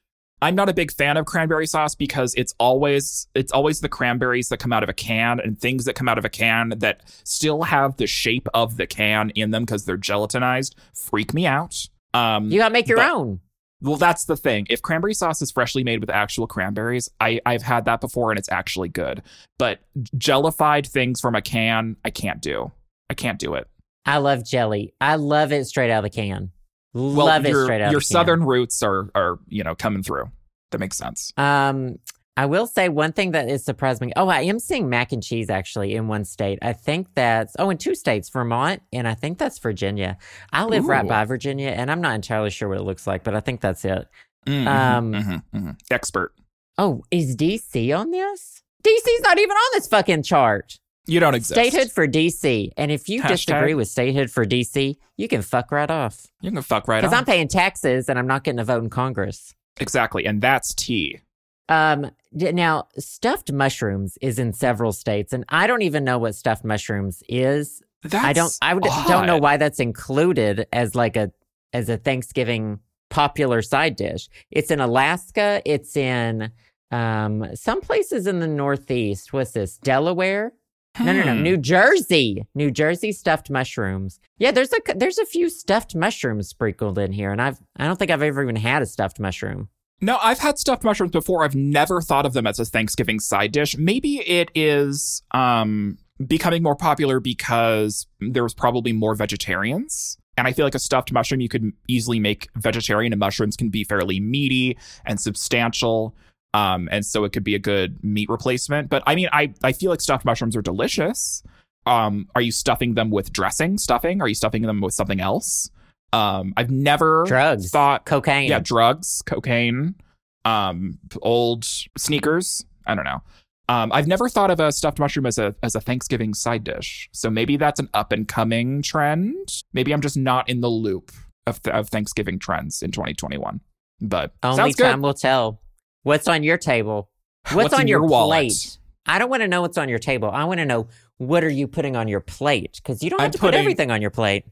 I'm 0.43 0.55
not 0.55 0.69
a 0.69 0.75
big 0.75 0.93
fan 0.93 1.17
of 1.17 1.25
cranberry 1.27 1.67
sauce 1.67 1.95
because 1.95 2.35
it's 2.35 2.55
always 2.59 3.29
it's 3.35 3.53
always 3.53 3.81
the 3.81 3.89
cranberries 3.89 4.49
that 4.51 4.59
come 4.59 4.73
out 4.73 4.83
of 4.83 4.89
a 4.89 4.93
can 4.93 5.41
and 5.41 5.59
things 5.59 5.85
that 5.87 5.95
come 5.95 6.09
out 6.09 6.19
of 6.19 6.25
a 6.25 6.29
can 6.29 6.71
that 6.79 7.01
still 7.25 7.63
have 7.63 7.97
the 7.97 8.07
shape 8.07 8.47
of 8.53 8.77
the 8.77 8.87
can 8.87 9.31
in 9.31 9.53
them 9.53 9.65
because 9.65 9.85
they're 9.87 9.97
gelatinized 9.97 10.75
freak 10.95 11.33
me 11.33 11.47
out. 11.47 11.87
Um, 12.13 12.51
You 12.51 12.59
gotta 12.59 12.73
make 12.73 12.89
your 12.89 12.99
but- 12.99 13.11
own. 13.11 13.41
well, 13.81 13.97
that's 13.97 14.25
the 14.27 14.37
thing. 14.37 14.67
If 14.69 14.83
cranberry 14.83 15.15
sauce 15.15 15.41
is 15.41 15.51
freshly 15.51 15.83
made 15.85 16.01
with 16.01 16.11
actual 16.11 16.47
cranberries, 16.47 17.09
I 17.21 17.41
I've 17.47 17.63
had 17.63 17.87
that 17.87 18.01
before 18.03 18.31
and 18.31 18.39
it's 18.39 18.51
actually 18.53 18.89
good. 18.91 19.23
But 19.59 19.81
jellified 20.19 20.87
things 20.87 21.21
from 21.21 21.35
a 21.35 21.43
can, 21.43 21.97
I 22.05 22.11
can't 22.11 22.43
do. 22.43 22.71
I 23.09 23.15
can't 23.15 23.39
do 23.39 23.55
it. 23.55 23.67
I 24.05 24.19
love 24.19 24.45
jelly. 24.45 24.93
I 25.01 25.15
love 25.17 25.53
it 25.53 25.65
straight 25.67 25.91
out 25.91 26.05
of 26.05 26.11
the 26.13 26.15
can. 26.17 26.51
Well, 26.95 27.27
love 27.27 27.45
it 27.45 27.51
your, 27.51 27.65
straight 27.65 27.81
out 27.83 27.91
your 27.91 27.99
of 27.99 28.05
the 28.05 28.09
can. 28.09 28.13
southern 28.13 28.45
roots 28.45 28.83
are 28.83 29.11
are 29.15 29.39
you 29.49 29.63
know 29.65 29.75
coming 29.75 30.03
through. 30.03 30.31
That 30.71 30.79
makes 30.79 30.97
sense. 30.97 31.33
Um, 31.37 31.97
I 32.37 32.47
will 32.47 32.67
say 32.67 32.89
one 32.89 33.13
thing 33.13 33.31
that 33.33 33.49
is 33.49 33.65
surprising. 33.65 34.13
Oh, 34.17 34.29
I 34.29 34.41
am 34.43 34.59
seeing 34.59 34.89
mac 34.89 35.13
and 35.13 35.23
cheese 35.23 35.51
actually 35.51 35.95
in 35.95 36.09
one 36.09 36.25
state. 36.25 36.59
I 36.63 36.73
think 36.73 37.09
that's 37.15 37.55
oh 37.59 37.71
in 37.71 37.79
two 37.79 37.95
states, 37.95 38.29
Vermont 38.31 38.83
and 38.93 39.07
I 39.07 39.15
think 39.15 39.39
that's 39.39 39.59
Virginia. 39.59 40.17
I 40.53 40.65
live 40.65 40.87
right 40.87 41.07
by 41.07 41.25
Virginia, 41.25 41.69
and 41.71 41.91
I'm 41.91 42.01
not 42.01 42.15
entirely 42.15 42.51
sure 42.51 42.69
what 42.69 42.79
it 42.79 42.83
looks 42.85 43.07
like, 43.07 43.23
but 43.25 43.35
I 43.35 43.41
think 43.41 43.61
that's 43.61 43.85
it. 43.85 44.09
Mhm, 44.47 44.67
Um, 44.67 45.13
mhm, 45.13 45.43
mhm. 45.55 45.77
Expert. 45.91 46.33
Oh, 46.77 47.03
is 47.11 47.37
DC 47.37 47.93
on 47.97 48.11
this? 48.11 48.63
DC's 48.83 49.21
not 49.23 49.39
even 49.39 49.57
on 49.57 49.71
this 49.75 49.87
fucking 49.87 50.25
chart. 50.25 50.79
You 51.07 51.21
don't 51.21 51.35
exist. 51.35 51.61
Statehood 51.61 51.91
for 51.91 52.09
DC. 52.09 52.71
And 52.77 52.91
if 52.91 53.09
you 53.09 53.23
Hashtag. 53.23 53.29
disagree 53.29 53.75
with 53.75 53.89
statehood 53.89 54.31
for 54.31 54.45
DC, 54.47 54.97
you 55.17 55.29
can 55.29 55.43
fuck 55.43 55.71
right 55.71 55.91
off. 55.91 56.27
You 56.41 56.51
can 56.51 56.63
fuck 56.63 56.89
right 56.89 56.99
off. 56.99 57.11
Because. 57.11 57.19
I'm 57.19 57.27
paying 57.27 57.49
taxes 57.49 58.09
and 58.09 58.19
I'm 58.19 58.27
not 58.27 58.45
getting 58.45 58.59
a 58.59 58.65
vote 58.65 58.83
in 58.83 58.91
Congress. 58.91 59.55
Exactly. 59.79 60.25
And 60.25 60.41
that's 60.41 60.73
tea. 60.73 61.21
Um, 61.69 62.11
now 62.33 62.89
stuffed 62.99 63.51
mushrooms 63.51 64.19
is 64.21 64.39
in 64.39 64.53
several 64.53 64.93
states, 64.93 65.33
and 65.33 65.45
I 65.49 65.67
don't 65.67 65.83
even 65.83 66.05
know 66.05 66.19
what 66.19 66.35
stuffed 66.35 66.65
mushrooms 66.65 67.23
is. 67.29 67.83
That's 68.03 68.25
I 68.25 68.33
don't. 68.35 68.59
I 68.61 68.75
would, 68.75 68.83
don't 69.09 69.27
know 69.27 69.39
why 69.39 69.57
that's 69.57 69.81
included 69.81 70.67
as 70.73 70.95
like 70.95 71.17
a 71.17 71.33
as 71.73 71.89
a 71.89 71.97
Thanksgiving 71.97 72.81
popular 73.09 73.63
side 73.63 73.97
dish. 73.97 74.29
It's 74.51 74.71
in 74.71 74.81
Alaska. 74.81 75.63
It's 75.65 75.97
in 75.97 76.51
um 76.91 77.47
some 77.55 77.81
places 77.81 78.27
in 78.27 78.41
the 78.41 78.47
Northeast. 78.47 79.33
What's 79.33 79.53
this? 79.53 79.79
Delaware. 79.79 80.53
No, 81.01 81.13
no, 81.13 81.25
no. 81.25 81.35
Hmm. 81.35 81.43
New 81.43 81.57
Jersey. 81.57 82.47
New 82.55 82.71
Jersey 82.71 83.13
stuffed 83.13 83.51
mushrooms. 83.51 84.21
Yeah, 84.39 84.53
there's 84.53 84.73
a 84.73 84.95
there's 84.95 85.19
a 85.19 85.27
few 85.27 85.49
stuffed 85.49 85.95
mushrooms 85.95 86.49
sprinkled 86.49 86.99
in 86.99 87.13
here, 87.13 87.33
and 87.33 87.43
I've 87.43 87.59
I 87.77 87.87
don't 87.87 87.99
think 87.99 88.11
I've 88.11 88.23
ever 88.23 88.43
even 88.43 88.57
had 88.57 88.83
a 88.83 88.87
stuffed 88.87 89.19
mushroom. 89.19 89.69
No, 90.01 90.19
I've 90.23 90.39
had 90.39 90.59
stuffed 90.59 90.85
mushrooms 90.85 91.13
before. 91.13 91.45
I've 91.45 91.55
never 91.55 92.01
thought 92.01 92.27
of 92.27 92.33
them 92.33 92.47
as 92.47 92.59
a 92.59 92.65
Thanksgiving 92.65 93.21
side 93.21 93.53
dish. 93.53 93.77
Maybe 93.79 94.17
it 94.19 94.51
is 94.55 95.23
um, 95.31 95.99
becoming 96.27 96.63
more 96.63 96.77
popular 96.77 97.21
because 97.21 98.07
there's 98.21 98.55
probably 98.55 98.93
more 98.93 99.15
vegetarians. 99.15 100.19
And 100.37 100.49
I 100.49 100.53
feel 100.53 100.67
like 100.67 100.75
a 100.75 100.81
stuffed 100.81 101.13
mushroom 101.13 101.41
you 101.41 101.49
could 101.49 101.73
easily 101.89 102.19
make 102.19 102.49
vegetarian, 102.57 103.13
and 103.13 103.21
mushrooms 103.21 103.57
can 103.57 103.69
be 103.69 103.85
fairly 103.85 104.21
meaty 104.21 104.77
and 105.05 105.21
substantial. 105.21 106.15
Um, 106.55 106.89
and 106.91 107.05
so 107.05 107.25
it 107.25 107.33
could 107.33 107.45
be 107.45 107.55
a 107.57 107.59
good 107.59 108.03
meat 108.03 108.29
replacement. 108.31 108.89
But 108.89 109.03
I 109.07 109.15
mean, 109.17 109.29
I, 109.33 109.53
I 109.63 109.73
feel 109.73 109.91
like 109.91 110.01
stuffed 110.01 110.25
mushrooms 110.25 110.55
are 110.57 110.63
delicious. 110.63 111.43
Um, 111.85 112.29
are 112.35 112.41
you 112.41 112.53
stuffing 112.53 112.95
them 112.95 113.11
with 113.11 113.33
dressing, 113.33 113.77
stuffing? 113.77 114.23
Are 114.23 114.29
you 114.29 114.35
stuffing 114.37 114.63
them 114.63 114.81
with 114.81 114.95
something 114.95 115.21
else? 115.21 115.69
Um, 116.13 116.55
I've 116.57 116.71
never 116.71 117.25
Drugs, 117.27 117.71
thought 117.71 118.07
cocaine. 118.07 118.49
yeah, 118.49 118.61
drugs, 118.61 119.21
cocaine, 119.27 119.97
um, 120.45 120.99
old 121.23 121.65
sneakers. 121.99 122.65
I 122.87 122.95
don't 122.95 123.05
know. 123.05 123.21
Um, 123.69 123.91
I've 123.93 124.07
never 124.07 124.29
thought 124.29 124.51
of 124.51 124.61
a 124.61 124.71
stuffed 124.71 124.99
mushroom 125.01 125.27
as 125.27 125.39
a 125.39 125.57
as 125.63 125.75
a 125.75 125.81
Thanksgiving 125.81 126.35
side 126.35 126.63
dish. 126.63 127.09
So 127.13 127.31
maybe 127.31 127.57
that's 127.57 127.81
an 127.81 127.89
up 127.95 128.13
and 128.13 128.29
coming 128.29 128.81
trend. 128.81 129.63
Maybe 129.73 129.93
I'm 129.93 130.03
just 130.03 130.17
not 130.17 130.49
in 130.49 130.61
the 130.61 130.69
loop 130.69 131.11
of, 131.47 131.61
of 131.67 131.89
Thanksgiving 131.89 132.39
trends 132.39 132.81
in 132.83 132.93
2021. 132.93 133.61
But 134.01 134.33
Only 134.43 134.57
sounds 134.57 134.77
good. 134.77 134.85
time 134.85 135.03
will 135.03 135.15
tell. 135.15 135.61
What's 136.05 136.29
on 136.29 136.45
your 136.45 136.59
table? 136.59 137.11
What's, 137.43 137.55
What's 137.57 137.75
on 137.75 137.89
your, 137.89 138.01
your 138.01 138.27
plate? 138.27 138.79
I 139.07 139.19
don't 139.19 139.29
want 139.29 139.43
to 139.43 139.49
know 139.49 139.61
what's 139.61 139.77
on 139.77 139.91
your 139.91 139.99
table. 139.99 140.31
I 140.31 140.45
want 140.45 140.61
to 140.61 140.65
know 140.65 140.87
what 141.19 141.45
are 141.45 141.51
you 141.51 141.67
putting 141.67 141.95
on 141.95 142.09
your 142.09 142.21
plate 142.21 142.81
because 142.83 143.03
you 143.03 143.11
don't 143.11 143.21
have 143.21 143.27
I'm 143.27 143.33
to 143.33 143.39
put 143.39 143.53
everything 143.53 143.91
on 143.91 144.01
your 144.01 144.11
plate. 144.11 144.47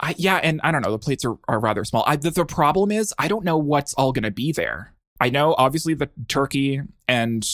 I, 0.00 0.14
yeah, 0.16 0.36
and 0.36 0.60
I 0.64 0.70
don't 0.70 0.82
know. 0.82 0.92
The 0.92 0.98
plates 0.98 1.26
are, 1.26 1.36
are 1.46 1.58
rather 1.58 1.84
small. 1.84 2.04
I, 2.06 2.16
the, 2.16 2.30
the 2.30 2.46
problem 2.46 2.90
is 2.90 3.12
I 3.18 3.28
don't 3.28 3.44
know 3.44 3.58
what's 3.58 3.92
all 3.94 4.12
going 4.12 4.22
to 4.22 4.30
be 4.30 4.52
there. 4.52 4.94
I 5.20 5.28
know 5.28 5.54
obviously 5.58 5.94
the 5.94 6.08
turkey, 6.28 6.80
and 7.06 7.46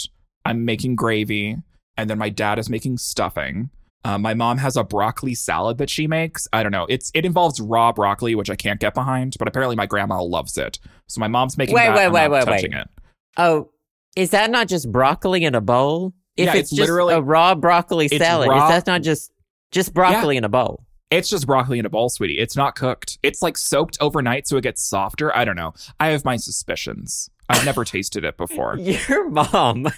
I'm 0.45 0.65
making 0.65 0.97
gravy, 0.97 1.57
and 1.97 2.11
then 2.11 2.19
my 2.19 2.29
dad 2.29 2.59
is 2.59 2.69
making 2.69 2.99
stuffing. 2.99 3.71
Uh, 4.05 4.19
my 4.19 4.35
mom 4.35 4.59
has 4.59 4.77
a 4.77 4.85
broccoli 4.85 5.35
salad 5.35 5.79
that 5.79 5.89
she 5.89 6.07
makes. 6.07 6.47
I 6.53 6.63
don't 6.63 6.73
know. 6.73 6.87
It's 6.91 7.11
it 7.15 7.25
involves 7.25 7.59
raw 7.59 7.91
broccoli, 7.91 8.35
which 8.35 8.51
I 8.51 8.57
can't 8.57 8.79
get 8.79 8.93
behind, 8.93 9.37
but 9.39 9.49
apparently 9.49 9.77
my 9.77 9.87
grandma 9.87 10.23
loves 10.23 10.59
it. 10.59 10.79
So 11.09 11.21
my 11.21 11.29
mom's 11.29 11.57
making 11.57 11.75
Wait, 11.75 11.87
that. 11.87 12.13
wait, 12.13 12.29
wait, 12.29 12.29
wait, 12.29 12.47
wait. 12.47 12.65
it. 12.65 12.89
Oh, 13.37 13.71
is 14.17 14.31
that 14.31 14.51
not 14.51 14.69
just 14.69 14.91
broccoli 14.91 15.45
in 15.45 15.55
a 15.55 15.61
bowl? 15.61 16.15
If 16.37 16.47
Yeah, 16.47 16.57
it's, 16.57 16.73
it's 16.73 16.81
literally- 16.81 17.15
a 17.15 17.21
raw 17.21 17.55
broccoli 17.55 18.09
salad, 18.09 18.49
raw- 18.49 18.69
is 18.69 18.75
that 18.75 18.87
not 18.87 19.03
just 19.03 19.33
just 19.71 19.93
broccoli 19.95 20.37
in 20.37 20.45
a 20.45 20.49
bowl? 20.49 20.85
It's 21.11 21.29
just 21.29 21.47
broccoli 21.47 21.79
in 21.79 21.87
a 21.87 21.91
bowl, 21.91 22.09
sweetie. 22.09 22.39
It's 22.39 22.57
not 22.57 22.75
cooked. 22.75 23.19
It's 23.23 23.41
like 23.43 23.57
soaked 23.57 23.97
overnight 24.01 24.49
so 24.49 24.57
it 24.57 24.63
gets 24.63 24.83
softer. 24.83 25.37
I 25.37 25.45
don't 25.45 25.55
know. 25.57 25.75
I 26.01 26.09
have 26.09 26.25
my 26.25 26.37
suspicions. 26.37 27.29
I've 27.49 27.65
never 27.65 27.85
tasted 27.85 28.25
it 28.25 28.37
before. 28.37 28.77
Your 28.79 29.29
mom. 29.31 29.89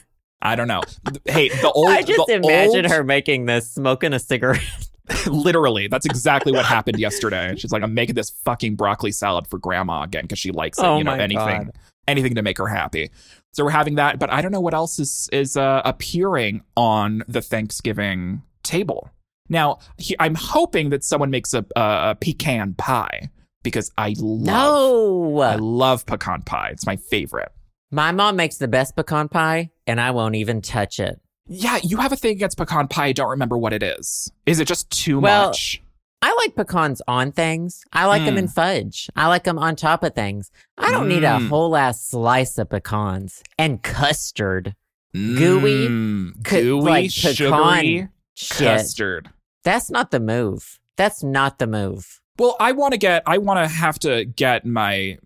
I 0.42 0.56
don't 0.56 0.68
know. 0.68 0.82
Hey, 1.24 1.48
the 1.48 1.70
old. 1.72 1.88
I 1.88 2.02
just 2.02 2.28
imagine 2.28 2.84
old- 2.86 2.92
her 2.92 3.02
making 3.04 3.46
this, 3.46 3.70
smoking 3.70 4.12
a 4.12 4.18
cigarette. 4.18 4.60
Literally, 5.26 5.86
that's 5.88 6.04
exactly 6.06 6.52
what 6.52 6.64
happened 6.66 6.98
yesterday. 6.98 7.54
She's 7.56 7.72
like, 7.72 7.82
I'm 7.82 7.94
making 7.94 8.14
this 8.16 8.30
fucking 8.44 8.74
broccoli 8.76 9.12
salad 9.12 9.46
for 9.46 9.58
grandma 9.58 10.02
again 10.02 10.22
because 10.22 10.38
she 10.38 10.50
likes 10.50 10.78
it. 10.78 10.84
Oh 10.84 10.98
you 10.98 11.04
know, 11.04 11.12
my 11.16 11.22
anything, 11.22 11.64
God. 11.64 11.72
Anything 12.08 12.34
to 12.34 12.42
make 12.42 12.58
her 12.58 12.66
happy. 12.66 13.10
So 13.52 13.64
we're 13.64 13.70
having 13.70 13.94
that, 13.96 14.18
but 14.18 14.30
I 14.30 14.42
don't 14.42 14.52
know 14.52 14.60
what 14.60 14.74
else 14.74 14.98
is 14.98 15.28
is 15.32 15.56
uh, 15.56 15.82
appearing 15.84 16.62
on 16.76 17.22
the 17.26 17.40
Thanksgiving 17.42 18.42
table. 18.62 19.10
Now, 19.48 19.78
he, 19.96 20.16
I'm 20.18 20.34
hoping 20.34 20.90
that 20.90 21.04
someone 21.04 21.30
makes 21.30 21.54
a, 21.54 21.64
a, 21.76 22.10
a 22.10 22.16
pecan 22.20 22.74
pie 22.74 23.30
because 23.62 23.90
I 23.96 24.14
love, 24.18 25.40
I 25.40 25.56
love 25.56 26.04
pecan 26.06 26.42
pie. 26.42 26.70
It's 26.72 26.86
my 26.86 26.96
favorite. 26.96 27.52
My 27.90 28.12
mom 28.12 28.36
makes 28.36 28.56
the 28.56 28.68
best 28.68 28.96
pecan 28.96 29.28
pie, 29.28 29.70
and 29.86 30.00
I 30.00 30.10
won't 30.10 30.34
even 30.34 30.60
touch 30.62 30.98
it. 30.98 31.20
Yeah, 31.48 31.78
you 31.84 31.98
have 31.98 32.12
a 32.12 32.16
thing 32.16 32.32
against 32.32 32.58
pecan 32.58 32.88
pie. 32.88 33.06
I 33.06 33.12
don't 33.12 33.30
remember 33.30 33.56
what 33.56 33.72
it 33.72 33.82
is. 33.82 34.30
Is 34.46 34.58
it 34.58 34.66
just 34.66 34.90
too 34.90 35.20
Well, 35.20 35.48
much? 35.48 35.80
I 36.22 36.34
like 36.40 36.56
pecans 36.56 37.02
on 37.06 37.30
things. 37.32 37.82
I 37.92 38.06
like 38.06 38.24
them 38.24 38.34
Mm. 38.36 38.38
in 38.40 38.48
fudge. 38.48 39.08
I 39.14 39.26
like 39.28 39.44
them 39.44 39.58
on 39.58 39.76
top 39.76 40.02
of 40.02 40.14
things. 40.14 40.50
I 40.78 40.90
don't 40.90 41.08
need 41.08 41.24
a 41.24 41.38
Mm. 41.38 41.48
whole 41.48 41.76
ass 41.76 42.02
slice 42.02 42.58
of 42.58 42.70
pecans 42.70 43.42
and 43.58 43.82
custard. 43.82 44.74
gooey, 45.14 45.88
Mm, 45.88 46.44
co- 46.44 46.60
gooey, 46.60 46.80
like 46.82 47.10
pecan 47.10 48.10
custard. 48.58 49.30
That's 49.64 49.90
not 49.90 50.10
the 50.10 50.20
move. 50.20 50.78
That's 50.96 51.22
not 51.22 51.58
the 51.58 51.66
move. 51.66 52.20
Well, 52.38 52.54
I 52.60 52.72
want 52.72 52.92
to 52.92 52.98
get, 52.98 53.22
I 53.24 53.38
want 53.38 53.58
to 53.60 53.66
have 53.66 53.98
to 54.00 54.26
get 54.26 54.66
my, 54.66 55.16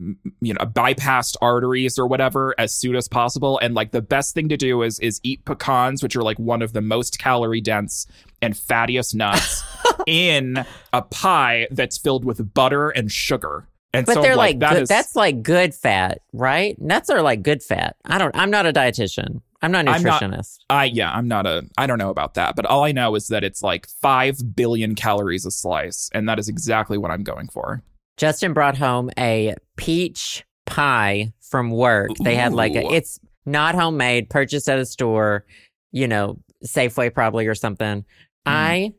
you 0.40 0.55
know, 0.55 0.64
bypassed 0.64 1.35
arteries 1.42 1.98
or 1.98 2.07
whatever 2.07 2.55
as 2.57 2.72
soon 2.72 2.94
as 2.94 3.09
possible. 3.09 3.59
And 3.59 3.74
like 3.74 3.90
the 3.90 4.00
best 4.03 4.33
thing 4.33 4.48
to 4.50 4.57
do 4.57 4.83
is 4.83 5.00
is 5.00 5.18
eat 5.24 5.44
pecans, 5.44 6.05
which 6.05 6.14
are 6.14 6.22
like 6.22 6.38
one 6.38 6.62
of 6.62 6.72
the 6.72 6.81
most 6.81 7.18
calorie 7.18 7.61
dense 7.61 8.07
and 8.40 8.55
fattiest 8.55 9.16
nuts, 9.16 9.64
in 10.07 10.64
a 10.92 11.03
pie 11.03 11.68
that's 11.70 11.98
filled 11.98 12.24
with 12.24 12.53
butter 12.55 12.90
and 12.90 13.11
sugar. 13.11 13.66
And 13.92 14.07
But 14.07 14.14
so 14.14 14.22
they're 14.22 14.37
like, 14.37 14.55
like, 14.55 14.59
that 14.61 14.72
good, 14.74 14.83
is- 14.83 14.88
that's 14.88 15.16
like 15.16 15.42
good 15.42 15.74
fat, 15.74 16.20
right? 16.33 16.81
Nuts 16.81 17.11
are 17.11 17.22
like 17.22 17.42
good 17.42 17.62
fat. 17.62 17.96
I 18.05 18.18
don't. 18.18 18.35
I'm 18.37 18.50
not 18.50 18.66
a 18.66 18.72
dietitian. 18.72 19.40
I'm 19.62 19.72
not 19.72 19.87
a 19.87 19.90
nutritionist. 19.90 20.59
I 20.70 20.85
yeah, 20.85 21.12
I'm 21.12 21.29
not 21.29 21.46
a 21.46 21.66
I 21.76 21.87
don't 21.87 21.98
know 21.98 22.11
about 22.11 22.35
that, 22.35 22.57
but 22.57 22.64
all 22.66 22.85
I 22.85 22.92
know 22.92 23.14
is 23.14 23.29
that 23.29 23.44
it's 23.44 23.62
like 23.62 23.87
5 24.00 24.57
billion 24.57 24.94
calories 24.94 25.44
a 25.44 25.50
slice 25.50 26.09
and 26.14 26.26
that 26.29 26.38
is 26.38 26.48
exactly 26.48 26.96
what 26.96 27.11
I'm 27.11 27.22
going 27.22 27.48
for. 27.48 27.83
Justin 28.16 28.53
brought 28.55 28.79
home 28.79 29.11
a 29.18 29.55
peach 29.76 30.44
pie 30.66 31.33
from 31.40 31.70
work. 31.70 32.11
They 32.22 32.37
had 32.37 32.53
like 32.53 32.74
a, 32.74 32.87
it's 32.92 33.18
not 33.44 33.74
homemade, 33.74 34.31
purchased 34.31 34.68
at 34.68 34.79
a 34.79 34.87
store, 34.87 35.44
you 35.92 36.09
know, 36.09 36.38
Safeway 36.64 37.12
probably 37.12 37.46
or 37.46 37.55
something. 37.55 38.00
Hmm. 38.00 38.05
I 38.46 38.92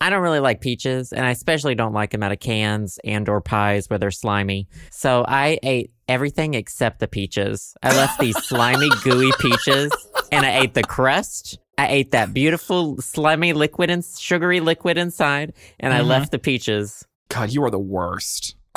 I 0.00 0.10
don't 0.10 0.22
really 0.22 0.38
like 0.40 0.60
peaches, 0.60 1.12
and 1.12 1.26
I 1.26 1.30
especially 1.30 1.74
don't 1.74 1.92
like 1.92 2.10
them 2.12 2.22
out 2.22 2.30
of 2.30 2.38
cans 2.38 2.98
and 3.04 3.28
or 3.28 3.40
pies 3.40 3.90
where 3.90 3.98
they're 3.98 4.10
slimy. 4.12 4.68
So 4.92 5.24
I 5.26 5.58
ate 5.62 5.90
everything 6.08 6.54
except 6.54 7.00
the 7.00 7.08
peaches. 7.08 7.74
I 7.82 7.96
left 7.96 8.20
these 8.20 8.36
slimy, 8.44 8.88
gooey 9.02 9.32
peaches, 9.40 9.90
and 10.30 10.46
I 10.46 10.60
ate 10.60 10.74
the 10.74 10.84
crust. 10.84 11.58
I 11.78 11.88
ate 11.88 12.12
that 12.12 12.32
beautiful, 12.32 13.00
slimy 13.00 13.52
liquid 13.52 13.90
and 13.90 14.04
sugary 14.04 14.60
liquid 14.60 14.98
inside, 14.98 15.52
and 15.80 15.92
I 15.92 16.00
Mhm. 16.00 16.06
left 16.06 16.30
the 16.32 16.38
peaches. 16.38 17.04
God, 17.28 17.50
you 17.50 17.62
are 17.64 17.70
the 17.70 17.78
worst. 17.78 18.54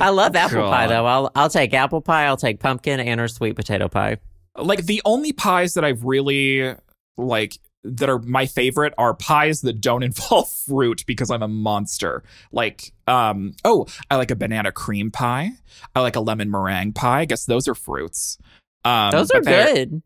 I 0.00 0.10
love 0.10 0.36
apple 0.36 0.62
pie 0.68 0.86
though. 0.86 1.06
I'll 1.06 1.30
I'll 1.34 1.48
take 1.50 1.74
apple 1.74 2.00
pie. 2.00 2.26
I'll 2.26 2.36
take 2.36 2.60
pumpkin 2.60 3.00
and 3.00 3.20
or 3.20 3.28
sweet 3.28 3.56
potato 3.56 3.88
pie. 3.88 4.18
Like 4.56 4.84
the 4.86 5.02
only 5.04 5.32
pies 5.32 5.74
that 5.74 5.84
I've 5.84 6.04
really 6.04 6.74
like 7.16 7.58
that 7.84 8.08
are 8.08 8.18
my 8.20 8.46
favorite 8.46 8.92
are 8.98 9.14
pies 9.14 9.60
that 9.62 9.80
don't 9.80 10.02
involve 10.10 10.48
fruit 10.48 11.04
because 11.06 11.30
I'm 11.30 11.42
a 11.42 11.48
monster. 11.48 12.22
Like 12.52 12.92
um 13.06 13.54
oh, 13.64 13.86
I 14.10 14.16
like 14.16 14.30
a 14.30 14.36
banana 14.36 14.72
cream 14.72 15.10
pie. 15.10 15.50
I 15.94 16.00
like 16.00 16.16
a 16.16 16.20
lemon 16.20 16.50
meringue 16.50 16.92
pie. 16.92 17.20
I 17.20 17.24
guess 17.24 17.44
those 17.44 17.68
are 17.68 17.74
fruits. 17.74 18.38
Um 18.84 19.10
Those 19.10 19.30
are 19.30 19.40
good. 19.40 20.02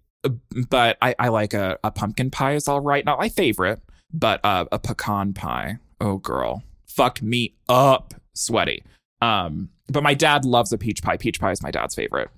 but 0.70 0.98
I, 1.02 1.14
I 1.18 1.28
like 1.28 1.54
a, 1.54 1.78
a 1.84 1.90
pumpkin 1.90 2.30
pie 2.30 2.54
is 2.54 2.68
all 2.68 2.80
right. 2.80 3.04
Not 3.04 3.18
my 3.18 3.28
favorite, 3.28 3.80
but 4.12 4.40
uh, 4.44 4.66
a 4.70 4.78
pecan 4.78 5.32
pie. 5.32 5.78
Oh, 6.00 6.16
girl. 6.18 6.62
Fuck 6.86 7.22
me 7.22 7.54
up, 7.68 8.14
sweaty. 8.34 8.84
Um, 9.20 9.70
but 9.88 10.02
my 10.02 10.14
dad 10.14 10.44
loves 10.44 10.72
a 10.72 10.78
peach 10.78 11.02
pie. 11.02 11.16
Peach 11.16 11.40
pie 11.40 11.52
is 11.52 11.62
my 11.62 11.70
dad's 11.70 11.94
favorite. 11.94 12.28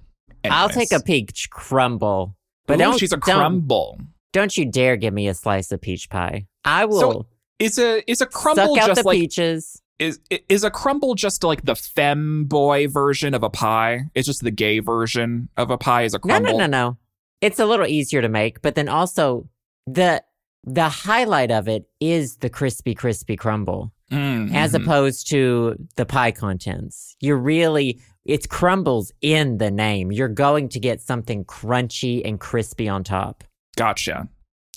I'll 0.44 0.68
take 0.68 0.92
a 0.92 1.00
peach 1.00 1.48
crumble. 1.50 2.36
But 2.66 2.74
Ooh, 2.74 2.84
don't 2.84 2.98
she's 2.98 3.12
a 3.12 3.18
crumble. 3.18 3.96
don't 3.98 4.08
you 4.56 4.66
dare 4.66 4.96
give 4.96 5.14
me 5.14 5.28
a 5.28 5.34
slice 5.34 5.72
of 5.72 5.80
peach 5.80 6.10
pie. 6.10 6.46
I 6.64 6.84
will 6.84 7.00
So, 7.00 7.26
Is 7.58 7.78
a 7.78 8.08
is 8.10 8.20
a 8.20 8.26
crumble 8.26 8.74
suck 8.74 8.82
out 8.82 8.86
just 8.88 9.02
the 9.02 9.06
like 9.06 9.16
peaches. 9.18 9.80
is 9.98 10.18
is 10.48 10.64
a 10.64 10.70
crumble 10.70 11.14
just 11.14 11.44
like 11.44 11.64
the 11.64 11.74
femboy 11.74 12.92
version 12.92 13.32
of 13.34 13.42
a 13.42 13.50
pie? 13.50 14.02
It's 14.14 14.26
just 14.26 14.42
the 14.42 14.50
gay 14.50 14.80
version 14.80 15.48
of 15.56 15.70
a 15.70 15.78
pie 15.78 16.02
is 16.02 16.14
a 16.14 16.18
crumble. 16.18 16.52
no, 16.52 16.58
no, 16.58 16.66
no. 16.66 16.88
no. 16.90 16.98
It's 17.40 17.58
a 17.58 17.66
little 17.66 17.86
easier 17.86 18.22
to 18.22 18.28
make, 18.28 18.60
but 18.62 18.74
then 18.74 18.88
also 18.88 19.48
the 19.86 20.22
the 20.64 20.88
highlight 20.88 21.50
of 21.50 21.68
it 21.68 21.86
is 22.00 22.36
the 22.38 22.48
crispy, 22.48 22.94
crispy 22.94 23.36
crumble, 23.36 23.92
Mm, 24.10 24.54
as 24.54 24.74
opposed 24.74 25.28
to 25.30 25.76
the 25.96 26.06
pie 26.06 26.30
contents. 26.32 27.16
You're 27.20 27.36
really 27.38 28.00
it's 28.24 28.46
crumbles 28.46 29.12
in 29.20 29.58
the 29.58 29.70
name. 29.70 30.10
You're 30.10 30.28
going 30.28 30.70
to 30.70 30.80
get 30.80 31.00
something 31.02 31.44
crunchy 31.44 32.22
and 32.24 32.40
crispy 32.40 32.88
on 32.88 33.04
top. 33.04 33.44
Gotcha. 33.76 34.28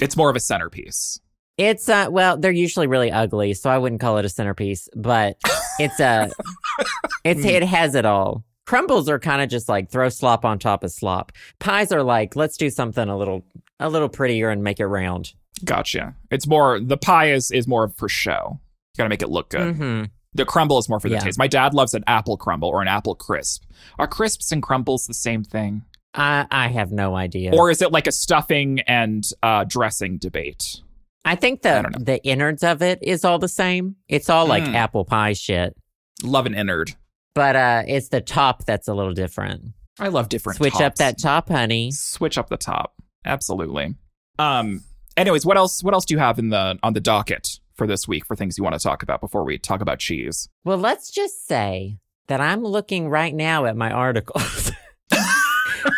It's 0.01 0.15
more 0.17 0.29
of 0.29 0.35
a 0.35 0.39
centerpiece. 0.39 1.19
It's 1.57 1.89
uh 1.89 2.07
well, 2.11 2.37
they're 2.37 2.51
usually 2.51 2.85
really 2.87 3.11
ugly, 3.11 3.53
so 3.55 3.69
I 3.69 3.77
wouldn't 3.79 3.99
call 4.01 4.17
it 4.19 4.25
a 4.25 4.29
centerpiece, 4.29 4.87
but 4.95 5.37
it's 5.79 5.99
a 5.99 6.29
it's 7.23 7.43
it 7.43 7.63
has 7.63 7.95
it 7.95 8.05
all. 8.05 8.43
Crumbles 8.67 9.09
are 9.09 9.17
kind 9.17 9.41
of 9.41 9.49
just 9.49 9.67
like 9.69 9.89
throw 9.89 10.09
slop 10.09 10.45
on 10.45 10.59
top 10.59 10.83
of 10.83 10.91
slop. 10.91 11.31
Pies 11.59 11.91
are 11.91 12.03
like 12.03 12.35
let's 12.35 12.57
do 12.57 12.69
something 12.69 13.07
a 13.09 13.17
little 13.17 13.43
a 13.79 13.89
little 13.89 14.09
prettier 14.09 14.49
and 14.49 14.63
make 14.63 14.79
it 14.79 14.85
round. 14.85 15.33
Gotcha. 15.65 16.15
It's 16.29 16.45
more 16.45 16.79
the 16.79 16.97
pie 16.97 17.31
is 17.31 17.49
is 17.49 17.67
more 17.67 17.89
for 17.89 18.07
show. 18.07 18.59
You 18.93 18.97
gotta 18.99 19.09
make 19.09 19.23
it 19.23 19.29
look 19.29 19.49
good. 19.49 19.75
hmm 19.75 20.03
The 20.35 20.45
crumble 20.45 20.77
is 20.77 20.87
more 20.89 20.99
for 20.99 21.09
the 21.09 21.15
Yeah. 21.15 21.21
taste. 21.21 21.39
My 21.39 21.47
dad 21.47 21.73
loves 21.73 21.95
an 21.95 22.03
apple 22.05 22.37
crumble 22.37 22.69
or 22.69 22.83
an 22.83 22.87
apple 22.87 23.15
crisp. 23.15 23.63
Are 23.97 24.07
crisps 24.07 24.51
and 24.51 24.61
crumbles 24.61 25.07
the 25.07 25.13
same 25.15 25.43
thing? 25.43 25.83
I 26.18 26.45
I 26.51 26.68
have 26.70 26.91
no 26.91 27.15
idea. 27.15 27.51
Or 27.55 27.70
is 27.72 27.82
it 27.82 27.91
like 27.91 28.07
a 28.07 28.11
stuffing 28.11 28.80
and 28.82 29.24
uh, 29.43 29.63
dressing 29.65 30.18
debate? 30.18 30.82
I 31.24 31.36
think 31.36 31.61
the 31.61 31.82
don't 31.84 32.05
the 32.05 32.24
innards 32.26 32.63
of 32.63 32.82
it 32.82 32.99
is 33.01 33.24
all 33.24 33.38
the 33.39 33.47
same. 33.47 33.95
It's 34.09 34.30
all 34.30 34.47
like 34.47 34.63
Mm. 34.63 34.74
apple 34.76 35.05
pie 35.05 35.34
shit, 35.34 35.76
Love 36.24 36.45
an 36.45 36.53
innard. 36.53 36.95
but 37.36 37.55
uh 37.55 37.84
it's 37.88 38.09
the 38.09 38.22
top 38.22 38.65
that's 38.65 38.88
a 38.88 38.93
little 38.93 39.13
different. 39.13 39.74
I 39.99 40.07
love 40.09 40.30
different 40.30 40.57
Switch 40.57 40.80
up 40.80 40.95
that 40.95 41.18
top, 41.20 41.49
honey. 41.49 41.91
Switch 41.91 42.38
up 42.38 42.49
the 42.49 42.57
top. 42.57 42.93
Absolutely. 43.26 43.95
Um 44.39 44.84
anyways, 45.18 45.45
what 45.45 45.57
else 45.57 45.84
what 45.84 45.93
else 45.93 46.05
do 46.05 46.13
you 46.13 46.20
have 46.20 46.39
in 46.39 46.49
the 46.49 46.80
on 46.82 46.93
the 46.93 47.01
docket 47.01 47.59
for 47.76 47.86
this 47.88 48.07
week 48.07 48.26
for 48.26 48.36
things 48.36 48.57
you 48.57 48.63
want 48.63 48.74
to 48.76 48.80
talk 48.80 49.03
about 49.03 49.20
before 49.22 49.43
we 49.43 49.57
talk 49.57 49.82
about 49.82 49.99
cheese? 49.99 50.47
Well, 50.63 50.78
let's 50.78 51.11
just 51.11 51.45
say 51.45 51.97
that 52.28 52.39
I'm 52.41 52.63
looking 52.63 53.09
right 53.09 53.34
now 53.36 53.65
at 53.65 53.76
my 53.76 53.91
articles. 53.91 54.72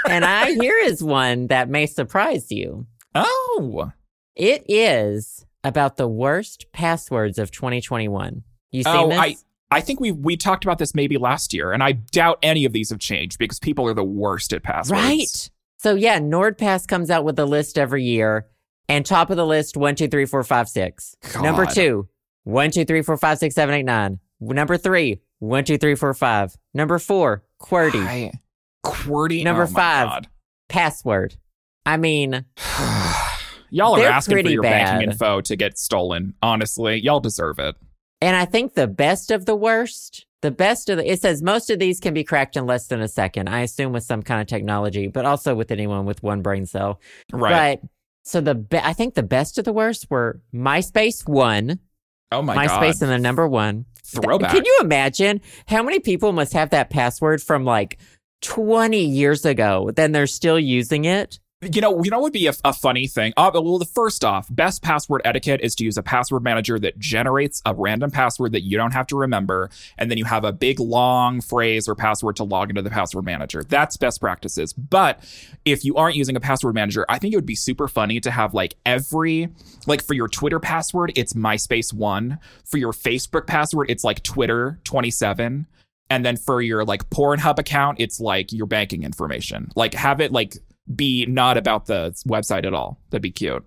and 0.09 0.25
I 0.25 0.51
here 0.53 0.77
is 0.77 1.03
one 1.03 1.47
that 1.47 1.69
may 1.69 1.85
surprise 1.85 2.51
you. 2.51 2.87
Oh. 3.15 3.91
It 4.35 4.63
is 4.69 5.45
about 5.63 5.97
the 5.97 6.07
worst 6.07 6.67
passwords 6.71 7.37
of 7.37 7.51
2021. 7.51 8.43
You 8.71 8.83
seen 8.83 8.93
Oh, 8.95 9.09
this? 9.09 9.17
I 9.19 9.35
I 9.71 9.81
think 9.81 9.99
we 9.99 10.11
we 10.11 10.35
talked 10.37 10.63
about 10.63 10.79
this 10.79 10.95
maybe 10.95 11.17
last 11.17 11.53
year, 11.53 11.71
and 11.71 11.83
I 11.83 11.91
doubt 11.93 12.39
any 12.41 12.65
of 12.65 12.73
these 12.73 12.89
have 12.89 12.99
changed 12.99 13.37
because 13.37 13.59
people 13.59 13.85
are 13.87 13.93
the 13.93 14.03
worst 14.03 14.51
at 14.53 14.63
passwords. 14.63 14.91
right. 14.91 15.49
So 15.77 15.95
yeah, 15.95 16.19
NordPass 16.19 16.87
comes 16.87 17.09
out 17.09 17.23
with 17.23 17.37
a 17.39 17.45
list 17.45 17.77
every 17.77 18.03
year, 18.03 18.47
and 18.87 19.05
top 19.05 19.29
of 19.29 19.37
the 19.37 19.45
list 19.45 19.77
one 19.77 19.95
two 19.95 20.07
three 20.07 20.25
four 20.25 20.43
five 20.43 20.67
six. 20.69 21.15
Number 21.41 21.65
God. 21.65 21.73
two, 21.75 22.07
one 22.43 22.71
two 22.71 22.83
three 22.85 23.01
four 23.01 23.17
five 23.17 23.37
six 23.37 23.53
seven 23.55 23.75
eight 23.75 23.83
nine. 23.83 24.19
Number 24.39 24.77
three, 24.77 25.21
one 25.39 25.63
two 25.65 25.77
three 25.77 25.95
four 25.95 26.13
five. 26.13 26.55
Number 26.73 26.97
four, 26.97 27.43
QWERTY. 27.61 28.05
I, 28.05 28.31
QWERTY. 28.85 29.43
Number 29.43 29.63
oh 29.63 29.67
five. 29.67 30.23
Password. 30.67 31.35
I 31.85 31.97
mean, 31.97 32.45
Y'all 33.71 33.99
are 33.99 34.05
asking 34.05 34.43
for 34.43 34.49
your 34.49 34.63
bad. 34.63 34.85
banking 34.85 35.11
info 35.11 35.41
to 35.41 35.55
get 35.55 35.77
stolen. 35.77 36.33
Honestly, 36.41 36.99
y'all 36.99 37.19
deserve 37.19 37.59
it. 37.59 37.75
And 38.21 38.35
I 38.35 38.45
think 38.45 38.73
the 38.73 38.87
best 38.87 39.31
of 39.31 39.45
the 39.45 39.55
worst, 39.55 40.25
the 40.41 40.51
best 40.51 40.89
of 40.89 40.97
the, 40.97 41.09
it 41.09 41.21
says 41.21 41.41
most 41.41 41.69
of 41.69 41.79
these 41.79 41.99
can 41.99 42.13
be 42.13 42.23
cracked 42.23 42.57
in 42.57 42.65
less 42.65 42.87
than 42.87 43.01
a 43.01 43.07
second. 43.07 43.47
I 43.47 43.61
assume 43.61 43.93
with 43.93 44.03
some 44.03 44.23
kind 44.23 44.41
of 44.41 44.47
technology, 44.47 45.07
but 45.07 45.25
also 45.25 45.55
with 45.55 45.71
anyone 45.71 46.05
with 46.05 46.21
one 46.23 46.41
brain 46.41 46.65
cell. 46.65 46.99
Right. 47.31 47.79
But 47.81 47.89
so 48.23 48.41
the, 48.41 48.55
be- 48.55 48.77
I 48.77 48.93
think 48.93 49.13
the 49.13 49.23
best 49.23 49.57
of 49.57 49.65
the 49.65 49.73
worst 49.73 50.07
were 50.09 50.41
MySpace 50.53 51.27
one, 51.27 51.79
oh 52.31 52.41
my 52.41 52.55
MySpace 52.55 52.67
god. 52.67 52.81
MySpace 52.81 53.01
and 53.03 53.11
the 53.11 53.19
number 53.19 53.47
one. 53.47 53.85
Throwback. 54.05 54.51
Can 54.51 54.65
you 54.65 54.79
imagine 54.81 55.39
how 55.67 55.83
many 55.83 55.99
people 55.99 56.31
must 56.33 56.53
have 56.53 56.71
that 56.71 56.89
password 56.89 57.43
from 57.43 57.63
like 57.63 57.99
20 58.41 59.03
years 59.03 59.45
ago? 59.45 59.91
Then 59.93 60.11
they're 60.11 60.27
still 60.27 60.59
using 60.59 61.05
it. 61.05 61.39
You 61.61 61.81
know, 61.81 62.01
you 62.01 62.09
know 62.09 62.19
what 62.19 62.23
would 62.23 62.33
be 62.33 62.47
a, 62.47 62.53
a 62.63 62.71
funny 62.71 63.05
thing? 63.05 63.33
Uh, 63.35 63.51
well, 63.53 63.79
the 63.79 63.83
first 63.83 64.23
off, 64.23 64.47
best 64.49 64.81
password 64.81 65.21
etiquette 65.25 65.59
is 65.61 65.75
to 65.75 65.83
use 65.83 65.97
a 65.97 66.01
password 66.01 66.41
manager 66.41 66.79
that 66.79 66.97
generates 66.97 67.61
a 67.65 67.75
random 67.75 68.11
password 68.11 68.53
that 68.53 68.61
you 68.61 68.77
don't 68.77 68.93
have 68.93 69.07
to 69.07 69.17
remember, 69.17 69.69
and 69.97 70.09
then 70.09 70.17
you 70.17 70.23
have 70.23 70.45
a 70.45 70.53
big 70.53 70.79
long 70.79 71.41
phrase 71.41 71.89
or 71.89 71.95
password 71.95 72.37
to 72.37 72.45
log 72.45 72.69
into 72.69 72.81
the 72.81 72.89
password 72.89 73.25
manager. 73.25 73.61
That's 73.61 73.97
best 73.97 74.21
practices. 74.21 74.71
But 74.71 75.19
if 75.65 75.83
you 75.83 75.97
aren't 75.97 76.15
using 76.15 76.37
a 76.37 76.39
password 76.39 76.75
manager, 76.75 77.05
I 77.09 77.19
think 77.19 77.33
it 77.33 77.37
would 77.37 77.45
be 77.45 77.55
super 77.55 77.89
funny 77.89 78.21
to 78.21 78.31
have 78.31 78.53
like 78.53 78.75
every 78.85 79.49
like 79.85 80.01
for 80.01 80.13
your 80.13 80.29
Twitter 80.29 80.61
password, 80.61 81.11
it's 81.17 81.33
MySpace 81.33 81.93
one. 81.93 82.39
For 82.63 82.77
your 82.77 82.93
Facebook 82.93 83.47
password, 83.47 83.91
it's 83.91 84.05
like 84.05 84.23
Twitter 84.23 84.79
twenty 84.85 85.11
seven. 85.11 85.67
And 86.09 86.25
then 86.25 86.37
for 86.37 86.61
your 86.61 86.83
like 86.85 87.09
Pornhub 87.09 87.59
account, 87.59 87.99
it's 87.99 88.19
like 88.19 88.51
your 88.51 88.65
banking 88.65 89.03
information. 89.03 89.71
Like 89.75 89.93
have 89.93 90.21
it 90.21 90.31
like 90.31 90.55
be 90.93 91.25
not 91.27 91.57
about 91.57 91.85
the 91.85 92.15
website 92.27 92.65
at 92.65 92.73
all. 92.73 92.99
That'd 93.09 93.21
be 93.21 93.31
cute. 93.31 93.63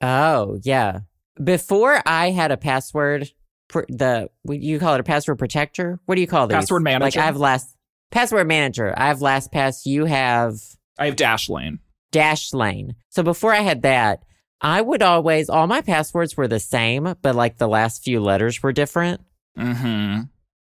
Oh, 0.00 0.58
yeah. 0.62 1.00
Before 1.42 2.02
I 2.04 2.30
had 2.30 2.50
a 2.50 2.56
password, 2.56 3.30
pr- 3.68 3.84
the 3.88 4.28
you 4.48 4.78
call 4.78 4.94
it 4.94 5.00
a 5.00 5.04
password 5.04 5.38
protector. 5.38 6.00
What 6.06 6.16
do 6.16 6.20
you 6.20 6.26
call 6.26 6.46
these? 6.46 6.56
Password 6.56 6.82
manager? 6.82 7.04
Like 7.04 7.16
I 7.16 7.26
have 7.26 7.36
last 7.36 7.76
password 8.10 8.46
manager. 8.46 8.92
I 8.96 9.08
have 9.08 9.18
LastPass. 9.18 9.86
You 9.86 10.04
have 10.04 10.54
I 10.98 11.06
have 11.06 11.16
Dashlane. 11.16 11.78
Dashlane. 12.12 12.94
So 13.10 13.22
before 13.22 13.52
I 13.52 13.60
had 13.60 13.82
that, 13.82 14.24
I 14.60 14.80
would 14.80 15.02
always 15.02 15.48
all 15.48 15.66
my 15.66 15.80
passwords 15.80 16.36
were 16.36 16.48
the 16.48 16.60
same, 16.60 17.14
but 17.22 17.34
like 17.34 17.58
the 17.58 17.68
last 17.68 18.02
few 18.02 18.20
letters 18.20 18.62
were 18.62 18.72
different 18.72 19.20
Mm-hmm. 19.58 20.22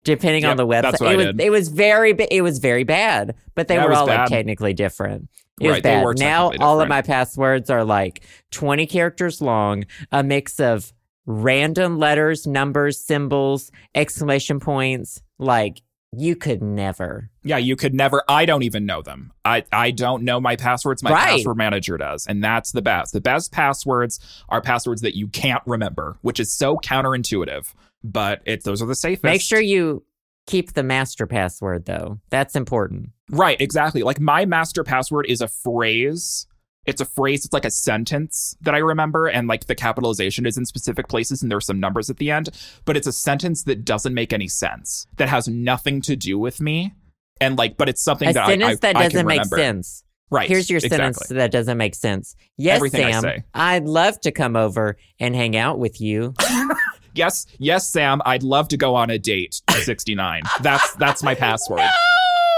Depending 0.04 0.46
on 0.46 0.58
the 0.58 0.66
website. 0.68 1.12
it 1.14 1.18
was 1.18 1.36
it 1.40 1.50
was 1.50 1.68
very 1.70 2.12
it 2.32 2.42
was 2.42 2.60
very 2.60 2.84
bad, 2.84 3.36
but 3.56 3.68
they 3.68 3.78
it 3.78 3.84
were 3.84 3.90
was 3.90 3.98
all 4.00 4.08
like 4.08 4.28
technically 4.30 4.74
different. 4.74 5.30
It 5.60 5.68
was 5.68 5.74
Right, 5.76 5.84
they 5.84 5.90
bad. 6.04 6.18
now 6.18 6.50
technically 6.50 6.66
all 6.66 6.82
of 6.82 6.88
my 6.90 7.02
passwords 7.02 7.70
are 7.70 7.84
like 7.84 8.24
20 8.52 8.88
characters 8.88 9.42
long, 9.42 9.86
a 10.12 10.24
mix 10.24 10.60
of 10.60 10.92
random 11.28 12.00
letters, 12.00 12.48
numbers, 12.48 13.00
symbols, 13.00 13.72
exclamation 13.96 14.60
points. 14.60 15.22
Like 15.38 15.82
you 16.14 16.36
could 16.36 16.62
never. 16.62 17.30
Yeah, 17.44 17.58
you 17.58 17.76
could 17.78 17.94
never. 17.94 18.22
I 18.28 18.46
don't 18.46 18.64
even 18.64 18.86
know 18.86 19.02
them. 19.02 19.32
I 19.46 19.64
I 19.72 19.92
don't 19.92 20.24
know 20.24 20.42
my 20.42 20.56
passwords. 20.56 21.04
My 21.04 21.12
Right. 21.12 21.30
password 21.38 21.58
manager 21.58 21.98
does, 21.98 22.26
and 22.28 22.44
that's 22.44 22.72
the 22.72 22.82
best. 22.82 23.14
The 23.14 23.22
best 23.22 23.52
passwords 23.52 24.20
are 24.50 24.62
passwords 24.62 25.02
that 25.02 25.16
you 25.16 25.28
can't 25.28 25.62
remember, 25.66 26.18
which 26.22 26.40
is 26.40 26.52
so 26.52 26.76
counterintuitive. 26.78 27.74
But 28.04 28.42
it's 28.46 28.66
those 28.66 28.82
are 28.82 28.88
the 28.88 28.96
safest. 28.96 29.24
Make 29.24 29.42
sure 29.42 29.62
you 29.62 30.04
keep 30.48 30.74
the 30.74 30.84
master 30.84 31.28
password 31.28 31.86
though. 31.86 32.20
That's 32.30 32.56
important. 32.56 33.10
Right, 33.30 33.60
exactly. 33.60 34.04
Like 34.04 34.20
my 34.20 34.46
master 34.46 34.84
password 34.84 35.26
is 35.30 35.42
a 35.42 35.48
phrase. 35.48 36.48
It's 36.86 37.00
a 37.00 37.06
phrase, 37.06 37.46
it's 37.46 37.54
like 37.54 37.66
a 37.66 37.72
sentence 37.72 38.56
that 38.62 38.74
I 38.74 38.80
remember, 38.80 39.28
and 39.28 39.48
like 39.48 39.68
the 39.68 39.76
capitalization 39.76 40.48
is 40.48 40.58
in 40.58 40.66
specific 40.66 41.08
places, 41.08 41.44
and 41.44 41.52
there's 41.52 41.68
some 41.68 41.80
numbers 41.80 42.10
at 42.10 42.18
the 42.18 42.32
end, 42.32 42.50
but 42.86 42.98
it's 42.98 43.06
a 43.06 43.12
sentence 43.12 43.64
that 43.66 43.86
doesn't 43.86 44.16
make 44.16 44.34
any 44.34 44.48
sense, 44.48 45.06
that 45.18 45.30
has 45.30 45.48
nothing 45.48 46.02
to 46.02 46.16
do 46.16 46.40
with 46.40 46.60
me. 46.60 46.96
And 47.40 47.56
like, 47.56 47.78
but 47.78 47.88
it's 47.88 48.02
something 48.02 48.30
a 48.30 48.34
that 48.34 48.48
sentence 48.48 48.68
I, 48.68 48.72
I, 48.72 48.76
that 48.94 48.96
I 48.96 49.04
doesn't 49.04 49.28
make 49.28 49.46
sense. 49.46 50.04
Right. 50.32 50.48
Here's 50.48 50.70
your 50.70 50.80
sentence 50.80 51.18
exactly. 51.18 51.38
that 51.38 51.52
doesn't 51.52 51.78
make 51.78 51.94
sense. 51.94 52.36
Yes, 52.58 52.78
Everything 52.78 53.14
Sam. 53.14 53.44
I'd 53.54 53.86
love 53.86 54.20
to 54.22 54.32
come 54.32 54.56
over 54.56 54.98
and 55.20 55.36
hang 55.36 55.56
out 55.56 55.78
with 55.78 56.02
you. 56.02 56.34
Yes, 57.14 57.46
yes, 57.60 57.90
Sam, 57.90 58.22
I'd 58.26 58.44
love 58.44 58.68
to 58.70 58.78
go 58.78 58.96
on 58.96 59.10
a 59.10 59.18
date. 59.20 59.62
69. 59.72 60.44
That's 60.62 60.94
that's 60.96 61.24
my 61.24 61.36
password. 61.36 61.82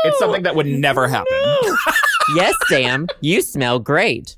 It's 0.05 0.19
something 0.19 0.43
that 0.43 0.55
would 0.55 0.65
never 0.67 1.07
happen. 1.07 1.37
yes, 2.35 2.53
Sam. 2.67 3.07
You 3.21 3.41
smell 3.41 3.79
great. 3.79 4.37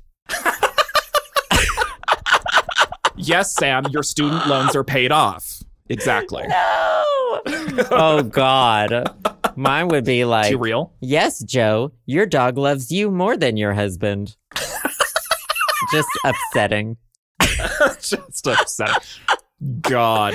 Yes, 3.18 3.54
Sam, 3.54 3.84
your 3.90 4.02
student 4.02 4.46
loans 4.46 4.76
are 4.76 4.84
paid 4.84 5.10
off. 5.10 5.62
Exactly. 5.88 6.44
No. 6.46 7.04
oh 7.90 8.28
God. 8.30 9.08
Mine 9.56 9.88
would 9.88 10.04
be 10.04 10.24
like, 10.26 10.50
Too 10.50 10.58
real? 10.58 10.92
yes, 11.00 11.42
Joe. 11.42 11.92
Your 12.04 12.26
dog 12.26 12.58
loves 12.58 12.92
you 12.92 13.10
more 13.10 13.36
than 13.36 13.56
your 13.56 13.72
husband. 13.72 14.36
Just 15.92 16.08
upsetting. 16.24 16.96
just 18.00 18.46
upsetting. 18.46 18.94
God. 19.80 20.34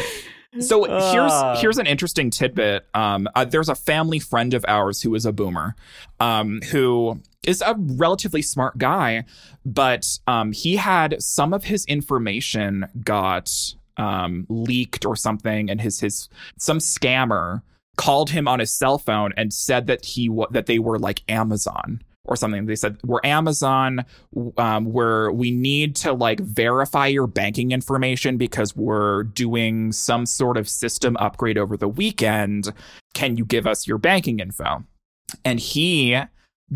So 0.59 0.85
Ah. 0.89 1.11
here's 1.11 1.61
here's 1.61 1.77
an 1.77 1.87
interesting 1.87 2.29
tidbit. 2.29 2.85
Um, 2.93 3.27
uh, 3.35 3.45
there's 3.45 3.69
a 3.69 3.75
family 3.75 4.19
friend 4.19 4.53
of 4.53 4.65
ours 4.67 5.01
who 5.01 5.15
is 5.15 5.25
a 5.25 5.31
boomer, 5.31 5.75
um, 6.19 6.59
who 6.71 7.21
is 7.43 7.61
a 7.65 7.75
relatively 7.77 8.41
smart 8.41 8.77
guy, 8.77 9.23
but 9.65 10.19
um, 10.27 10.51
he 10.51 10.75
had 10.75 11.21
some 11.23 11.53
of 11.53 11.63
his 11.63 11.85
information 11.85 12.85
got 13.05 13.49
um, 13.97 14.45
leaked 14.49 15.05
or 15.05 15.15
something, 15.15 15.69
and 15.69 15.79
his 15.79 16.01
his 16.01 16.27
some 16.57 16.79
scammer 16.79 17.61
called 17.95 18.31
him 18.31 18.47
on 18.47 18.59
his 18.59 18.71
cell 18.71 18.97
phone 18.97 19.31
and 19.37 19.53
said 19.53 19.87
that 19.87 20.03
he 20.03 20.29
that 20.49 20.65
they 20.65 20.79
were 20.79 20.99
like 20.99 21.23
Amazon 21.29 22.01
or 22.25 22.35
something. 22.35 22.65
They 22.65 22.75
said 22.75 22.97
we're 23.03 23.19
Amazon, 23.23 24.05
um, 24.57 24.85
where 24.85 25.31
we 25.31 25.51
need 25.51 25.95
to 25.97 26.13
like 26.13 26.39
verify 26.39 27.07
your 27.07 27.27
banking 27.27 27.71
information 27.71 28.37
because 28.37 28.75
we're 28.75 29.23
doing 29.23 29.91
some 29.91 30.25
sort 30.25 30.57
of 30.57 30.69
system 30.69 31.17
upgrade 31.17 31.57
over 31.57 31.75
the 31.77 31.87
weekend. 31.87 32.71
Can 33.13 33.37
you 33.37 33.45
give 33.45 33.65
us 33.67 33.87
your 33.87 33.97
banking 33.97 34.39
info? 34.39 34.83
And 35.43 35.59
he 35.59 36.19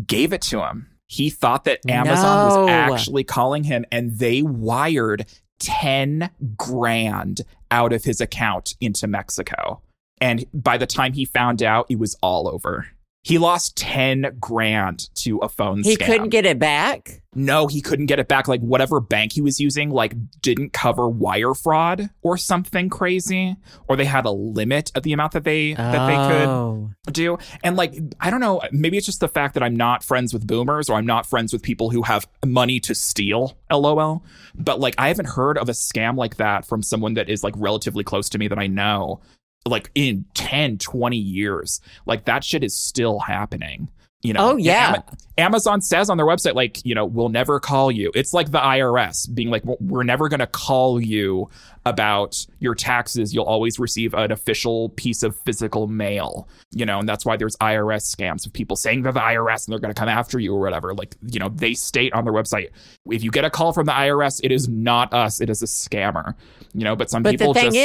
gave 0.06 0.32
it 0.32 0.42
to 0.42 0.62
him. 0.64 0.88
He 1.08 1.30
thought 1.30 1.64
that 1.64 1.88
Amazon 1.88 2.38
No. 2.40 2.44
was 2.46 2.68
actually 2.70 3.22
calling 3.22 3.64
him, 3.64 3.84
and 3.92 4.18
they 4.18 4.42
wired 4.42 5.26
10 5.60 6.30
grand 6.56 7.42
out 7.70 7.92
of 7.92 8.04
his 8.04 8.20
account 8.20 8.74
into 8.80 9.06
Mexico. 9.06 9.80
And 10.20 10.44
by 10.52 10.76
the 10.78 10.86
time 10.86 11.12
he 11.12 11.24
found 11.24 11.62
out, 11.62 11.86
it 11.88 11.98
was 11.98 12.16
all 12.22 12.48
over. 12.48 12.88
He 13.26 13.38
lost 13.38 13.76
10 13.76 14.36
grand 14.38 15.08
to 15.16 15.38
a 15.38 15.48
phone 15.48 15.78
He 15.82 15.82
scam. 15.82 15.88
He 15.90 15.96
couldn't 15.96 16.28
get 16.28 16.46
it 16.46 16.60
back. 16.60 17.22
no, 17.34 17.66
he 17.66 17.80
couldn't 17.80 18.06
get 18.06 18.20
it 18.20 18.28
back. 18.28 18.46
Like 18.46 18.60
whatever 18.60 19.00
bank 19.00 19.32
he 19.32 19.40
was 19.40 19.58
using, 19.58 19.90
like 19.90 20.14
didn't 20.40 20.72
cover 20.72 21.08
wire 21.08 21.52
fraud 21.52 22.08
or 22.22 22.36
something 22.36 22.88
crazy, 22.88 23.56
or 23.88 23.96
they 23.96 24.04
had 24.04 24.26
a 24.26 24.30
limit 24.30 24.92
of 24.94 25.02
the 25.02 25.12
amount 25.12 25.32
that 25.32 25.42
they 25.42 25.74
that 25.74 26.06
they 26.06 26.14
could 26.14 26.48
Oh. 26.48 26.90
do. 27.10 27.36
And 27.64 27.74
like, 27.76 27.96
I 28.20 28.30
don't 28.30 28.38
know, 28.38 28.62
maybe 28.70 28.96
it's 28.96 29.06
just 29.06 29.18
the 29.18 29.26
fact 29.28 29.54
that 29.54 29.62
I'm 29.64 29.74
not 29.74 30.04
friends 30.04 30.32
with 30.32 30.46
boomers 30.46 30.88
or 30.88 30.96
I'm 30.96 31.04
not 31.06 31.26
friends 31.26 31.52
with 31.52 31.62
people 31.62 31.90
who 31.90 32.02
have 32.02 32.28
money 32.44 32.78
to 32.78 32.94
steal, 32.94 33.58
lol. 33.72 34.24
But 34.54 34.78
like, 34.78 34.94
I 34.98 35.08
haven't 35.08 35.30
heard 35.30 35.58
of 35.58 35.68
a 35.68 35.72
scam 35.72 36.16
like 36.16 36.36
that 36.36 36.64
from 36.64 36.80
someone 36.80 37.14
that 37.14 37.28
is 37.28 37.42
like 37.42 37.54
relatively 37.56 38.04
close 38.04 38.28
to 38.30 38.38
me 38.38 38.46
that 38.46 38.58
I 38.60 38.68
know, 38.68 39.20
like 39.66 39.90
in 39.94 40.24
10, 40.34 40.78
20 40.78 41.16
years. 41.16 41.80
Like, 42.06 42.24
that 42.24 42.44
shit 42.44 42.62
is 42.64 42.76
still 42.78 43.18
happening. 43.18 43.88
You 44.22 44.32
know, 44.32 44.52
Oh, 44.52 44.56
yeah. 44.56 44.88
Ama- 44.94 45.04
Amazon 45.38 45.80
says 45.82 46.08
on 46.10 46.16
their 46.16 46.26
website, 46.26 46.54
like, 46.54 46.84
you 46.84 46.94
know, 46.94 47.04
we'll 47.04 47.28
never 47.28 47.60
call 47.60 47.92
you. 47.92 48.10
It's 48.14 48.32
like 48.32 48.50
the 48.50 48.58
IRS 48.58 49.32
being 49.32 49.50
like, 49.50 49.62
we're 49.64 50.02
never 50.02 50.28
going 50.28 50.40
to 50.40 50.46
call 50.48 51.00
you 51.00 51.48
about 51.84 52.44
your 52.58 52.74
taxes. 52.74 53.32
You'll 53.34 53.44
always 53.44 53.78
receive 53.78 54.14
an 54.14 54.32
official 54.32 54.88
piece 54.90 55.22
of 55.22 55.36
physical 55.40 55.86
mail, 55.86 56.48
you 56.72 56.84
know, 56.86 56.98
and 56.98 57.08
that's 57.08 57.24
why 57.24 57.36
there's 57.36 57.54
IRS 57.58 58.12
scams 58.16 58.46
of 58.46 58.52
people 58.52 58.74
saying 58.74 59.02
they're 59.02 59.12
the 59.12 59.20
IRS 59.20 59.66
and 59.66 59.72
they're 59.72 59.78
going 59.80 59.94
to 59.94 59.98
come 60.00 60.08
after 60.08 60.40
you 60.40 60.54
or 60.54 60.60
whatever. 60.60 60.94
Like, 60.94 61.14
you 61.30 61.38
know, 61.38 61.50
they 61.50 61.74
state 61.74 62.12
on 62.12 62.24
their 62.24 62.32
website, 62.32 62.70
if 63.08 63.22
you 63.22 63.30
get 63.30 63.44
a 63.44 63.50
call 63.50 63.72
from 63.72 63.86
the 63.86 63.92
IRS, 63.92 64.40
it 64.42 64.50
is 64.50 64.68
not 64.68 65.12
us, 65.14 65.40
it 65.40 65.50
is 65.50 65.62
a 65.62 65.66
scammer, 65.66 66.34
you 66.72 66.82
know, 66.82 66.96
but 66.96 67.10
some 67.10 67.22
But 67.22 67.32
people 67.32 67.52
the 67.52 67.60
thing 67.60 67.72
just. 67.74 67.76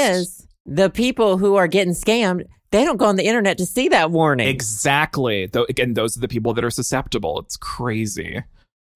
is, 0.41 0.47
the 0.65 0.89
people 0.89 1.37
who 1.37 1.55
are 1.55 1.67
getting 1.67 1.93
scammed, 1.93 2.45
they 2.71 2.83
don't 2.85 2.97
go 2.97 3.05
on 3.05 3.15
the 3.15 3.25
internet 3.25 3.57
to 3.57 3.65
see 3.65 3.89
that 3.89 4.11
warning. 4.11 4.47
Exactly. 4.47 5.45
Though 5.47 5.65
again, 5.69 5.93
those 5.93 6.15
are 6.17 6.21
the 6.21 6.27
people 6.27 6.53
that 6.53 6.63
are 6.63 6.69
susceptible. 6.69 7.39
It's 7.39 7.57
crazy. 7.57 8.41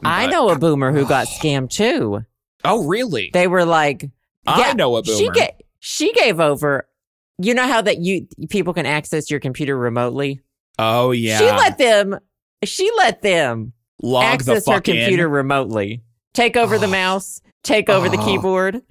I 0.04 0.28
know 0.28 0.50
a 0.50 0.58
boomer 0.60 0.92
who 0.92 1.06
got 1.06 1.28
scammed 1.28 1.70
too. 1.70 2.26
Oh, 2.64 2.86
really? 2.86 3.30
They 3.34 3.48
were 3.48 3.66
like, 3.66 4.10
I 4.48 4.74
know 4.74 4.98
a 4.98 5.04
She 5.04 5.26
boomer. 5.26 5.34
gave 5.34 5.50
she 5.80 6.14
gave 6.14 6.40
over. 6.40 6.88
You 7.38 7.54
know 7.54 7.68
how 7.68 7.82
that 7.82 7.98
you 8.00 8.28
people 8.50 8.74
can 8.74 8.86
access 8.86 9.30
your 9.30 9.40
computer 9.40 9.78
remotely. 9.78 10.42
oh 10.80 11.12
yeah. 11.12 11.38
She 11.40 11.46
let 11.46 11.78
them. 11.78 12.18
She 12.64 12.90
let 12.98 13.22
them 13.22 13.74
log 14.02 14.24
access 14.24 14.66
the 14.66 14.72
her 14.72 14.78
fuck 14.78 14.88
in. 14.90 14.96
computer 14.98 15.28
remotely. 15.28 16.02
Take 16.34 16.56
over 16.58 16.78
the 16.78 16.88
mouse. 17.04 17.42
Take 17.64 17.90
over 17.90 18.10
the 18.10 18.18
Oh. 18.18 18.26
keyboard. 18.26 18.82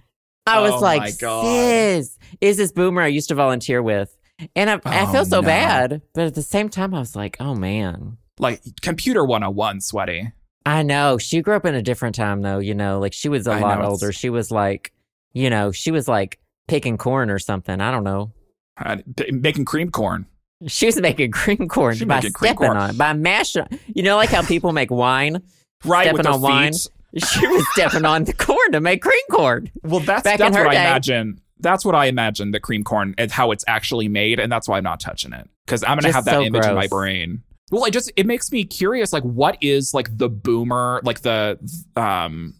I 0.47 0.61
was 0.61 0.73
Oh, 0.73 0.79
like, 0.81 1.01
my 1.01 1.11
God. 1.19 1.45
sis, 1.45 2.19
is 2.41 2.57
this 2.57 2.73
boomer 2.73 3.03
I 3.03 3.07
used 3.09 3.29
to 3.29 3.35
volunteer 3.35 3.83
with? 3.83 4.17
And 4.57 4.69
I, 4.71 4.81
I 4.85 5.03
Oh, 5.09 5.13
feel 5.13 5.25
so 5.25 5.41
no. 5.41 5.47
bad, 5.47 6.03
but 6.13 6.25
at 6.27 6.35
the 6.35 6.43
same 6.43 6.69
time, 6.69 6.95
I 6.95 6.99
was 6.99 7.15
like, 7.15 7.37
oh 7.41 7.55
man. 7.55 8.17
Like 8.39 8.61
computer 8.83 9.25
101, 9.25 9.81
sweaty. 9.81 10.33
I 10.67 10.83
know 10.83 11.19
she 11.19 11.41
grew 11.41 11.55
up 11.55 11.65
in 11.67 11.75
a 11.75 11.83
different 11.83 12.15
time, 12.17 12.43
though. 12.43 12.59
You 12.59 12.75
know, 12.75 12.99
like 12.99 13.13
she 13.13 13.29
was 13.29 13.47
a 13.47 13.53
I 13.53 13.61
lot 13.61 13.79
know, 13.81 13.91
older. 13.91 14.11
She 14.13 14.31
was 14.31 14.51
like, 14.51 14.93
you 15.35 15.51
know, 15.51 15.71
she 15.73 15.91
was 15.91 16.09
like 16.09 16.41
picking 16.67 16.97
corn 16.97 17.31
or 17.31 17.39
something. 17.39 17.81
I 17.81 17.91
don't 17.91 18.03
know. 18.05 18.33
Uh, 18.77 18.97
making 19.31 19.67
cream 19.67 19.91
corn. 19.91 20.27
She 20.67 20.87
was 20.87 20.99
making 21.01 21.31
cream 21.33 21.69
corn 21.69 21.95
She 21.97 22.05
by 22.07 22.17
making 22.17 22.33
cream 22.33 22.49
stepping 22.55 22.67
corn. 22.69 22.77
on 22.77 22.97
by 22.97 23.13
mashing. 23.13 23.67
You 23.95 24.03
know, 24.03 24.17
like 24.17 24.31
how 24.31 24.43
people 24.43 24.73
make 24.73 24.91
wine. 24.91 25.43
Right 25.85 26.11
with 26.13 26.23
Stepping 26.23 26.35
on 26.37 26.41
wine. 26.41 26.73
feet. 26.73 26.89
She 27.29 27.47
was 27.47 27.65
stepping 27.73 28.07
on 28.07 28.25
the 28.25 28.33
corn 28.33 28.73
to 28.73 28.81
make 28.81 29.03
cream 29.03 29.21
corn. 29.31 29.71
Well, 29.83 30.01
that's 30.01 30.23
Back 30.23 30.41
in 30.41 30.47
that's 30.47 30.57
her 30.57 30.65
what 30.65 30.75
I 30.75 30.81
imagine. 30.81 31.41
That's 31.61 31.85
what 31.85 31.95
I 31.95 32.07
imagine 32.07 32.51
the 32.51 32.61
cream 32.61 32.85
corn 32.85 33.15
and 33.17 33.31
how 33.31 33.51
it's 33.53 33.65
actually 33.69 34.09
made, 34.09 34.41
and 34.41 34.51
that's 34.51 34.69
why 34.69 34.79
I'm 34.79 34.85
not 34.85 35.01
touching 35.01 35.33
it 35.33 35.49
because 35.67 35.83
I'm 35.85 35.91
gonna 35.91 36.03
Just 36.03 36.15
have 36.17 36.25
that 36.27 36.35
so 36.35 36.43
image 36.43 36.65
in 36.67 36.75
my 36.75 36.87
brain. 36.89 37.43
Well, 37.71 37.85
it 37.85 37.93
just 37.93 38.13
it 38.17 38.27
makes 38.27 38.51
me 38.53 38.65
curious. 38.65 39.13
Like, 39.13 39.23
what 39.23 39.57
is 39.61 39.95
like 39.95 40.17
the 40.17 40.29
boomer, 40.29 41.01
like 41.05 41.21
the 41.21 41.59
um 41.97 42.55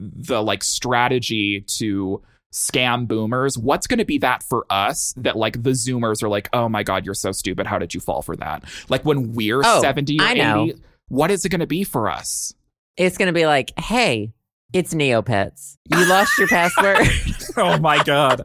the 0.00 0.42
like 0.42 0.64
strategy 0.64 1.64
to 1.78 2.22
scam 2.52 3.06
boomers? 3.06 3.56
What's 3.58 3.86
going 3.86 3.98
to 3.98 4.04
be 4.04 4.18
that 4.18 4.42
for 4.42 4.66
us 4.70 5.12
that 5.18 5.36
like 5.36 5.62
the 5.62 5.70
Zoomers 5.70 6.22
are 6.22 6.28
like, 6.28 6.48
oh 6.52 6.68
my 6.68 6.82
god, 6.82 7.04
you're 7.04 7.14
so 7.14 7.30
stupid. 7.30 7.66
How 7.66 7.78
did 7.78 7.94
you 7.94 8.00
fall 8.00 8.22
for 8.22 8.34
that? 8.36 8.64
Like 8.88 9.04
when 9.04 9.34
we're 9.34 9.60
Oh, 9.64 9.80
70 9.80 10.18
or 10.18 10.22
I 10.22 10.34
know. 10.34 10.64
80, 10.64 10.82
what 11.08 11.30
is 11.30 11.44
it 11.44 11.50
going 11.50 11.60
to 11.60 11.66
be 11.66 11.84
for 11.84 12.08
us? 12.10 12.52
It's 12.96 13.16
going 13.16 13.28
to 13.28 13.32
be 13.32 13.46
like, 13.46 13.78
hey, 13.78 14.32
it's 14.72 14.92
Neopets. 14.94 15.76
You 15.90 16.06
lost 16.08 16.36
your 16.38 16.48
password. 16.48 16.98
oh 17.56 17.78
my 17.78 18.02
god. 18.04 18.42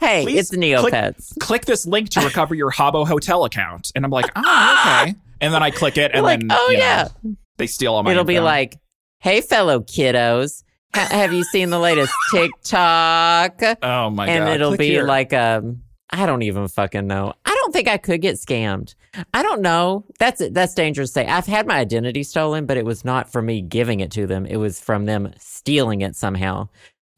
hey, 0.00 0.22
Please 0.24 0.50
it's 0.52 0.56
Neopets. 0.56 1.38
click 1.40 1.64
this 1.64 1.86
link 1.86 2.10
to 2.10 2.20
recover 2.20 2.54
your 2.54 2.70
Habbo 2.70 3.06
hotel 3.06 3.44
account. 3.44 3.90
And 3.94 4.04
I'm 4.04 4.10
like, 4.10 4.30
oh, 4.36 5.00
okay. 5.02 5.14
And 5.40 5.52
then 5.52 5.62
I 5.62 5.70
click 5.70 5.96
it, 5.98 6.12
and 6.14 6.22
like, 6.22 6.40
then 6.40 6.48
oh 6.52 6.68
you 6.70 6.78
know, 6.78 6.82
yeah. 6.84 7.08
they 7.56 7.66
steal 7.66 7.94
all 7.94 8.02
my. 8.04 8.12
It'll 8.12 8.22
be 8.24 8.38
like, 8.40 8.76
hey, 9.18 9.40
fellow 9.40 9.80
kiddos, 9.80 10.62
ha- 10.94 11.08
have 11.10 11.32
you 11.32 11.42
seen 11.44 11.70
the 11.70 11.80
latest 11.80 12.12
TikTok? 12.30 13.60
oh 13.82 14.10
my 14.10 14.26
and 14.26 14.38
god, 14.44 14.48
And 14.48 14.48
it'll 14.50 14.70
Click 14.70 14.78
be 14.80 14.88
here. 14.90 15.04
like, 15.04 15.32
um, 15.32 15.82
I 16.10 16.26
don't 16.26 16.42
even 16.42 16.68
fucking 16.68 17.06
know. 17.06 17.32
I 17.44 17.54
don't 17.54 17.72
think 17.72 17.88
I 17.88 17.96
could 17.96 18.20
get 18.20 18.36
scammed. 18.36 18.94
I 19.34 19.42
don't 19.42 19.60
know. 19.60 20.04
That's 20.18 20.42
that's 20.52 20.74
dangerous 20.74 21.10
to 21.10 21.14
say. 21.14 21.26
I've 21.26 21.46
had 21.46 21.66
my 21.66 21.78
identity 21.78 22.22
stolen, 22.22 22.66
but 22.66 22.76
it 22.76 22.84
was 22.84 23.04
not 23.04 23.30
from 23.30 23.46
me 23.46 23.60
giving 23.60 24.00
it 24.00 24.10
to 24.12 24.26
them. 24.26 24.46
It 24.46 24.56
was 24.56 24.80
from 24.80 25.04
them 25.04 25.32
stealing 25.38 26.00
it 26.00 26.16
somehow. 26.16 26.68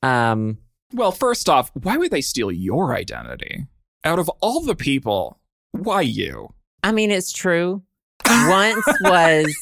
Um, 0.02 0.58
Well, 0.92 1.12
first 1.12 1.48
off, 1.48 1.70
why 1.74 1.96
would 1.96 2.10
they 2.10 2.20
steal 2.20 2.50
your 2.50 2.94
identity? 2.94 3.66
Out 4.04 4.18
of 4.18 4.28
all 4.40 4.60
the 4.60 4.74
people, 4.74 5.38
why 5.72 6.00
you? 6.02 6.52
I 6.82 6.92
mean, 6.92 7.10
it's 7.10 7.32
true. 7.32 7.82
Once 8.48 8.84
was, 9.00 9.54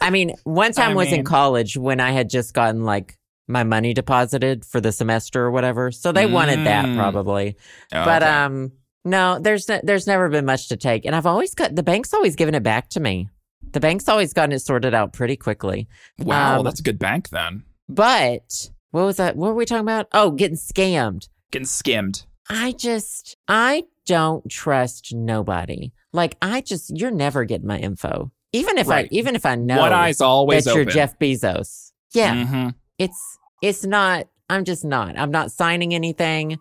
I 0.00 0.10
mean, 0.10 0.34
one 0.44 0.72
time 0.72 0.92
I 0.92 0.94
was 0.94 1.12
in 1.12 1.24
college 1.24 1.76
when 1.76 1.98
I 2.00 2.10
had 2.12 2.30
just 2.30 2.54
gotten 2.54 2.84
like 2.84 3.16
my 3.48 3.64
money 3.64 3.92
deposited 3.94 4.64
for 4.64 4.80
the 4.80 4.92
semester 4.92 5.42
or 5.44 5.50
whatever. 5.50 5.90
So 5.90 6.12
they 6.12 6.26
wanted 6.26 6.64
that 6.66 6.86
Mm. 6.86 6.96
probably. 6.96 7.56
Oh, 7.92 8.04
But 8.04 8.22
um, 8.22 8.72
no, 9.06 9.38
there's 9.40 9.66
there's 9.82 10.06
never 10.06 10.28
been 10.28 10.44
much 10.44 10.68
to 10.68 10.76
take, 10.76 11.06
and 11.06 11.14
I've 11.16 11.26
always 11.26 11.54
got 11.54 11.74
the 11.74 11.82
bank's 11.82 12.12
always 12.12 12.36
given 12.36 12.54
it 12.54 12.62
back 12.62 12.88
to 12.90 13.00
me. 13.00 13.28
The 13.72 13.80
bank's 13.80 14.08
always 14.08 14.32
gotten 14.32 14.52
it 14.52 14.58
sorted 14.60 14.94
out 14.94 15.12
pretty 15.12 15.36
quickly. 15.36 15.88
wow, 16.18 16.58
um, 16.58 16.64
that's 16.64 16.80
a 16.80 16.82
good 16.82 16.98
bank 16.98 17.30
then. 17.30 17.64
But 17.88 18.70
what 18.90 19.04
was 19.04 19.16
that? 19.16 19.36
What 19.36 19.48
were 19.48 19.54
we 19.54 19.64
talking 19.66 19.82
about? 19.82 20.08
Oh, 20.12 20.30
getting 20.30 20.56
scammed. 20.56 21.28
Getting 21.50 21.66
skimmed. 21.66 22.24
I 22.48 22.72
just 22.72 23.36
I 23.48 23.84
don't 24.06 24.48
trust 24.50 25.14
nobody. 25.14 25.92
Like 26.12 26.36
I 26.42 26.60
just 26.60 26.96
you're 26.96 27.10
never 27.10 27.44
getting 27.44 27.66
my 27.66 27.78
info. 27.78 28.30
Even 28.52 28.78
if 28.78 28.88
Right. 28.88 29.06
I 29.06 29.08
even 29.14 29.34
if 29.34 29.44
I 29.44 29.54
know 29.56 29.78
One 29.80 29.92
eye's 29.92 30.20
always 30.20 30.64
that 30.64 30.74
you're 30.74 30.82
open. 30.82 30.94
Jeff 30.94 31.18
Bezos. 31.18 31.92
Yeah. 32.12 32.34
Mhm. 32.44 32.74
It's 32.98 33.38
it's 33.62 33.84
not 33.84 34.28
I'm 34.48 34.64
just 34.64 34.84
not. 34.84 35.18
I'm 35.18 35.32
not 35.32 35.50
signing 35.50 35.92
anything. 35.92 36.58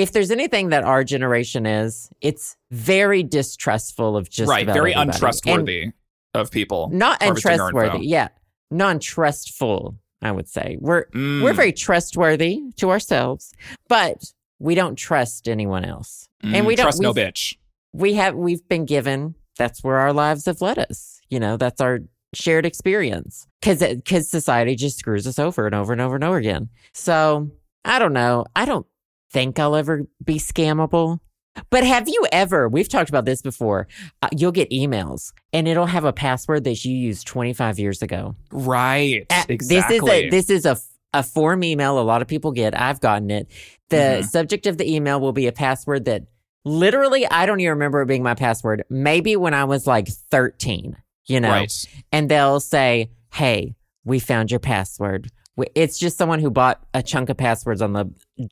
If 0.00 0.12
there's 0.12 0.30
anything 0.30 0.70
that 0.70 0.82
our 0.84 1.04
generation 1.04 1.66
is, 1.66 2.10
it's 2.20 2.56
very 2.70 3.22
distrustful 3.22 4.16
of 4.16 4.30
just 4.30 4.48
right. 4.48 4.66
Very 4.66 4.92
everybody. 4.94 5.10
untrustworthy 5.10 5.92
of 6.34 6.50
people. 6.50 6.88
Not 6.92 7.22
untrustworthy. 7.22 8.06
Yeah. 8.06 8.28
Non-trustful, 8.70 9.96
I 10.22 10.32
would 10.32 10.48
say. 10.48 10.76
We're 10.80 11.06
Mm, 11.06 11.42
we're 11.42 11.52
very 11.54 11.72
trustworthy 11.72 12.60
to 12.76 12.90
ourselves, 12.90 13.52
but 13.88 14.22
we 14.58 14.74
don't 14.74 14.96
trust 14.96 15.48
anyone 15.48 15.84
else. 15.84 16.28
mm, 16.44 16.54
and 16.54 16.66
we 16.66 16.76
don't- 16.76 16.84
trust 16.84 17.00
no 17.00 17.12
bitch. 17.14 17.54
we 17.92 18.14
have 18.14 18.34
we've 18.34 18.66
been 18.68 18.84
given 18.86 19.34
that's 19.58 19.82
where 19.84 19.98
our 19.98 20.12
lives 20.12 20.46
have 20.46 20.60
led 20.62 20.78
us 20.78 21.20
you 21.28 21.38
know 21.40 21.56
that's 21.58 21.80
our 21.82 21.98
shared 22.34 22.64
experience 22.64 23.46
because 23.60 23.80
because 23.80 24.30
society 24.30 24.74
just 24.76 24.98
screws 24.98 25.26
us 25.26 25.38
over 25.38 25.66
and 25.66 25.74
over 25.74 25.92
and 25.92 26.00
over 26.00 26.14
and 26.14 26.24
over 26.24 26.36
again 26.38 26.68
so 26.94 27.50
i 27.84 27.98
don't 27.98 28.12
know 28.14 28.44
i 28.56 28.64
don't 28.64 28.86
think 29.32 29.58
i'll 29.58 29.76
ever 29.76 30.06
be 30.24 30.36
scammable 30.38 31.18
But 31.68 31.82
have 31.84 32.08
you 32.08 32.26
ever, 32.30 32.68
we've 32.68 32.88
talked 32.88 33.08
about 33.10 33.24
this 33.24 33.42
before, 33.42 33.88
uh, 34.22 34.28
you'll 34.36 34.52
get 34.52 34.70
emails 34.70 35.32
and 35.52 35.66
it'll 35.66 35.86
have 35.86 36.04
a 36.04 36.12
password 36.12 36.62
that 36.64 36.84
you 36.84 36.94
used 36.94 37.26
25 37.26 37.78
years 37.80 38.02
ago. 38.02 38.36
Right. 38.52 39.26
Uh, 39.28 39.44
exactly. 39.48 39.98
This 39.98 40.04
is 40.04 40.08
a 40.08 40.30
this 40.30 40.50
is 40.50 40.64
a 40.66 40.76
a 41.12 41.24
form 41.24 41.64
email 41.64 41.98
a 41.98 42.02
lot 42.06 42.22
of 42.22 42.28
people 42.28 42.52
get. 42.52 42.80
I've 42.80 43.00
gotten 43.00 43.30
it. 43.32 43.48
The 43.88 44.20
Mhm. 44.22 44.24
subject 44.26 44.66
of 44.68 44.78
the 44.78 44.88
email 44.94 45.20
will 45.20 45.32
be 45.32 45.48
a 45.48 45.52
password 45.52 46.04
that 46.04 46.22
literally 46.64 47.26
I 47.28 47.46
don't 47.46 47.58
even 47.58 47.70
remember 47.70 48.00
it 48.02 48.06
being 48.06 48.22
my 48.22 48.34
password. 48.34 48.84
Maybe 48.88 49.34
when 49.34 49.52
I 49.52 49.64
was 49.64 49.88
like 49.88 50.06
13, 50.30 50.96
you 51.26 51.40
know. 51.40 51.50
Right. 51.50 51.84
And 52.12 52.28
they'll 52.30 52.60
say, 52.60 53.10
"Hey, 53.34 53.74
we 54.04 54.20
found 54.20 54.52
your 54.52 54.60
password." 54.60 55.30
It's 55.74 55.98
just 55.98 56.16
someone 56.16 56.38
who 56.40 56.50
bought 56.50 56.80
a 56.94 57.02
chunk 57.02 57.28
of 57.28 57.36
passwords 57.36 57.82
on 57.82 57.92
the 57.92 58.06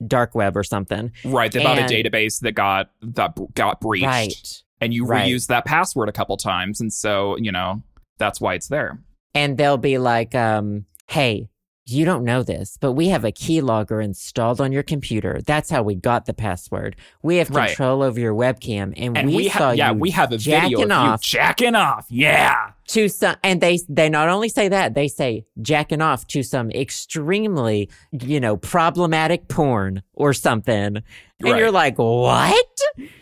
dark 0.06 0.34
web 0.34 0.56
or 0.56 0.62
something. 0.64 1.10
Right. 1.24 1.50
They 1.50 1.62
bought 1.62 1.78
And- 1.78 1.90
a 1.90 1.94
database 2.04 2.40
that 2.40 2.52
got 2.52 2.90
that 3.02 3.34
got 3.54 3.80
breached, 3.80 4.04
Right. 4.06 4.62
and 4.80 4.92
you 4.92 5.06
Right. 5.06 5.26
reused 5.30 5.46
that 5.46 5.64
password 5.64 6.08
a 6.08 6.12
couple 6.12 6.36
times, 6.36 6.80
and 6.80 6.92
so 6.92 7.36
you 7.38 7.50
know 7.52 7.82
that's 8.18 8.40
why 8.40 8.54
it's 8.54 8.68
there. 8.68 9.00
and 9.34 9.56
they'll 9.58 9.76
be 9.78 9.98
like, 9.98 10.34
um, 10.34 10.84
"Hey, 11.08 11.48
you 11.90 12.04
don't 12.04 12.24
know 12.24 12.42
this, 12.42 12.76
but 12.80 12.92
we 12.92 13.08
have 13.08 13.24
a 13.24 13.32
keylogger 13.32 14.04
installed 14.04 14.60
on 14.60 14.72
your 14.72 14.82
computer. 14.82 15.40
That's 15.46 15.70
how 15.70 15.82
we 15.82 15.94
got 15.94 16.26
the 16.26 16.34
password. 16.34 16.96
We 17.22 17.36
have 17.36 17.50
Right. 17.50 17.68
control 17.68 18.02
over 18.02 18.20
your 18.20 18.34
webcam, 18.34 18.92
and, 18.96 19.16
And 19.16 19.28
we, 19.28 19.36
we, 19.36 19.48
saw 19.48 19.70
yeah, 19.72 19.92
you 19.92 19.98
we 19.98 20.10
have 20.10 20.32
a 20.32 20.38
video 20.38 20.60
jacking 20.68 20.84
of 20.84 20.98
off 20.98 21.20
you 21.32 21.38
jacking 21.38 21.74
off. 21.74 22.06
Yeah. 22.10 22.70
to 22.88 23.08
some." 23.08 23.36
And 23.42 23.60
they 23.60 23.80
they 23.88 24.08
not 24.08 24.28
only 24.28 24.48
say 24.48 24.68
that 24.68 24.94
they 24.94 25.08
say 25.08 25.44
jacking 25.62 26.00
off 26.02 26.26
to 26.28 26.42
some 26.42 26.70
extremely 26.70 27.88
you 28.12 28.40
know 28.40 28.56
problematic 28.56 29.48
porn 29.48 30.02
or 30.14 30.32
something, 30.34 30.96
and 30.96 31.04
Right. 31.42 31.58
you're 31.58 31.70
like, 31.72 31.98
"What?" 31.98 32.66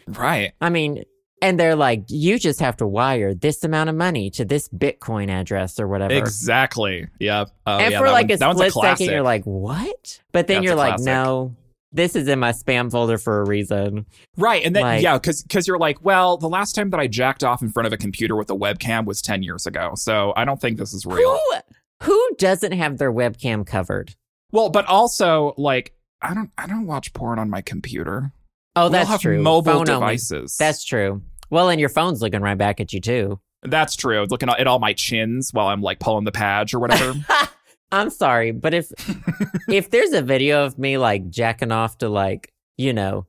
Right. 0.09 0.53
I 0.61 0.71
mean. 0.71 1.05
And 1.43 1.61
they're 1.61 1.77
like, 1.77 2.05
you 2.09 2.39
just 2.39 2.61
have 2.61 2.79
to 2.79 2.87
wire 2.87 3.35
this 3.35 3.63
amount 3.63 3.91
of 3.91 3.95
money 3.97 4.31
to 4.31 4.45
this 4.45 4.69
Bitcoin 4.71 5.29
address 5.31 5.79
or 5.79 5.87
whatever. 5.87 6.15
Exactly. 6.15 7.09
Yep. 7.21 7.51
Oh, 7.67 7.79
and 7.79 7.93
yeah, 7.93 7.99
for 7.99 8.11
like 8.11 8.29
one- 8.31 8.43
a 8.51 8.53
split 8.55 8.73
classic. 8.73 8.99
second, 8.99 9.13
you're 9.15 9.23
like, 9.23 9.45
what? 9.45 10.21
But 10.33 10.47
then 10.47 10.63
you're 10.63 10.75
like, 10.75 10.99
no, 11.01 11.55
this 11.93 12.17
is 12.17 12.27
in 12.29 12.39
my 12.39 12.53
spam 12.53 12.91
folder 12.91 13.19
for 13.19 13.43
a 13.43 13.47
reason. 13.47 14.07
Right. 14.39 14.65
And 14.65 14.75
then, 14.75 14.83
Like- 14.83 15.03
yeah, 15.03 15.19
because 15.19 15.43
because 15.43 15.67
you're 15.69 15.79
like, 15.79 16.03
well, 16.03 16.39
the 16.39 16.49
last 16.49 16.73
time 16.73 16.91
that 16.91 17.01
I 17.01 17.07
jacked 17.07 17.45
off 17.45 17.61
in 17.61 17.71
front 17.71 17.87
of 17.87 17.93
a 17.93 17.99
computer 17.99 18.35
with 18.35 18.51
a 18.51 18.57
webcam 18.57 19.05
was 19.05 19.21
10 19.21 19.43
years 19.43 19.67
ago. 19.67 19.93
So 19.95 20.33
I 20.37 20.45
don't 20.47 20.61
think 20.61 20.79
this 20.79 20.95
is 20.95 21.05
real. 21.05 21.39
Who, 21.51 21.55
who 22.05 22.31
doesn't 22.39 22.73
have 22.73 22.97
their 22.99 23.13
webcam 23.13 23.67
covered? 23.67 24.15
Well, 24.53 24.71
but 24.71 24.87
also, 24.87 25.53
like, 25.59 25.93
I 26.23 26.33
don't 26.33 26.51
I 26.57 26.67
don't 26.67 26.87
watch 26.87 27.13
porn 27.13 27.39
on 27.39 27.51
my 27.51 27.61
computer. 27.61 28.33
Oh, 28.77 28.89
that's 28.89 29.09
have 29.09 29.21
true. 29.21 29.41
mobile 29.43 29.73
Phone 29.73 29.89
only. 29.91 29.93
devices. 29.95 30.57
That's 30.57 30.85
true. 30.85 31.23
Well, 31.51 31.71
and 31.71 31.81
your 31.81 31.89
phone's 31.89 32.21
looking 32.21 32.41
right 32.43 32.59
back 32.59 32.81
at 32.81 32.93
you 32.93 33.01
too. 33.01 33.41
That's 33.63 33.97
true. 33.97 34.23
It's 34.23 34.31
looking 34.31 34.49
at 34.51 34.67
all 34.67 34.79
my 34.79 34.93
chins 34.93 35.51
while 35.53 35.69
I'm 35.69 35.81
like 35.81 35.99
pulling 35.99 36.25
the 36.25 36.33
patch 36.33 36.75
or 36.75 36.79
whatever. 36.79 37.15
I'm 37.93 38.11
sorry, 38.11 38.51
but 38.53 38.75
if 38.75 38.93
if 39.69 39.91
there's 39.91 40.13
a 40.13 40.23
video 40.23 40.65
of 40.67 40.79
me 40.79 40.99
like 40.99 41.31
jacking 41.31 41.73
off 41.73 41.99
to 41.99 42.09
like, 42.09 42.53
you 42.77 42.93
know, 42.93 43.27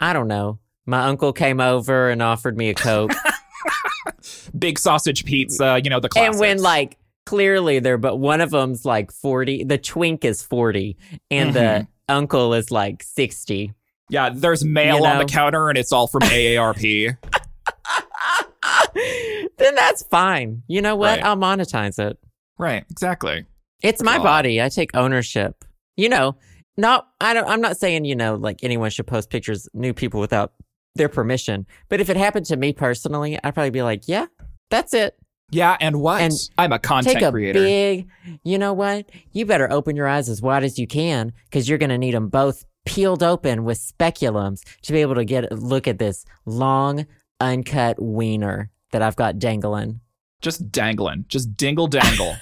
I 0.00 0.12
don't 0.12 0.28
know, 0.28 0.58
my 0.86 1.04
uncle 1.04 1.32
came 1.32 1.60
over 1.60 2.10
and 2.10 2.22
offered 2.22 2.56
me 2.56 2.70
a 2.70 2.74
coke, 2.74 3.12
Big 4.58 4.78
sausage 4.78 5.24
pizza, 5.24 5.80
you 5.82 5.90
know, 5.90 6.00
the 6.00 6.08
classics. 6.08 6.34
and 6.34 6.40
when 6.40 6.58
like 6.58 6.96
clearly 7.26 7.78
they're 7.78 7.98
but 7.98 8.16
one 8.16 8.40
of 8.40 8.50
them's 8.50 8.84
like 8.84 9.12
40, 9.12 9.64
the 9.64 9.78
twink 9.78 10.24
is 10.24 10.42
40, 10.42 10.96
and 11.30 11.54
the 11.54 11.60
Mhm. 11.60 11.86
uncle 12.08 12.54
is 12.54 12.70
like 12.70 13.02
60. 13.02 13.72
Yeah, 14.10 14.30
there's 14.30 14.64
mail 14.64 14.98
You 14.98 15.04
on 15.06 15.18
the 15.18 15.24
counter 15.24 15.68
and 15.68 15.76
it's 15.76 15.92
all 15.92 16.06
from 16.06 16.22
AARP. 16.22 17.16
then 19.58 19.74
that's 19.74 20.02
fine. 20.04 20.62
You 20.66 20.82
know 20.82 20.96
what? 20.96 21.18
Right. 21.18 21.24
I'll 21.24 21.36
monetize 21.36 21.98
it. 21.98 22.18
right, 22.58 22.84
exactly. 22.90 23.44
It's 23.82 24.02
my 24.02 24.16
God. 24.16 24.24
body. 24.24 24.62
I 24.62 24.68
take 24.68 24.90
ownership. 24.94 25.64
You 25.96 26.08
know, 26.08 26.36
not 26.76 27.08
I 27.20 27.34
don't 27.34 27.48
I'm 27.48 27.60
not 27.60 27.76
saying, 27.76 28.04
you 28.04 28.16
know, 28.16 28.36
like 28.36 28.58
anyone 28.62 28.90
should 28.90 29.06
post 29.06 29.30
pictures 29.30 29.68
new 29.74 29.92
people 29.92 30.20
without 30.20 30.52
their 30.94 31.08
permission. 31.08 31.66
But 31.88 32.00
if 32.00 32.08
it 32.08 32.16
happened 32.16 32.46
to 32.46 32.56
me 32.56 32.72
personally, 32.72 33.38
I'd 33.42 33.54
probably 33.54 33.70
be 33.70 33.82
like, 33.82 34.08
yeah, 34.08 34.26
that's 34.70 34.94
it. 34.94 35.16
Yeah, 35.50 35.76
and 35.80 36.00
what? 36.00 36.20
And 36.20 36.32
I'm 36.58 36.72
a 36.72 36.78
content 36.78 37.14
Take 37.14 37.24
a 37.24 37.30
creator. 37.30 37.60
big, 37.60 38.08
you 38.44 38.58
know 38.58 38.74
what? 38.74 39.08
You 39.32 39.46
better 39.46 39.70
open 39.72 39.96
your 39.96 40.06
eyes 40.06 40.28
as 40.28 40.42
wide 40.42 40.62
as 40.62 40.78
you 40.78 40.86
can 40.86 41.32
because 41.44 41.68
you're 41.68 41.78
going 41.78 41.88
to 41.88 41.96
need 41.96 42.12
them 42.12 42.28
both 42.28 42.64
peeled 42.88 43.22
open 43.22 43.64
with 43.64 43.78
speculums 43.78 44.62
to 44.80 44.94
be 44.94 45.02
able 45.02 45.14
to 45.14 45.24
get 45.24 45.52
a 45.52 45.54
look 45.54 45.86
at 45.86 45.98
this 45.98 46.24
long, 46.46 47.06
uncut 47.38 48.00
wiener 48.00 48.70
that 48.92 49.02
I've 49.02 49.14
got 49.14 49.38
dangling. 49.38 50.00
Just 50.40 50.72
dangling. 50.72 51.26
Just 51.28 51.54
dingle 51.54 51.86
dangle. 51.86 52.34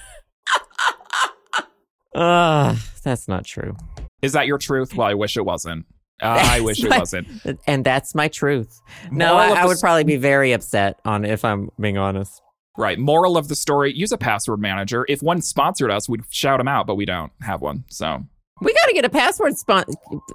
Ugh, 2.15 2.77
that's 3.03 3.27
not 3.27 3.45
true. 3.45 3.77
Is 4.23 4.35
that 4.35 4.47
your 4.47 4.59
truth? 4.59 4.95
Well, 4.95 5.09
I 5.09 5.15
wish 5.15 5.37
it 5.37 5.45
wasn't. 5.45 5.85
Uh, 6.23 6.41
I 6.49 6.61
wish 6.61 6.83
it 6.85 6.91
wasn't. 6.91 7.27
And 7.67 7.85
that's 7.85 8.15
my 8.15 8.29
truth. 8.29 8.81
No, 9.11 9.35
Moral 9.35 9.41
I, 9.41 9.47
of 9.47 9.57
I 9.59 9.63
the 9.63 9.69
would 9.69 9.81
probably 9.81 10.05
be 10.05 10.17
very 10.17 10.53
upset 10.53 11.01
on 11.05 11.25
if 11.25 11.45
I'm 11.45 11.71
being 11.81 11.99
honest. 11.99 12.41
Right. 12.79 13.01
Moral 13.01 13.37
of 13.37 13.49
the 13.49 13.57
story 13.57 13.93
use 13.93 14.13
a 14.13 14.19
password 14.19 14.61
manager. 14.61 15.05
If 15.09 15.23
one 15.23 15.43
sponsored 15.43 15.91
us, 15.91 16.09
we'd 16.09 16.23
shout 16.31 16.61
them 16.61 16.69
out, 16.69 16.87
but 16.87 16.95
we 16.95 17.05
don't 17.05 17.33
have 17.41 17.63
one. 17.63 17.85
So, 17.89 18.27
We 18.61 18.73
got 18.73 18.87
to 18.87 18.93
get 18.95 19.05
a 19.05 19.09
password 19.11 19.57
sponsor. 19.59 19.93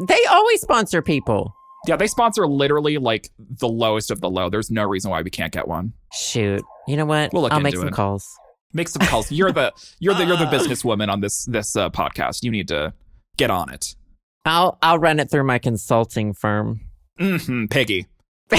They 0.08 0.20
always 0.30 0.62
sponsor 0.62 1.02
people. 1.02 1.54
yeah, 1.88 1.96
they 1.96 2.08
sponsor 2.08 2.46
literally 2.48 2.98
like 2.98 3.30
the 3.40 3.68
lowest 3.68 4.12
of 4.12 4.22
the 4.22 4.30
low. 4.30 4.50
There's 4.50 4.70
no 4.70 4.84
reason 4.86 5.10
why 5.12 5.22
we 5.22 5.30
can't 5.32 5.52
get 5.52 5.68
one. 5.68 5.94
Shoot. 6.14 6.62
You 6.88 6.98
know 6.98 7.06
what? 7.06 7.34
We'll 7.34 7.42
look 7.44 7.52
I'll 7.54 7.60
make 7.60 7.76
some 7.76 7.88
it. 7.88 7.94
calls. 7.94 8.28
Make 8.74 8.88
some 8.90 9.06
calls. 9.08 9.32
You're 9.32 9.52
the 9.52 9.74
you're 10.00 10.14
the 10.14 10.26
you're 10.26 10.38
the 10.38 10.46
businesswoman 10.56 11.10
on 11.10 11.20
this 11.22 11.46
this 11.46 11.76
uh, 11.76 11.90
podcast. 11.90 12.44
You 12.44 12.52
need 12.52 12.68
to 12.70 12.94
get 13.38 13.50
on 13.50 13.70
it. 13.74 13.96
I'll 14.46 14.78
I'll 14.82 15.00
run 15.00 15.20
it 15.20 15.30
through 15.32 15.44
my 15.46 15.58
consulting 15.60 16.34
firm. 16.34 16.82
hmm 17.20 17.66
Piggy. 17.66 18.08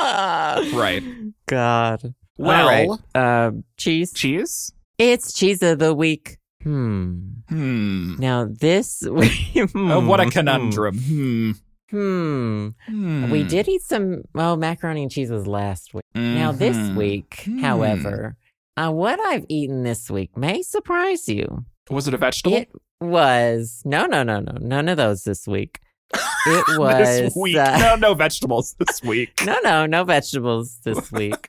Right. 0.00 1.02
God. 1.46 2.14
Well, 2.38 2.66
right. 2.66 2.88
Uh, 3.14 3.52
cheese. 3.76 4.12
cheese. 4.12 4.72
It's 4.98 5.32
cheese 5.32 5.62
of 5.62 5.78
the 5.78 5.94
week. 5.94 6.38
Hmm. 6.62 7.20
Hmm. 7.48 8.14
Now 8.18 8.46
this. 8.50 9.02
Uh, 9.12 10.00
what 10.00 10.20
a 10.20 10.30
conundrum. 10.30 10.96
Hmm. 10.98 11.50
Hmm. 11.90 12.68
Hmm. 12.86 13.30
We 13.30 13.42
did 13.44 13.68
eat 13.68 13.82
some. 13.82 14.22
Oh, 14.34 14.56
macaroni 14.56 15.02
and 15.02 15.10
cheese 15.10 15.30
was 15.30 15.46
last 15.46 15.92
week. 15.92 16.04
Now 16.14 16.52
this 16.52 16.76
Mhm. 16.76 16.96
week, 16.96 17.42
Hmm. 17.44 17.58
however, 17.58 18.36
uh, 18.76 18.90
what 18.90 19.20
I've 19.20 19.44
eaten 19.48 19.82
this 19.82 20.10
week 20.10 20.36
may 20.36 20.62
surprise 20.62 21.28
you. 21.28 21.64
was 21.90 22.08
it 22.08 22.14
a 22.14 22.16
vegetable? 22.16 22.56
It 22.56 22.70
was 23.00 23.82
no, 23.84 24.06
no, 24.06 24.22
no, 24.22 24.40
no, 24.40 24.56
none 24.60 24.88
of 24.88 24.96
those 24.96 25.24
this 25.24 25.46
week. 25.46 25.80
It 26.14 26.64
was 26.78 27.06
this 27.20 27.36
week. 27.36 27.56
uh, 27.56 27.76
no, 27.78 27.96
no 27.96 28.14
vegetables 28.14 28.74
this 28.78 29.02
week. 29.02 29.44
no, 29.44 29.58
no, 29.62 29.84
no 29.86 30.04
vegetables 30.04 30.78
this 30.84 31.10
week. 31.12 31.46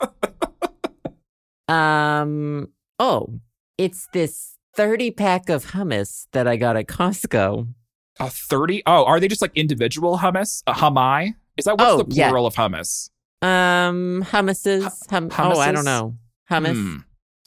um. 1.68 2.68
Oh, 3.00 3.40
it's 3.78 4.08
this 4.14 4.53
thirty 4.76 5.12
pack 5.12 5.50
of 5.50 5.68
hummus 5.68 6.28
that 6.32 6.48
I 6.48 6.56
got 6.58 6.76
at 6.78 6.88
Costco. 6.88 7.68
A 8.20 8.30
thirty? 8.30 8.84
Oh, 8.86 9.06
are 9.06 9.20
they 9.20 9.28
just 9.28 9.42
like 9.42 9.52
individual 9.56 10.18
hummus? 10.20 10.62
A 10.68 10.74
hummi? 10.74 11.34
Is 11.58 11.66
that 11.66 11.78
what's 11.78 11.92
Oh, 11.92 12.04
the 12.04 12.16
yeah. 12.16 12.30
plural 12.30 12.46
of 12.48 12.56
hummus? 12.56 13.10
Um, 13.42 14.24
hummuses. 14.30 15.10
Hum- 15.10 15.30
oh, 15.38 15.60
I 15.60 15.72
don't 15.72 15.86
know. 15.86 16.16
Hummus. 16.50 16.74
Hmm. 16.74 16.98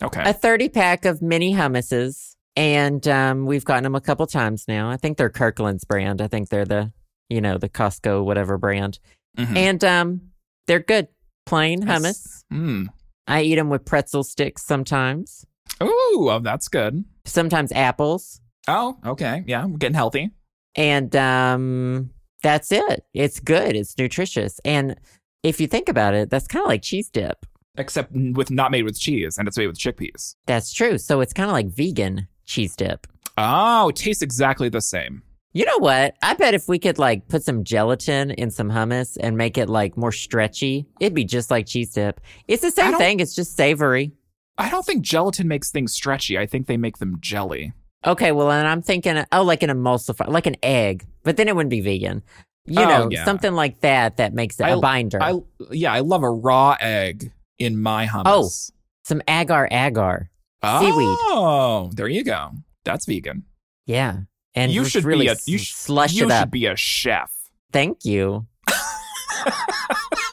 Okay. 0.02 0.22
A 0.28 0.32
thirty 0.32 0.68
pack 0.68 1.04
of 1.04 1.22
mini 1.22 1.54
hummuses, 1.54 2.34
and 2.54 3.06
um, 3.08 3.46
we've 3.46 3.64
gotten 3.64 3.84
them 3.84 3.94
a 3.94 4.00
couple 4.00 4.26
times 4.26 4.64
now. 4.68 4.90
I 4.90 4.96
think 4.96 5.16
they're 5.16 5.30
Kirkland's 5.30 5.84
brand. 5.84 6.20
I 6.20 6.28
think 6.28 6.48
they're 6.50 6.64
the 6.66 6.92
you 7.30 7.40
know 7.40 7.56
the 7.58 7.68
Costco 7.68 8.24
whatever 8.24 8.58
brand, 8.58 8.98
Mhm. 9.38 9.56
and 9.56 9.84
um, 9.84 10.20
they're 10.66 10.80
good. 10.80 11.08
Plain 11.46 11.82
hummus. 11.84 12.42
Hmm. 12.50 12.86
I 13.28 13.42
eat 13.42 13.54
them 13.54 13.70
with 13.70 13.84
pretzel 13.84 14.22
sticks 14.24 14.64
sometimes. 14.66 15.46
Ooh, 15.82 16.28
oh, 16.30 16.40
that's 16.42 16.68
good. 16.68 17.04
Sometimes 17.24 17.72
apples. 17.72 18.40
Oh, 18.68 18.98
okay. 19.04 19.44
Yeah, 19.46 19.64
we're 19.66 19.76
getting 19.78 19.94
healthy. 19.94 20.30
and 20.74 21.14
um 21.16 22.10
that's 22.42 22.70
it 22.70 23.04
it's 23.14 23.40
good 23.40 23.74
it's 23.74 23.96
nutritious 23.98 24.60
and 24.64 24.94
if 25.42 25.58
you 25.60 25.66
think 25.66 25.88
about 25.88 26.12
it 26.14 26.28
that's 26.30 26.46
kind 26.46 26.62
of 26.62 26.68
like 26.68 26.82
cheese 26.82 27.08
dip 27.08 27.46
Except 27.78 28.12
with 28.12 28.50
not 28.50 28.70
made 28.70 28.84
with 28.84 28.98
cheese 28.98 29.38
and 29.38 29.48
it's 29.48 29.56
made 29.56 29.66
with 29.68 29.78
chickpeas. 29.78 30.34
that's 30.46 30.72
true 30.72 30.98
so 30.98 31.20
it's 31.22 31.32
kind 31.32 31.48
of 31.48 31.54
like 31.54 31.68
vegan 31.68 32.28
cheese 32.44 32.76
dip 32.76 33.06
Oh, 33.38 33.88
it 33.88 33.96
tastes 33.96 34.22
exactly 34.22 34.68
the 34.68 34.80
same. 34.82 35.22
you 35.54 35.64
know 35.64 35.78
what 35.78 36.14
i 36.22 36.34
bet 36.34 36.52
if 36.54 36.68
we 36.68 36.78
could 36.78 36.98
like 36.98 37.26
put 37.28 37.42
some 37.42 37.64
gelatin 37.64 38.30
in 38.32 38.50
some 38.50 38.70
hummus 38.70 39.16
and 39.18 39.36
make 39.36 39.56
it 39.56 39.68
like 39.68 39.96
more 39.96 40.12
stretchy 40.12 40.86
it'd 41.00 41.14
be 41.14 41.24
just 41.24 41.50
like 41.50 41.66
cheese 41.66 41.92
dip 41.92 42.20
it's 42.48 42.62
the 42.62 42.70
same 42.70 42.96
thing 42.98 43.18
it's 43.20 43.34
just 43.34 43.56
savory 43.56 44.12
I 44.58 44.70
don't 44.70 44.84
think 44.86 45.02
gelatin 45.04 45.48
makes 45.48 45.70
things 45.70 45.92
stretchy. 45.92 46.38
I 46.38 46.46
think 46.46 46.66
they 46.66 46.76
make 46.76 46.98
them 46.98 47.16
jelly. 47.20 47.72
okay 48.06 48.30
well 48.32 48.50
and 48.50 48.68
i'm 48.68 48.82
thinking 48.82 49.24
oh 49.32 49.42
like 49.42 49.62
an 49.62 49.70
emulsifier 49.70 50.28
like 50.28 50.46
an 50.46 50.56
egg 50.62 51.04
but 51.24 51.36
then 51.36 51.48
it 51.48 51.56
wouldn't 51.56 51.70
be 51.70 51.80
vegan 51.80 52.22
You 52.66 52.80
Oh, 52.82 52.88
know, 52.88 53.08
yeah. 53.10 53.24
something 53.24 53.52
like 53.54 53.80
that 53.80 54.16
that 54.18 54.34
makes 54.34 54.58
it 54.60 54.64
a 54.64 54.72
I- 54.76 54.80
binder. 54.80 55.18
I 55.22 55.38
yeah, 55.70 55.92
I 55.92 56.00
love 56.00 56.22
a 56.22 56.30
raw 56.30 56.76
egg 56.80 57.32
in 57.58 57.80
my 57.80 58.06
hummus. 58.06 58.22
Oh, 58.26 58.48
some 59.04 59.22
agar 59.28 59.68
agar. 59.70 60.30
Oh, 60.62 60.80
seaweed. 60.80 61.16
Oh, 61.32 61.90
there 61.94 62.08
you 62.08 62.24
go. 62.24 62.50
That's 62.84 63.06
vegan. 63.06 63.44
Yeah. 63.86 64.20
And 64.54 64.72
you 64.72 64.84
should 64.84 65.04
really 65.04 65.26
be 65.26 65.32
a 65.32 65.36
you, 65.46 65.58
sh- 65.58 65.74
slush 65.74 66.12
you 66.14 66.24
it 66.26 66.30
up. 66.32 66.38
You 66.38 66.40
should 66.42 66.50
be 66.50 66.66
a 66.66 66.76
chef. 66.76 67.30
Thank 67.72 68.04
you. 68.04 68.46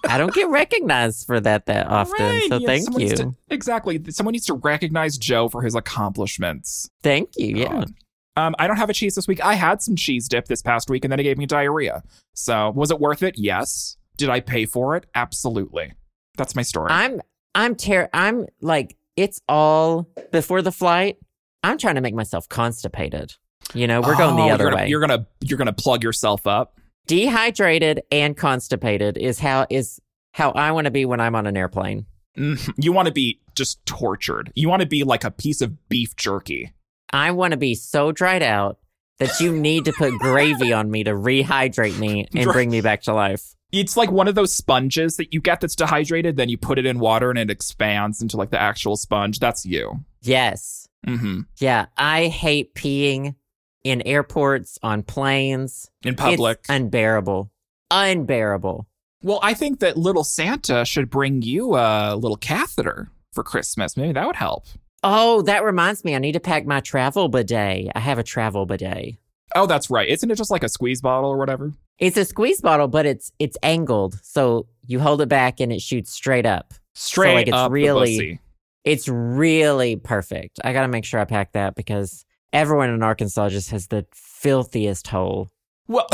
I 0.05 0.17
don't 0.17 0.33
get 0.33 0.49
recognized 0.49 1.25
for 1.25 1.39
that 1.39 1.65
that 1.67 1.87
often, 1.87 2.13
Right, 2.25 2.45
so 2.49 2.57
yeah, 2.57 2.67
thank 2.67 2.99
you. 2.99 3.15
to- 3.15 3.31
exactly. 3.49 4.01
Someone 4.09 4.33
needs 4.33 4.45
to 4.47 4.53
recognize 4.55 5.17
Joe 5.17 5.49
for 5.49 5.61
his 5.61 5.75
accomplishments. 5.75 6.89
Thank 7.01 7.29
you. 7.37 7.57
Yeah. 7.57 7.67
God. 7.71 7.93
Um, 8.35 8.55
I 8.59 8.67
don't 8.67 8.77
have 8.77 8.89
a 8.89 8.93
cheese 8.93 9.15
this 9.15 9.27
week. 9.27 9.43
I 9.45 9.53
had 9.53 9.81
some 9.81 9.95
cheese 9.95 10.27
dip 10.27 10.45
this 10.47 10.61
past 10.61 10.89
week, 10.89 11.05
and 11.05 11.11
then 11.11 11.19
it 11.19 11.23
gave 11.23 11.37
me 11.37 11.45
diarrhea. 11.45 12.03
So, 12.33 12.71
was 12.71 12.89
it 12.91 12.99
worth 12.99 13.21
it? 13.23 13.37
Yes. 13.37 13.97
Did 14.17 14.29
I 14.29 14.39
pay 14.39 14.65
for 14.65 14.95
it? 14.95 15.05
Absolutely. 15.15 15.93
That's 16.37 16.55
my 16.55 16.63
story. 16.63 16.91
I'm 16.91 17.21
I'm 17.55 17.75
ter- 17.75 18.09
I'm 18.13 18.47
like 18.61 18.97
it's 19.15 19.39
all 19.47 20.09
before 20.31 20.61
the 20.63 20.71
flight. 20.71 21.17
I'm 21.63 21.77
trying 21.77 21.95
to 21.95 22.01
make 22.01 22.15
myself 22.15 22.49
constipated. 22.49 23.33
You 23.73 23.87
know, 23.87 24.01
we're 24.01 24.17
going 24.17 24.33
Oh, 24.37 24.45
the 24.47 24.51
other 24.53 24.63
you're 24.65 24.71
gonna, 24.71 24.83
way. 24.83 24.87
You're 24.89 24.99
gonna 24.99 25.27
you're 25.41 25.57
gonna 25.57 25.73
plug 25.73 26.03
yourself 26.03 26.45
up. 26.47 26.79
Dehydrated 27.07 28.01
and 28.11 28.35
constipated 28.35 29.17
is 29.17 29.39
how 29.39 29.67
is 29.69 29.99
how 30.31 30.51
I 30.51 30.71
want 30.71 30.85
to 30.85 30.91
be 30.91 31.05
when 31.05 31.19
I'm 31.19 31.35
on 31.35 31.45
an 31.47 31.57
airplane. 31.57 32.05
Mhm. 32.37 32.73
You 32.77 32.91
want 32.91 33.07
to 33.07 33.11
be 33.13 33.39
just 33.55 33.85
tortured. 33.85 34.51
You 34.55 34.67
want 34.69 34.81
to 34.81 34.87
be 34.87 35.03
like 35.03 35.23
a 35.23 35.29
piece 35.31 35.61
of 35.61 35.89
beef 35.89 36.15
jerky. 36.15 36.73
I 37.11 37.31
want 37.31 37.51
to 37.51 37.57
be 37.57 37.75
so 37.75 38.11
dried 38.11 38.41
out 38.41 38.79
that 39.19 39.39
you 39.39 39.55
need 39.55 39.85
to 39.85 39.93
put 39.93 40.17
gravy 40.17 40.73
on 40.73 40.89
me 40.89 41.03
to 41.03 41.11
rehydrate 41.11 41.99
me 41.99 42.25
and 42.33 42.45
bring 42.51 42.71
me 42.71 42.81
back 42.81 43.03
to 43.03 43.13
life. 43.13 43.53
It's 43.71 43.95
like 43.97 44.11
one 44.11 44.27
of 44.27 44.35
those 44.35 44.55
sponges 44.55 45.17
that 45.17 45.33
you 45.33 45.41
get 45.41 45.61
that's 45.61 45.75
dehydrated. 45.75 46.37
Then 46.37 46.49
you 46.49 46.57
put 46.57 46.79
it 46.79 46.85
in 46.85 46.99
water 46.99 47.29
and 47.29 47.37
it 47.37 47.51
expands 47.51 48.21
into 48.21 48.37
like 48.37 48.49
the 48.49 48.59
actual 48.61 48.95
sponge. 48.97 49.39
That's 49.39 49.65
you. 49.65 50.03
Yes. 50.21 50.87
hmm 51.05 51.41
Yeah, 51.59 51.87
I 51.97 52.27
hate 52.27 52.73
peeing 52.73 53.35
in 53.83 54.01
airports, 54.03 54.77
on 54.83 55.03
planes. 55.03 55.89
In 56.03 56.15
public. 56.15 56.59
It's 56.59 56.69
unbearable. 56.69 57.51
Unbearable. 57.91 58.87
well, 59.21 59.39
I 59.43 59.53
think 59.53 59.79
that 59.79 59.97
little 59.97 60.23
Santa 60.23 60.83
should 60.85 61.09
bring 61.09 61.41
you 61.41 61.75
a 61.75 62.15
little 62.15 62.37
catheter 62.37 63.09
for 63.31 63.43
Christmas. 63.43 63.95
Maybe 63.95 64.13
that 64.13 64.25
would 64.25 64.35
help. 64.35 64.65
Oh, 65.03 65.41
that 65.43 65.63
reminds 65.63 66.03
me. 66.03 66.15
I 66.15 66.19
need 66.19 66.31
to 66.31 66.39
pack 66.39 66.65
my 66.65 66.79
travel 66.79 67.27
bidet. 67.29 67.91
I 67.93 67.99
have 67.99 68.19
a 68.19 68.23
travel 68.23 68.65
bidet. 68.65 69.15
Oh, 69.55 69.65
that's 69.67 69.89
right. 69.89 70.07
Isn't 70.07 70.31
it 70.31 70.35
just 70.35 70.49
like 70.49 70.63
a 70.63 70.69
squeeze 70.69 71.01
bottle 71.01 71.29
or 71.29 71.37
whatever? 71.37 71.73
It's 71.99 72.17
a 72.17 72.25
squeeze 72.25 72.61
bottle, 72.61 72.87
but 72.87 73.05
it's 73.05 73.31
it's 73.37 73.57
angled, 73.61 74.19
so 74.23 74.67
you 74.87 74.99
hold 74.99 75.21
it 75.21 75.29
back 75.29 75.59
and 75.59 75.71
it 75.71 75.81
shoots 75.81 76.11
straight 76.11 76.45
up. 76.45 76.73
Straight 76.95 77.35
like, 77.35 77.47
it's 77.47 77.55
up 77.55 77.71
really-. 77.71 78.39
It's 78.83 79.07
really 79.07 79.95
perfect. 79.95 80.59
I 80.63 80.73
got 80.73 80.81
to 80.81 80.87
make 80.87 81.05
sure 81.05 81.19
I 81.19 81.25
pack 81.25 81.53
that 81.53 81.75
because 81.75 82.25
everyone 82.53 82.89
in 82.91 83.03
Arkansas 83.03 83.49
just 83.49 83.71
has 83.71 83.87
the 83.87 84.05
filthiest 84.13 85.07
hole. 85.07 85.51
Well, 85.87 86.07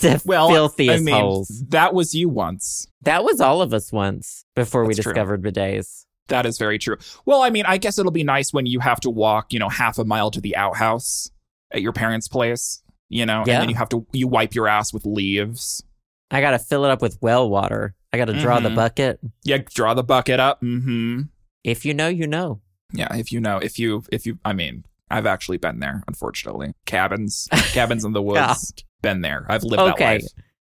The 0.00 0.22
well, 0.26 0.48
filthiest 0.48 1.00
I 1.02 1.04
mean, 1.04 1.14
holes. 1.14 1.64
that 1.68 1.92
was 1.92 2.14
you 2.14 2.28
once. 2.28 2.86
That 3.02 3.24
was 3.24 3.40
all 3.40 3.60
of 3.62 3.74
us 3.74 3.92
once 3.92 4.44
before 4.54 4.84
we 4.84 4.94
That's 4.94 5.02
true. 5.04 5.12
discovered 5.12 5.42
bidets. 5.42 6.04
That 6.28 6.46
is 6.46 6.56
very 6.58 6.78
true. 6.78 6.96
Well, 7.26 7.42
I 7.42 7.50
mean, 7.50 7.64
I 7.66 7.78
guess 7.78 7.98
it'll 7.98 8.12
be 8.12 8.22
nice 8.24 8.52
when 8.52 8.66
you 8.66 8.80
have 8.80 9.00
to 9.00 9.10
walk, 9.10 9.52
you 9.52 9.58
know, 9.58 9.68
half 9.68 9.98
a 9.98 10.04
mile 10.04 10.30
to 10.30 10.40
the 10.40 10.56
outhouse 10.56 11.30
at 11.72 11.82
your 11.82 11.92
parents' 11.92 12.28
place, 12.28 12.82
you 13.08 13.26
know, 13.26 13.44
Yeah. 13.46 13.54
and 13.54 13.62
then 13.62 13.68
you 13.70 13.74
have 13.76 13.88
to 13.90 14.06
you 14.12 14.28
wipe 14.28 14.54
your 14.54 14.68
ass 14.68 14.92
with 14.92 15.04
leaves. 15.06 15.82
I 16.30 16.40
got 16.42 16.50
to 16.52 16.58
fill 16.58 16.84
it 16.84 16.90
up 16.90 17.00
with 17.02 17.18
well 17.22 17.48
water. 17.48 17.94
I 18.12 18.18
got 18.18 18.26
to 18.26 18.38
draw 18.38 18.60
the 18.60 18.68
Mhm. 18.68 18.74
bucket. 18.76 19.20
Yeah, 19.44 19.58
draw 19.74 19.94
the 19.94 20.04
bucket 20.04 20.38
up. 20.38 20.60
Mm-hmm. 20.62 21.22
If 21.64 21.84
you 21.84 21.92
know, 21.94 22.08
you 22.08 22.26
know. 22.26 22.60
Yeah, 22.92 23.14
if 23.16 23.30
you 23.32 23.40
know, 23.40 23.58
if 23.58 23.78
you, 23.78 24.02
if 24.10 24.24
you, 24.26 24.38
I 24.44 24.52
mean, 24.52 24.84
I've 25.10 25.26
actually 25.26 25.58
been 25.58 25.78
there. 25.80 26.02
Unfortunately, 26.08 26.72
cabins, 26.86 27.48
cabins 27.72 28.04
in 28.04 28.12
the 28.12 28.22
woods. 28.22 28.72
Been 29.02 29.20
there. 29.20 29.46
I've 29.48 29.62
lived 29.64 29.80
that 29.80 29.94
Okay. 29.94 30.04
life. 30.14 30.24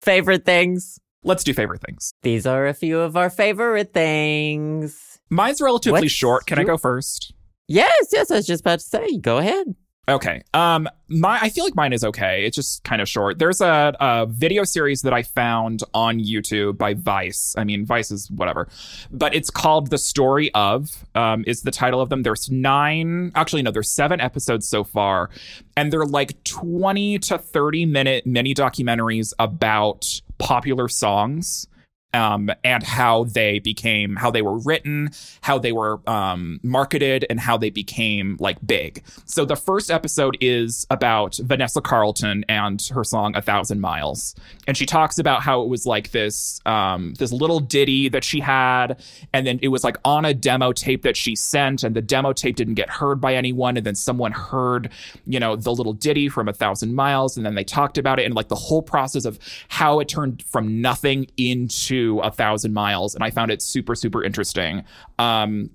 Favorite 0.02 0.46
things? 0.46 1.00
Let's 1.24 1.44
do 1.44 1.54
favorite 1.54 1.82
things. 1.82 2.14
These 2.22 2.46
are 2.46 2.68
a 2.68 2.74
few 2.74 3.00
of 3.00 3.18
our 3.18 3.30
favorite 3.30 3.94
things. 3.94 5.20
Mine's 5.30 5.60
relatively 5.62 6.02
What's 6.02 6.12
short. 6.14 6.46
Can 6.46 6.60
I 6.60 6.64
go 6.64 6.78
first? 6.78 7.34
Yes, 7.68 8.10
yes, 8.12 8.30
I 8.30 8.36
was 8.36 8.46
just 8.46 8.62
about 8.62 8.80
to 8.80 8.86
say. 8.86 9.18
Go 9.18 9.40
ahead. 9.40 9.76
Okay. 10.08 10.44
Um, 10.54 10.88
my 11.08 11.40
I 11.42 11.50
feel 11.50 11.64
like 11.64 11.76
mine 11.76 11.94
is 11.94 12.04
okay. 12.04 12.46
It's 12.46 12.56
just 12.56 12.84
kind 12.84 13.02
of 13.02 13.10
short. 13.10 13.40
There's 13.40 13.60
a, 13.60 13.96
a 14.00 14.28
video 14.28 14.64
series 14.64 15.02
that 15.02 15.14
I 15.14 15.24
found 15.24 15.82
on 15.94 16.20
YouTube 16.20 16.78
by 16.78 16.94
Vice. 16.94 17.56
I 17.58 17.64
mean, 17.64 17.86
Vice 17.86 18.12
is 18.12 18.30
whatever, 18.30 18.68
but 19.12 19.34
it's 19.34 19.50
called 19.50 19.90
"The 19.90 19.98
Story 19.98 20.54
of." 20.54 21.06
Um, 21.16 21.44
is 21.48 21.62
the 21.62 21.72
title 21.72 22.02
of 22.02 22.10
them. 22.10 22.22
There's 22.22 22.52
nine. 22.52 23.32
Actually, 23.34 23.64
no, 23.64 23.72
there's 23.72 23.90
seven 23.90 24.22
episodes 24.22 24.68
so 24.68 24.84
far, 24.84 25.32
and 25.76 25.92
they're 25.92 26.06
like 26.06 26.44
20 26.44 27.20
to 27.20 27.38
30 27.40 27.86
minute 27.86 28.28
mini 28.28 28.54
documentaries 28.54 29.34
about 29.40 30.22
popular 30.38 30.88
songs 30.88 31.68
um, 32.16 32.50
and 32.64 32.82
how 32.82 33.26
they 33.26 33.60
became, 33.60 34.16
how 34.16 34.32
they 34.32 34.42
were 34.42 34.58
written, 34.58 35.12
how 35.42 35.60
they 35.60 35.72
were 35.72 36.00
um, 36.10 36.60
marketed, 36.64 37.26
and 37.30 37.40
how 37.40 37.58
they 37.58 37.70
became 37.70 38.38
like 38.40 38.58
big. 38.66 39.04
So 39.26 39.46
the 39.46 39.56
first 39.56 39.92
episode 39.92 40.38
is 40.40 40.88
about 40.90 41.38
Vanessa 41.44 41.82
Carlton 41.82 42.46
and 42.48 42.82
her 42.94 43.04
song 43.04 43.36
"A 43.36 43.42
Thousand 43.42 43.82
Miles," 43.82 44.34
and 44.66 44.78
she 44.78 44.86
talks 44.86 45.20
about 45.20 45.42
how 45.42 45.62
it 45.62 45.68
was 45.68 45.86
like 45.86 46.12
this 46.12 46.62
um, 46.66 47.14
this 47.16 47.32
little 47.32 47.60
ditty 47.60 48.10
that 48.10 48.24
she 48.24 48.40
had, 48.40 49.04
and 49.34 49.46
then 49.46 49.60
it 49.62 49.68
was 49.68 49.84
like 49.84 49.98
on 50.06 50.24
a 50.26 50.34
demo 50.34 50.72
tape 50.72 51.02
that 51.04 51.18
she 51.18 51.36
sent, 51.36 51.84
and 51.84 51.96
the 51.96 52.02
demo 52.02 52.32
tape 52.32 52.56
didn't 52.56 52.76
get 52.76 52.90
heard 52.90 53.20
by 53.20 53.36
anyone, 53.36 53.76
and 53.76 53.86
then 53.86 53.96
someone 53.96 54.32
heard, 54.32 54.90
you 55.26 55.40
know, 55.40 55.56
the 55.56 55.74
little 55.74 55.94
ditty 55.94 56.30
from 56.30 56.48
"A 56.48 56.54
Thousand 56.54 56.96
Miles," 56.96 57.36
and 57.36 57.46
then 57.46 57.56
they 57.56 57.66
talked 57.66 57.98
about 57.98 58.20
it, 58.20 58.26
and 58.26 58.34
like 58.34 58.48
the 58.48 58.56
whole 58.56 58.82
process 58.82 59.26
of 59.26 59.38
how 59.68 60.00
it 60.00 60.08
turned 60.08 60.44
from 60.44 60.82
nothing 60.82 61.28
into 61.36 62.05
a 62.22 62.32
thousand 62.32 62.74
miles, 62.74 63.16
and 63.16 63.24
I 63.24 63.30
found 63.30 63.52
it 63.52 63.62
super 63.62 63.96
super 63.96 64.24
interesting. 64.24 64.84
Um, 65.20 65.70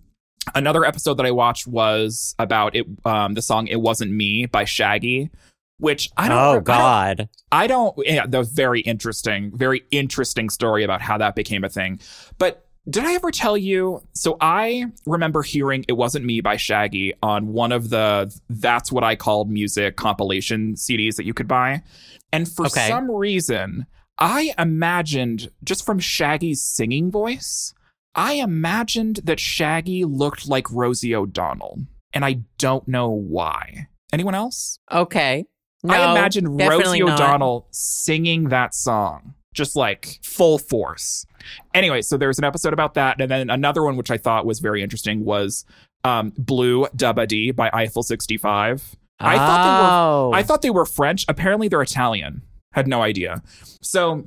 another 0.55 0.85
episode 0.85 1.15
that 1.15 1.27
I 1.27 1.31
watched 1.31 1.67
was 1.67 2.35
about 2.39 2.75
it, 2.75 2.87
um, 3.05 3.35
the 3.35 3.43
song 3.43 3.67
"It 3.67 3.81
Wasn't 3.81 4.11
Me" 4.13 4.47
by 4.47 4.65
Shaggy, 4.65 5.31
which 5.79 6.11
I 6.17 6.29
don't. 6.29 6.37
I 6.39 6.49
Oh 6.49 6.55
don't- 6.55 6.65
God. 6.65 7.29
I 7.53 7.67
don't. 7.67 7.95
Yeah, 8.05 8.27
that 8.27 8.39
was 8.39 8.51
very 8.51 8.81
interesting. 8.81 9.53
Very 9.55 9.83
interesting 9.91 10.49
story 10.51 10.85
about 10.85 11.03
how 11.03 11.19
that 11.19 11.35
became 11.35 11.65
a 11.65 11.69
thing. 11.69 12.01
But 12.39 12.67
did 12.89 13.05
I 13.05 13.13
ever 13.15 13.31
tell 13.31 13.57
you? 13.59 14.03
So 14.15 14.37
I 14.41 14.87
remember 15.07 15.43
hearing 15.43 15.85
"It 15.87 15.93
Wasn't 15.93 16.25
Me" 16.25 16.41
by 16.41 16.57
Shaggy 16.57 17.13
on 17.23 17.53
one 17.53 17.73
of 17.73 17.91
the 17.91 18.35
"That's 18.49 18.91
What 18.91 19.05
I 19.05 19.17
Called 19.17 19.51
Music" 19.51 19.97
compilation 19.97 20.75
CDs 20.75 21.17
that 21.17 21.27
you 21.27 21.35
could 21.35 21.47
buy, 21.49 21.83
and 22.33 22.49
for 22.51 22.67
Okay. 22.67 22.89
some 22.89 23.11
reason, 23.11 23.87
I 24.21 24.53
imagined 24.59 25.51
just 25.65 25.85
from 25.85 25.99
Shaggy's 25.99 26.63
singing 26.63 27.11
voice, 27.11 27.73
I 28.15 28.35
imagined 28.35 29.21
that 29.25 29.41
Shaggy 29.41 30.05
looked 30.05 30.47
like 30.49 30.71
Rosie 30.71 31.15
O'Donnell, 31.15 31.79
and 32.13 32.25
I 32.25 32.41
don't 32.59 32.87
know 32.87 33.09
why. 33.09 33.89
Anyone 34.13 34.35
else? 34.35 34.79
Okay. 34.93 35.47
No, 35.83 35.95
I 35.95 36.11
imagine 36.11 36.49
Rosie 36.49 37.01
not. 37.01 37.15
O'Donnell 37.15 37.69
singing 37.71 38.51
that 38.51 38.75
song, 38.75 39.35
just 39.55 39.77
like 39.77 40.19
full 40.23 40.59
force. 40.59 41.25
Anyway, 41.73 42.03
so 42.03 42.19
there's 42.19 42.39
an 42.39 42.45
episode 42.45 42.75
about 42.75 42.95
that, 42.95 43.21
and 43.21 43.31
then 43.31 43.49
another 43.49 43.83
one 43.83 43.97
which 43.97 44.11
I 44.11 44.19
thought 44.19 44.45
was 44.45 44.59
very 44.59 44.83
interesting 44.83 45.25
was 45.25 45.65
um, 46.05 46.33
"Blue 46.37 46.87
Da 46.95 47.15
Ba 47.15 47.27
Dee" 47.27 47.53
by 47.53 47.71
Eiffel 47.73 48.03
65. 48.03 48.97
I 49.21 49.37
thought 49.37 49.65
they 49.65 49.83
were 49.83 49.91
Oh. 49.91 50.33
I 50.35 50.43
thought 50.43 50.63
they 50.63 50.71
were 50.71 50.85
French. 50.87 51.25
Apparently, 51.29 51.69
they're 51.69 51.83
Italian. 51.83 52.43
Had 52.73 52.87
no 52.87 53.03
idea. 53.03 53.43
So 53.81 54.27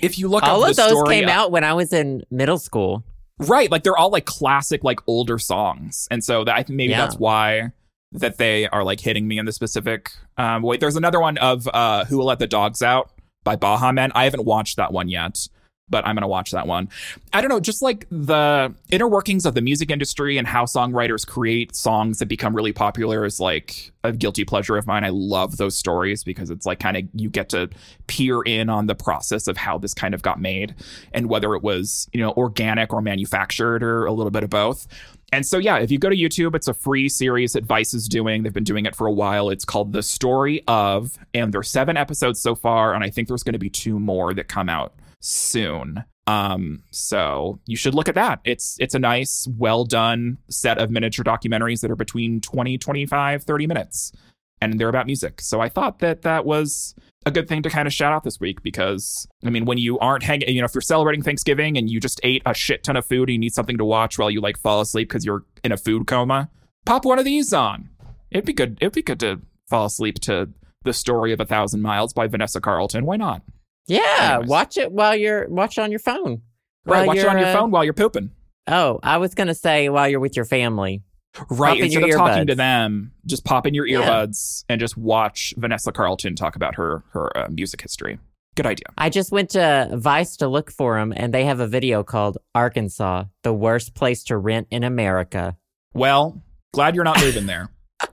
if 0.00 0.18
you 0.18 0.28
look 0.28 0.42
at 0.42 0.48
all 0.48 0.64
of 0.64 0.74
those 0.76 0.90
story, 0.98 1.16
came 1.20 1.28
out 1.28 1.50
when 1.50 1.64
I 1.64 1.74
was 1.74 1.92
in 1.92 2.22
middle 2.30 2.58
school. 2.58 3.04
right? 3.38 3.70
Like 3.70 3.82
they're 3.82 3.96
all 3.96 4.10
like 4.10 4.24
classic, 4.24 4.82
like 4.84 5.00
older 5.06 5.38
songs, 5.38 6.06
and 6.10 6.22
so 6.24 6.44
that 6.44 6.54
I 6.56 6.62
think 6.62 6.76
maybe 6.76 6.92
Yeah. 6.92 7.02
that's 7.02 7.16
why 7.16 7.72
that 8.12 8.38
they 8.38 8.68
are 8.68 8.84
like 8.84 9.00
hitting 9.00 9.26
me 9.26 9.38
in 9.38 9.46
the 9.46 9.52
specific 9.52 10.10
um, 10.36 10.62
way. 10.62 10.76
There's 10.76 10.96
another 10.96 11.20
one 11.20 11.36
of 11.38 11.68
uh, 11.72 12.04
"Who 12.06 12.18
Will 12.18 12.26
Let 12.26 12.38
the 12.38 12.46
Dogs 12.46 12.80
Out" 12.82 13.10
by 13.44 13.56
Baha 13.56 13.92
Men. 13.92 14.12
I 14.14 14.24
haven't 14.24 14.44
watched 14.44 14.76
that 14.76 14.92
one 14.92 15.08
yet, 15.08 15.48
but 15.92 16.04
I'm 16.04 16.16
gonna 16.16 16.26
watch 16.26 16.50
that 16.50 16.66
one. 16.66 16.88
I 17.32 17.40
don't 17.40 17.50
know, 17.50 17.60
just 17.60 17.82
like 17.82 18.08
the 18.10 18.74
inner 18.90 19.06
workings 19.06 19.46
of 19.46 19.54
the 19.54 19.60
music 19.60 19.92
industry 19.92 20.38
and 20.38 20.48
how 20.48 20.64
songwriters 20.64 21.24
create 21.24 21.76
songs 21.76 22.18
that 22.18 22.26
become 22.26 22.56
really 22.56 22.72
popular 22.72 23.24
is 23.24 23.38
like 23.38 23.92
a 24.02 24.10
guilty 24.10 24.44
pleasure 24.44 24.76
of 24.76 24.86
mine. 24.86 25.04
I 25.04 25.10
love 25.10 25.58
those 25.58 25.76
stories 25.76 26.24
because 26.24 26.50
it's 26.50 26.66
like 26.66 26.80
kind 26.80 26.96
of 26.96 27.04
you 27.14 27.30
get 27.30 27.50
to 27.50 27.70
peer 28.08 28.42
in 28.42 28.68
on 28.68 28.86
the 28.86 28.96
process 28.96 29.46
of 29.46 29.56
how 29.56 29.78
this 29.78 29.94
kind 29.94 30.14
of 30.14 30.22
got 30.22 30.40
made 30.40 30.74
and 31.12 31.28
whether 31.28 31.54
it 31.54 31.62
was, 31.62 32.08
you 32.12 32.20
know, 32.20 32.32
organic 32.32 32.92
or 32.92 33.00
manufactured 33.02 33.82
or 33.82 34.06
a 34.06 34.12
little 34.12 34.32
bit 34.32 34.42
of 34.42 34.50
both. 34.50 34.88
And 35.32 35.46
so, 35.46 35.56
yeah, 35.56 35.78
if 35.78 35.90
you 35.90 35.98
go 35.98 36.10
to 36.10 36.16
YouTube, 36.16 36.54
it's 36.54 36.68
a 36.68 36.74
free 36.74 37.08
series 37.08 37.54
that 37.54 37.64
Vice 37.64 37.94
is 37.94 38.06
doing. 38.06 38.42
They've 38.42 38.52
been 38.52 38.64
doing 38.64 38.84
it 38.84 38.94
for 38.94 39.06
a 39.06 39.12
while. 39.12 39.48
It's 39.48 39.64
called 39.64 39.94
The 39.94 40.02
Story 40.02 40.62
of, 40.68 41.18
and 41.32 41.54
there's 41.54 41.70
seven 41.70 41.96
episodes 41.96 42.38
so 42.38 42.54
far. 42.54 42.92
And 42.92 43.02
I 43.02 43.08
think 43.08 43.28
there's 43.28 43.42
going 43.42 43.54
to 43.54 43.58
be 43.58 43.70
two 43.70 43.98
more 43.98 44.34
that 44.34 44.48
come 44.48 44.68
out 44.68 44.92
soon. 45.22 46.04
Um, 46.26 46.84
so 46.90 47.60
you 47.66 47.76
should 47.76 47.94
look 47.94 48.08
at 48.08 48.14
that. 48.14 48.40
It's 48.44 48.76
it's 48.78 48.94
a 48.94 48.98
nice, 48.98 49.48
well 49.56 49.84
done 49.84 50.38
set 50.48 50.78
of 50.78 50.90
miniature 50.90 51.24
documentaries 51.24 51.80
that 51.80 51.90
are 51.90 51.96
between 51.96 52.40
20, 52.40 52.78
25, 52.78 53.42
30 53.42 53.66
minutes. 53.66 54.12
And 54.60 54.78
they're 54.78 54.88
about 54.88 55.06
music. 55.06 55.40
So 55.40 55.60
I 55.60 55.68
thought 55.68 55.98
that 55.98 56.22
that 56.22 56.44
was 56.44 56.94
a 57.26 57.32
good 57.32 57.48
thing 57.48 57.62
to 57.62 57.70
kind 57.70 57.88
of 57.88 57.92
shout 57.92 58.12
out 58.12 58.22
this 58.22 58.38
week 58.38 58.62
because 58.62 59.26
I 59.44 59.50
mean, 59.50 59.64
when 59.64 59.78
you 59.78 59.98
aren't 59.98 60.22
hanging, 60.22 60.48
you 60.48 60.60
know, 60.60 60.66
if 60.66 60.74
you're 60.74 60.82
celebrating 60.82 61.22
Thanksgiving 61.22 61.76
and 61.76 61.90
you 61.90 61.98
just 61.98 62.20
ate 62.22 62.42
a 62.46 62.54
shit 62.54 62.84
ton 62.84 62.96
of 62.96 63.04
food 63.04 63.28
and 63.28 63.34
you 63.34 63.38
need 63.38 63.54
something 63.54 63.78
to 63.78 63.84
watch 63.84 64.18
while 64.18 64.30
you 64.30 64.40
like 64.40 64.56
fall 64.56 64.80
asleep 64.80 65.08
because 65.08 65.24
you're 65.24 65.44
in 65.64 65.72
a 65.72 65.76
food 65.76 66.06
coma, 66.06 66.48
pop 66.84 67.04
one 67.04 67.18
of 67.18 67.24
these 67.24 67.52
on. 67.52 67.88
It'd 68.30 68.46
be 68.46 68.52
good. 68.52 68.78
It'd 68.80 68.94
be 68.94 69.02
good 69.02 69.20
to 69.20 69.40
fall 69.68 69.86
asleep 69.86 70.20
to 70.20 70.50
the 70.84 70.92
story 70.92 71.32
of 71.32 71.40
a 71.40 71.44
thousand 71.44 71.82
miles 71.82 72.12
by 72.12 72.28
Vanessa 72.28 72.60
Carlton. 72.60 73.04
Why 73.04 73.16
not? 73.16 73.42
Yeah, 73.88 74.34
Anyways. 74.34 74.48
watch 74.48 74.76
it 74.76 74.92
while 74.92 75.16
you're 75.16 75.48
watch 75.48 75.78
it 75.78 75.82
on 75.82 75.90
your 75.90 76.00
phone. 76.00 76.42
Right, 76.84 77.06
watch 77.06 77.18
it 77.18 77.26
on 77.26 77.38
your 77.38 77.48
uh, 77.48 77.52
phone 77.52 77.70
while 77.70 77.84
you're 77.84 77.92
pooping. 77.94 78.30
Oh, 78.68 79.00
I 79.02 79.18
was 79.18 79.34
gonna 79.34 79.54
say 79.54 79.88
while 79.88 80.08
you're 80.08 80.20
with 80.20 80.36
your 80.36 80.44
family. 80.44 81.02
Right, 81.50 81.78
in 81.78 81.84
instead 81.86 82.06
your 82.06 82.20
of 82.20 82.26
talking 82.28 82.46
to 82.48 82.54
them, 82.54 83.12
just 83.26 83.44
pop 83.44 83.66
in 83.66 83.72
your 83.74 83.86
Yeah. 83.86 84.00
earbuds 84.02 84.64
and 84.68 84.78
just 84.80 84.96
watch 84.96 85.54
Vanessa 85.56 85.90
Carlton 85.90 86.36
talk 86.36 86.56
about 86.56 86.74
her 86.76 87.04
her 87.12 87.36
uh, 87.36 87.48
music 87.50 87.80
history. 87.82 88.18
Good 88.54 88.66
idea. 88.66 88.84
I 88.98 89.08
just 89.08 89.32
went 89.32 89.50
to 89.50 89.88
Vice 89.94 90.36
to 90.36 90.46
look 90.48 90.70
for 90.70 90.98
them, 90.98 91.12
and 91.16 91.32
they 91.32 91.46
have 91.46 91.58
a 91.58 91.66
video 91.66 92.02
called 92.02 92.36
"Arkansas: 92.54 93.24
The 93.42 93.52
Worst 93.54 93.94
Place 93.94 94.22
to 94.24 94.36
Rent 94.36 94.68
in 94.70 94.84
America." 94.84 95.56
Well, 95.94 96.42
glad 96.74 96.94
you're 96.94 97.04
not 97.04 97.20
moving 97.20 97.46
there. 97.46 97.70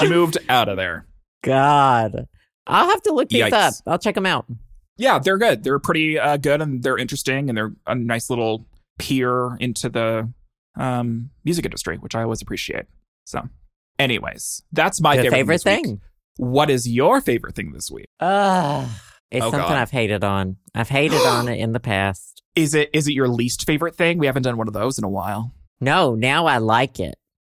She 0.00 0.08
moved 0.08 0.38
out 0.48 0.68
of 0.68 0.76
there. 0.76 1.06
God, 1.42 2.26
I'll 2.66 2.88
have 2.88 3.02
to 3.02 3.12
look 3.12 3.28
these 3.28 3.44
Yikes. 3.44 3.52
up. 3.52 3.74
I'll 3.86 3.98
check 3.98 4.14
them 4.14 4.26
out. 4.26 4.46
Yeah, 4.96 5.18
they're 5.18 5.38
good. 5.38 5.64
They're 5.64 5.78
pretty 5.78 6.18
uh, 6.18 6.36
good 6.36 6.60
and 6.60 6.82
they're 6.82 6.98
interesting 6.98 7.48
and 7.48 7.56
they're 7.56 7.72
a 7.86 7.94
nice 7.94 8.30
little 8.30 8.66
peer 8.98 9.56
into 9.56 9.88
the 9.88 10.30
um, 10.76 11.30
music 11.44 11.64
industry, 11.64 11.96
which 11.98 12.14
I 12.14 12.22
always 12.22 12.42
appreciate. 12.42 12.84
So, 13.24 13.48
anyways, 13.98 14.62
that's 14.72 15.00
my 15.00 15.16
favorite, 15.16 15.30
favorite 15.30 15.62
thing 15.62 15.84
thing? 15.84 16.00
What 16.36 16.70
is 16.70 16.88
your 16.88 17.20
favorite 17.20 17.54
thing 17.54 17.72
this 17.72 17.90
week? 17.90 18.06
Ugh. 18.20 18.88
It's 19.30 19.44
Oh, 19.44 19.50
something 19.50 19.68
God. 19.68 19.78
I've 19.78 19.90
hated 19.90 20.24
on. 20.24 20.56
I've 20.74 20.88
hated 20.90 21.20
on 21.20 21.48
it 21.48 21.58
in 21.58 21.72
the 21.72 21.80
past. 21.80 22.42
Is 22.54 22.74
it 22.74 22.90
is 22.92 23.08
it 23.08 23.12
your 23.12 23.28
least 23.28 23.66
favorite 23.66 23.96
thing? 23.96 24.18
We 24.18 24.26
haven't 24.26 24.42
done 24.42 24.56
one 24.58 24.68
of 24.68 24.74
those 24.74 24.98
in 24.98 25.04
a 25.04 25.08
while. 25.08 25.54
No, 25.80 26.14
now 26.14 26.46
I 26.46 26.58
like 26.58 27.00
it. 27.00 27.14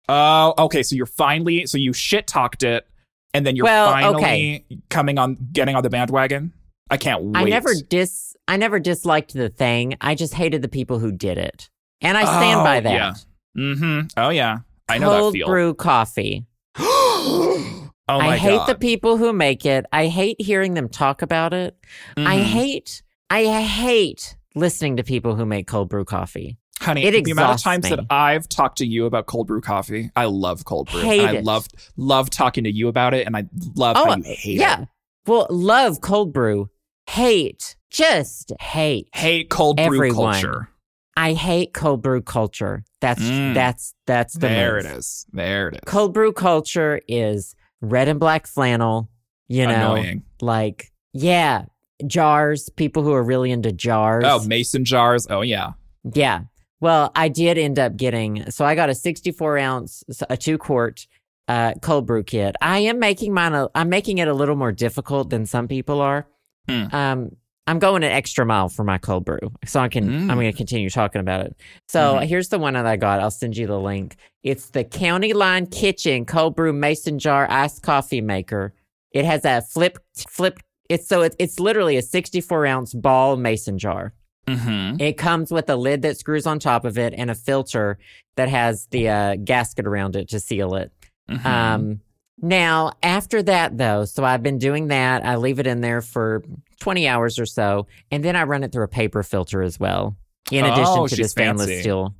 Oh, 0.09 0.53
okay. 0.57 0.81
So 0.83 0.95
you're 0.95 1.05
finally 1.05 1.65
so 1.67 1.77
you 1.77 1.93
shit 1.93 2.25
talked 2.27 2.63
it, 2.63 2.87
and 3.33 3.45
then 3.45 3.55
you're 3.55 3.63
Well, 3.65 3.91
finally 3.91 4.15
okay. 4.23 4.65
coming 4.89 5.17
on, 5.17 5.37
getting 5.51 5.75
on 5.75 5.83
the 5.83 5.89
bandwagon. 5.89 6.53
I 6.89 6.97
can't 6.97 7.21
wait. 7.23 7.35
I 7.35 7.43
never 7.43 7.73
dis 7.89 8.35
I 8.47 8.55
never 8.57 8.79
disliked 8.79 9.33
the 9.33 9.49
thing. 9.49 9.95
I 10.01 10.15
just 10.15 10.33
hated 10.33 10.61
the 10.61 10.69
people 10.69 10.99
who 10.99 11.11
did 11.11 11.37
it. 11.37 11.69
And 12.01 12.17
I 12.17 12.23
stand 12.23 12.61
Oh, 12.61 12.63
by 12.63 12.79
that. 12.79 12.93
yeah. 12.93 13.13
Mm-hmm. 13.57 14.07
Oh 14.17 14.29
yeah, 14.29 14.59
I 14.87 14.97
know 14.99 15.09
Cold 15.19 15.33
that 15.33 15.37
feel. 15.39 15.47
brew 15.47 15.73
coffee. 15.73 16.45
oh 16.77 17.89
my 18.07 18.15
I 18.29 18.37
hate 18.37 18.57
god. 18.57 18.67
the 18.67 18.75
people 18.75 19.17
who 19.17 19.33
make 19.33 19.65
it. 19.65 19.85
I 19.91 20.07
hate 20.07 20.39
hearing 20.39 20.73
them 20.75 20.89
talk 20.89 21.21
about 21.21 21.53
it. 21.53 21.75
I 22.15 22.37
Mhm. 22.37 22.41
hate 22.43 23.03
I 23.29 23.45
hate 23.61 24.37
listening 24.55 24.95
to 24.97 25.03
people 25.03 25.35
who 25.35 25.45
make 25.45 25.67
cold 25.67 25.89
brew 25.89 26.05
coffee. 26.05 26.57
Honey, 26.87 27.03
It 27.03 27.23
the 27.25 27.31
amount 27.31 27.55
of 27.55 27.61
times 27.61 27.83
me. 27.83 27.89
that 27.91 28.05
I've 28.09 28.47
talked 28.49 28.77
to 28.79 28.85
you 28.85 29.05
about 29.05 29.25
cold 29.27 29.47
brew 29.47 29.61
coffee, 29.61 30.09
I 30.15 30.25
love 30.25 30.65
cold 30.65 30.89
brew. 30.91 31.01
Hate 31.01 31.21
I 31.21 31.39
love 31.41 31.67
love 31.97 32.29
talking 32.29 32.63
to 32.63 32.71
you 32.71 32.87
about 32.87 33.13
it, 33.13 33.27
and 33.27 33.35
I 33.35 33.45
love 33.75 33.95
how 33.97 34.15
you 34.15 34.23
hate 34.23 34.59
Oh, 34.59 34.61
yeah. 34.61 34.81
it. 34.83 34.87
Well, 35.27 35.47
love 35.49 36.01
cold 36.01 36.33
brew. 36.33 36.69
Hate. 37.09 37.75
Just 37.89 38.51
hate. 38.59 39.09
Hate 39.13 39.49
cold 39.49 39.77
brew 39.77 40.13
culture. 40.13 40.69
I 41.15 41.33
hate 41.33 41.73
cold 41.73 42.01
brew 42.01 42.21
culture. 42.21 42.83
That's 43.01 43.21
Mm. 43.21 43.53
that's 43.53 43.93
that's 44.05 44.33
the 44.35 44.47
There 44.47 44.75
move. 44.75 44.85
it 44.85 44.97
is. 44.97 45.25
There 45.33 45.69
it 45.69 45.75
is. 45.75 45.79
Cold 45.85 46.13
brew 46.13 46.31
culture 46.31 47.01
is 47.07 47.55
red 47.81 48.07
and 48.07 48.19
black 48.19 48.45
flannel, 48.47 49.09
you 49.47 49.65
know, 49.65 49.95
Annoying. 49.95 50.23
like 50.41 50.91
yeah, 51.13 51.65
jars, 52.05 52.69
people 52.75 53.03
who 53.03 53.13
are 53.13 53.23
really 53.23 53.51
into 53.51 53.71
jars. 53.71 54.23
Oh, 54.27 54.43
mason 54.45 54.85
jars. 54.85 55.25
Oh 55.29 55.41
yeah. 55.41 55.71
Yeah. 56.13 56.41
Well, 56.79 57.11
I 57.15 57.27
did 57.29 57.57
end 57.57 57.79
up 57.79 57.97
getting 57.97 58.49
so 58.51 58.63
I 58.65 58.75
got 58.75 58.89
a 58.89 58.95
64 58.95 59.57
ounce, 59.57 60.03
a 60.29 60.37
two 60.37 60.57
quart 60.57 61.07
uh, 61.47 61.73
cold 61.81 62.05
brew 62.05 62.23
kit. 62.23 62.55
I 62.61 62.79
am 62.79 62.99
making 62.99 63.33
mine. 63.33 63.53
A, 63.53 63.69
I'm 63.73 63.89
making 63.89 64.17
it 64.19 64.27
a 64.27 64.33
little 64.33 64.55
more 64.55 64.71
difficult 64.71 65.29
than 65.29 65.45
some 65.45 65.67
people 65.67 66.01
are. 66.01 66.27
Mm. 66.67 66.93
Um, 66.93 67.35
I'm 67.65 67.79
going 67.79 68.03
an 68.03 68.11
extra 68.11 68.45
mile 68.45 68.69
for 68.69 68.83
my 68.83 68.97
cold 68.97 69.25
brew, 69.25 69.39
so 69.65 69.79
I 69.79 69.87
can. 69.89 70.07
Mm. 70.07 70.21
I'm 70.31 70.37
going 70.37 70.51
to 70.51 70.55
continue 70.55 70.89
talking 70.89 71.19
about 71.19 71.45
it. 71.45 71.55
So 71.89 72.15
Mhm. 72.15 72.27
here's 72.27 72.49
the 72.49 72.59
one 72.59 72.73
that 72.75 72.85
I 72.85 72.95
got. 72.95 73.19
I'll 73.19 73.31
send 73.31 73.57
you 73.57 73.67
the 73.67 73.79
link. 73.79 74.15
It's 74.43 74.69
the 74.69 74.83
County 74.83 75.33
Line 75.33 75.65
Kitchen 75.67 76.25
cold 76.25 76.55
brew 76.55 76.73
mason 76.73 77.17
jar 77.19 77.47
iced 77.49 77.81
coffee 77.81 78.21
maker. 78.21 78.73
It 79.11 79.25
has 79.25 79.43
a 79.45 79.61
flip 79.61 79.97
flip. 80.29 80.59
It's 80.89 81.07
so 81.07 81.21
it's 81.23 81.35
it's 81.39 81.59
literally 81.59 81.97
a 81.97 82.01
64 82.01 82.65
ounce 82.65 82.93
ball 82.93 83.35
mason 83.35 83.77
jar. 83.77 84.13
Mm-hmm. 84.47 85.01
It 85.01 85.17
comes 85.17 85.51
with 85.51 85.69
a 85.69 85.75
lid 85.75 86.03
that 86.03 86.17
screws 86.17 86.47
on 86.47 86.59
top 86.59 86.85
of 86.85 86.97
it 86.97 87.13
and 87.15 87.29
a 87.29 87.35
filter 87.35 87.97
that 88.35 88.49
has 88.49 88.87
the 88.91 89.09
uh, 89.09 89.35
gasket 89.35 89.85
around 89.85 90.15
it 90.15 90.29
to 90.29 90.39
seal 90.39 90.75
it. 90.75 90.91
Mm-hmm. 91.29 91.45
Um, 91.47 91.99
now, 92.41 92.91
after 93.01 93.41
that, 93.43 93.77
though, 93.77 94.05
so 94.05 94.23
I've 94.23 94.43
been 94.43 94.59
doing 94.59 94.87
that. 94.87 95.25
I 95.25 95.37
leave 95.37 95.59
it 95.59 95.67
in 95.67 95.81
there 95.81 96.01
for 96.01 96.43
20 96.79 97.07
hours 97.07 97.39
or 97.39 97.45
so, 97.45 97.87
and 98.11 98.23
then 98.23 98.35
I 98.35 98.43
run 98.43 98.63
it 98.63 98.71
through 98.71 98.83
a 98.83 98.87
paper 98.89 99.23
filter 99.23 99.61
as 99.63 99.79
well, 99.79 100.15
in 100.51 100.63
addition 100.63 100.85
Oh, 100.87 101.07
to 101.07 101.15
the 101.15 101.27
stainless 101.27 101.67
fancy. 101.67 101.81
steel. 101.81 102.15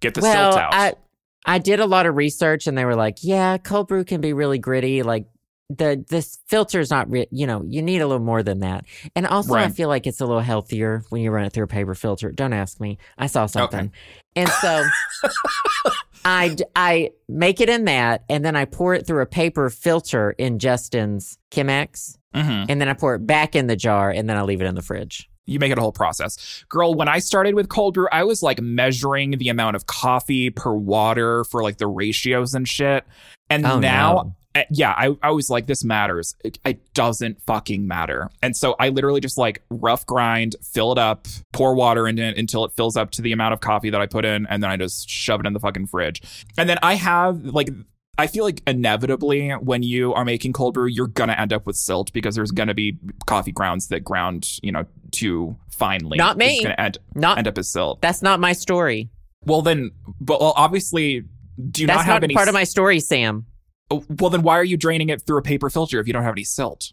Get 0.00 0.14
the 0.14 0.22
well, 0.22 0.52
silt 0.52 0.62
out. 0.64 0.74
I, 0.74 0.94
I 1.46 1.58
did 1.58 1.78
a 1.78 1.86
lot 1.86 2.06
of 2.06 2.16
research, 2.16 2.66
and 2.66 2.76
they 2.76 2.84
were 2.84 2.96
like, 2.96 3.18
yeah, 3.22 3.58
cold 3.58 3.86
brew 3.88 4.04
can 4.04 4.20
be 4.20 4.32
really 4.32 4.58
gritty. 4.58 5.02
Like, 5.04 5.26
the 5.70 6.04
this 6.08 6.38
filter 6.48 6.80
is 6.80 6.90
not 6.90 7.08
re- 7.08 7.28
you 7.30 7.46
know 7.46 7.62
you 7.66 7.80
need 7.80 8.00
a 8.02 8.06
little 8.06 8.24
more 8.24 8.42
than 8.42 8.58
that 8.60 8.84
and 9.14 9.24
also 9.26 9.54
i 9.54 9.68
feel 9.68 9.88
like 9.88 10.04
it's 10.06 10.20
a 10.20 10.26
little 10.26 10.40
healthier 10.40 11.04
when 11.10 11.22
you 11.22 11.30
run 11.30 11.44
it 11.44 11.52
through 11.52 11.62
a 11.62 11.68
paper 11.68 11.94
filter 11.94 12.32
don't 12.32 12.52
ask 12.52 12.80
me 12.80 12.98
i 13.18 13.26
saw 13.28 13.46
something 13.46 13.92
and 14.34 14.48
so 14.48 14.84
i 16.24 16.54
i 16.76 17.10
make 17.28 17.60
it 17.60 17.68
in 17.68 17.84
that 17.84 18.24
and 18.28 18.44
then 18.44 18.56
I 18.56 18.64
pour 18.66 18.94
it 18.94 19.06
through 19.06 19.22
a 19.22 19.26
paper 19.26 19.70
filter 19.70 20.32
in 20.32 20.58
Justin's 20.58 21.38
Chemex 21.50 22.16
Mhm. 22.34 22.66
and 22.68 22.80
then 22.80 22.88
I 22.88 22.92
pour 22.92 23.14
it 23.16 23.26
back 23.26 23.56
in 23.56 23.66
the 23.66 23.74
jar 23.76 24.10
and 24.10 24.28
then 24.28 24.36
I 24.36 24.42
leave 24.42 24.60
it 24.60 24.66
in 24.66 24.76
the 24.76 24.82
fridge. 24.82 25.28
You 25.46 25.58
make 25.58 25.72
it 25.72 25.78
a 25.78 25.80
whole 25.80 25.90
process. 25.90 26.64
Girl, 26.68 26.94
when 26.94 27.08
I 27.08 27.18
started 27.18 27.56
with 27.56 27.68
cold 27.68 27.94
brew, 27.94 28.06
I 28.12 28.22
was 28.22 28.40
like 28.40 28.60
measuring 28.60 29.32
the 29.32 29.48
amount 29.48 29.74
of 29.74 29.86
coffee 29.86 30.50
per 30.50 30.72
water 30.72 31.42
for 31.42 31.60
like 31.64 31.78
the 31.78 31.88
ratios 31.88 32.54
and 32.54 32.68
shit. 32.68 33.04
And 33.48 33.66
Oh, 33.66 33.80
now, 33.80 34.12
no. 34.12 34.34
Uh, 34.54 34.62
yeah, 34.70 34.94
I, 34.96 35.16
I 35.22 35.30
was 35.30 35.48
like, 35.48 35.66
this 35.66 35.84
matters. 35.84 36.34
It, 36.44 36.58
it 36.64 36.92
doesn't 36.94 37.40
fucking 37.42 37.86
matter. 37.86 38.28
And 38.42 38.56
so 38.56 38.74
I 38.80 38.88
literally 38.88 39.20
just 39.20 39.38
like 39.38 39.62
rough 39.70 40.04
grind, 40.06 40.56
fill 40.62 40.90
it 40.92 40.98
up, 40.98 41.28
pour 41.52 41.74
water 41.74 42.08
in 42.08 42.18
it 42.18 42.36
until 42.36 42.64
it 42.64 42.72
fills 42.72 42.96
up 42.96 43.10
to 43.12 43.22
the 43.22 43.32
amount 43.32 43.54
of 43.54 43.60
coffee 43.60 43.90
that 43.90 44.00
I 44.00 44.06
put 44.06 44.24
in. 44.24 44.46
And 44.46 44.62
then 44.62 44.70
I 44.70 44.76
just 44.76 45.08
shove 45.08 45.40
it 45.40 45.46
in 45.46 45.52
the 45.52 45.60
fucking 45.60 45.86
fridge. 45.86 46.22
And 46.58 46.68
then 46.68 46.78
I 46.82 46.94
have 46.94 47.44
like, 47.44 47.68
I 48.18 48.26
feel 48.26 48.44
like 48.44 48.60
inevitably 48.66 49.50
when 49.52 49.82
you 49.82 50.12
are 50.14 50.24
making 50.24 50.52
cold 50.52 50.74
brew, 50.74 50.86
you're 50.88 51.06
gonna 51.06 51.32
end 51.34 51.52
up 51.52 51.64
with 51.64 51.76
silt 51.76 52.12
because 52.12 52.34
there's 52.34 52.50
gonna 52.50 52.74
be 52.74 52.98
coffee 53.26 53.52
grounds 53.52 53.88
that 53.88 54.00
ground, 54.04 54.46
you 54.62 54.72
know, 54.72 54.84
too 55.12 55.56
finely. 55.70 56.18
Not 56.18 56.36
me. 56.36 56.54
It's 56.56 56.62
gonna 56.64 56.74
end, 56.76 56.98
Not 57.14 57.38
end 57.38 57.46
up 57.48 57.56
as 57.56 57.68
silt. 57.70 58.00
that's 58.02 58.20
not 58.20 58.40
my 58.40 58.52
story. 58.52 59.10
Well, 59.46 59.62
then, 59.62 59.92
but 60.20 60.40
well, 60.40 60.52
obviously, 60.56 61.24
do 61.70 61.80
you 61.82 61.86
that's 61.86 61.98
not 61.98 62.04
have 62.06 62.14
not 62.16 62.24
any? 62.24 62.34
part 62.34 62.48
of 62.48 62.52
my 62.54 62.64
story, 62.64 63.00
Sam. 63.00 63.46
Oh, 63.90 64.04
well, 64.18 64.30
then 64.30 64.42
why 64.42 64.56
are 64.58 64.64
you 64.64 64.76
draining 64.76 65.08
it 65.08 65.22
through 65.22 65.38
a 65.38 65.42
paper 65.42 65.68
filter 65.70 65.98
if 66.00 66.06
you 66.06 66.12
don't 66.12 66.22
have 66.22 66.34
any 66.34 66.44
silt? 66.44 66.92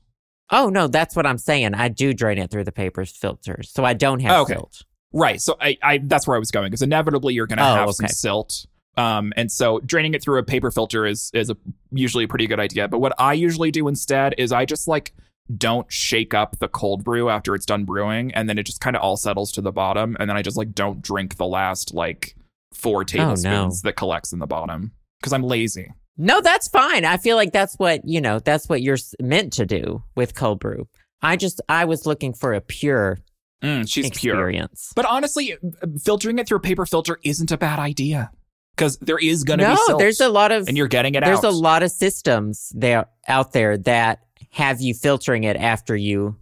Oh 0.49 0.69
no, 0.69 0.87
that's 0.87 1.15
what 1.15 1.25
I'm 1.25 1.37
saying. 1.37 1.73
I 1.75 1.89
do 1.89 2.13
drain 2.13 2.37
it 2.37 2.49
through 2.49 2.63
the 2.63 2.71
paper 2.71 3.05
filter, 3.05 3.61
so 3.63 3.83
I 3.83 3.93
don't 3.93 4.21
have 4.21 4.31
Oh, 4.31 4.41
okay. 4.43 4.53
silt. 4.53 4.83
Right. 5.13 5.41
So 5.41 5.55
I, 5.59 5.77
I 5.83 5.97
that's 5.99 6.25
where 6.27 6.35
I 6.35 6.39
was 6.39 6.51
going 6.51 6.67
because 6.67 6.81
inevitably 6.81 7.33
you're 7.33 7.47
gonna 7.47 7.61
Oh, 7.63 7.75
have 7.75 7.93
some 7.93 8.07
silt. 8.07 8.65
Um, 8.95 9.31
and 9.37 9.51
so 9.51 9.79
draining 9.81 10.13
it 10.15 10.23
through 10.23 10.39
a 10.39 10.43
paper 10.43 10.71
filter 10.71 11.05
is 11.05 11.29
is 11.33 11.49
a, 11.49 11.57
usually 11.91 12.23
a 12.23 12.27
pretty 12.27 12.47
good 12.47 12.59
idea. 12.59 12.87
But 12.87 12.99
what 12.99 13.13
I 13.19 13.33
usually 13.33 13.71
do 13.71 13.87
instead 13.87 14.35
is 14.37 14.51
I 14.51 14.65
just 14.65 14.87
like 14.87 15.13
don't 15.55 15.91
shake 15.91 16.33
up 16.33 16.57
the 16.59 16.67
cold 16.67 17.03
brew 17.03 17.29
after 17.29 17.53
it's 17.53 17.65
done 17.65 17.83
brewing, 17.85 18.33
and 18.33 18.49
then 18.49 18.57
it 18.57 18.63
just 18.65 18.81
kind 18.81 18.95
of 18.95 19.01
all 19.01 19.17
settles 19.17 19.51
to 19.53 19.61
the 19.61 19.71
bottom, 19.71 20.17
and 20.19 20.29
then 20.29 20.35
I 20.37 20.41
just 20.41 20.57
like 20.57 20.73
don't 20.73 21.01
drink 21.01 21.35
the 21.37 21.45
last 21.45 21.93
like 21.93 22.35
four 22.73 23.03
tablespoons 23.05 23.81
that 23.83 23.93
collects 23.97 24.33
in 24.33 24.39
the 24.39 24.47
bottom 24.47 24.91
because 25.19 25.33
I'm 25.33 25.43
lazy. 25.43 25.91
No, 26.17 26.41
that's 26.41 26.67
fine. 26.67 27.05
I 27.05 27.17
feel 27.17 27.35
like 27.35 27.51
that's 27.51 27.75
what 27.75 28.01
you 28.05 28.21
know. 28.21 28.39
That's 28.39 28.67
what 28.67 28.81
you're 28.81 28.97
meant 29.21 29.53
to 29.53 29.65
do 29.65 30.03
with 30.15 30.35
cold 30.35 30.59
brew. 30.59 30.87
I 31.21 31.35
just 31.35 31.61
I 31.69 31.85
was 31.85 32.05
looking 32.05 32.33
for 32.33 32.53
a 32.53 32.61
pure 32.61 33.19
Mm, 33.63 33.89
she's 33.89 34.09
pure. 34.11 34.35
experience. 34.35 34.93
But 34.95 35.05
honestly, 35.05 35.57
filtering 36.03 36.37
it 36.37 36.47
through 36.47 36.57
a 36.59 36.61
paper 36.61 36.85
filter 36.85 37.17
isn't 37.23 37.51
a 37.51 37.57
bad 37.57 37.79
idea. 37.79 38.29
Because 38.75 38.97
there 38.99 39.17
is 39.17 39.43
going 39.43 39.57
to 39.57 39.65
no, 39.65 39.73
be 39.73 39.81
silt, 39.87 39.99
there's 39.99 40.21
a 40.21 40.29
lot 40.29 40.51
of 40.51 40.67
and 40.67 40.77
you're 40.77 40.87
getting 40.87 41.15
it 41.15 41.23
there's 41.23 41.39
out. 41.39 41.45
a 41.45 41.49
lot 41.49 41.81
of 41.81 41.89
systems 41.89 42.71
there 42.75 43.07
out 43.27 43.53
there 43.53 43.75
that 43.79 44.19
have 44.51 44.79
you 44.81 44.93
filtering 44.93 45.43
it 45.43 45.55
after 45.57 45.95
you 45.95 46.35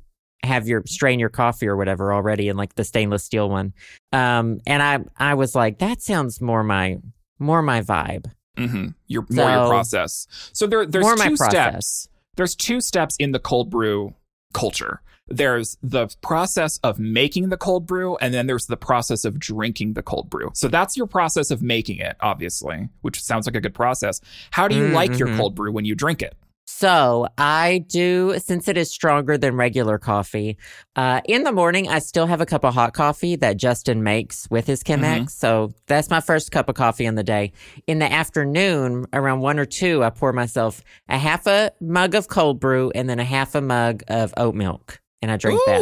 have 0.44 0.68
your 0.68 0.84
strain 0.86 1.18
your 1.20 1.30
coffee 1.30 1.66
or 1.68 1.78
whatever 1.78 2.14
already 2.14 2.50
in 2.50 2.58
like 2.58 2.76
the 2.76 2.84
stainless 2.84 3.24
steel 3.24 3.50
one. 3.50 3.74
Um, 4.12 4.60
and 4.68 4.84
I 4.84 5.00
I 5.18 5.36
was 5.36 5.56
like, 5.56 5.80
that 5.80 6.02
sounds 6.02 6.42
more 6.42 6.64
my 6.64 6.98
more 7.40 7.62
my 7.62 7.82
vibe. 7.82 8.26
Hmm 8.58 8.88
Your 9.08 9.26
more 9.30 9.49
your 9.49 9.68
process. 9.68 10.28
So 10.53 10.68
there, 10.68 10.86
there's 10.86 11.06
two 11.22 11.38
steps. 11.38 12.10
There's 12.36 12.56
two 12.56 12.82
steps 12.82 13.16
in 13.18 13.32
the 13.32 13.39
cold 13.39 13.70
brew 13.70 14.14
culture. 14.53 15.01
There's 15.28 15.78
the 15.82 16.08
process 16.22 16.78
of 16.84 16.99
making 16.99 17.49
the 17.49 17.58
cold 17.58 17.88
brew, 17.88 18.16
and 18.18 18.32
then 18.34 18.45
there's 18.45 18.68
the 18.68 18.78
process 18.78 19.26
of 19.26 19.39
drinking 19.39 19.93
the 19.93 20.03
cold 20.03 20.30
brew. 20.30 20.51
So 20.53 20.68
that's 20.68 20.95
your 20.95 21.08
process 21.08 21.49
of 21.49 21.64
making 21.64 21.97
it, 21.97 22.16
obviously, 22.22 22.89
which 23.01 23.22
sounds 23.24 23.47
like 23.47 23.56
a 23.56 23.62
good 23.62 23.74
process. 23.74 24.22
How 24.51 24.68
do 24.68 24.76
you 24.76 24.88
like 24.88 25.18
your 25.18 25.30
Mhm. 25.30 25.38
cold 25.38 25.56
brew 25.56 25.72
when 25.72 25.84
you 25.86 25.95
drink 25.95 26.22
it? 26.22 26.36
So 26.68 27.28
I 27.38 27.86
do, 27.88 28.36
since 28.39 28.68
it 28.68 28.76
is 28.76 28.91
stronger 28.91 29.38
than 29.38 29.55
regular 29.55 29.97
coffee. 29.99 30.57
Uh, 30.95 31.22
in 31.26 31.43
the 31.43 31.51
morning, 31.51 31.88
I 31.88 31.99
still 31.99 32.26
have 32.26 32.41
a 32.41 32.45
cup 32.45 32.66
of 32.66 32.74
hot 32.74 32.93
coffee 32.93 33.36
that 33.38 33.57
Justin 33.57 34.01
makes 34.03 34.47
with 34.49 34.66
his 34.66 34.84
Chemex. 34.84 35.30
So 35.32 35.74
that's 35.86 36.09
my 36.09 36.22
first 36.22 36.51
cup 36.51 36.68
of 36.68 36.76
coffee 36.76 37.05
in 37.05 37.16
the 37.16 37.24
day. 37.24 37.51
In 37.86 37.99
the 37.99 38.11
afternoon, 38.11 39.05
around 39.13 39.41
one 39.41 39.59
or 39.59 39.66
two, 39.66 40.03
I 40.03 40.09
pour 40.09 40.34
myself 40.34 40.84
a 41.07 41.18
half 41.20 41.45
a 41.45 41.72
mug 41.80 42.16
of 42.16 42.28
cold 42.30 42.59
brew 42.59 42.91
and 42.95 43.07
then 43.09 43.20
a 43.20 43.24
half 43.24 43.53
a 43.55 43.61
mug 43.61 44.03
of 44.07 44.34
oat 44.36 44.55
milk, 44.55 44.99
and 45.22 45.32
I 45.32 45.38
drink 45.38 45.59
that. 45.68 45.82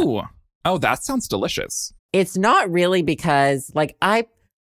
Oh, 0.65 0.77
that 0.79 1.03
sounds 1.03 1.27
delicious. 1.27 1.93
It's 2.11 2.38
not 2.38 2.69
really 2.69 3.01
because, 3.01 3.71
like, 3.73 3.95
I, 4.01 4.27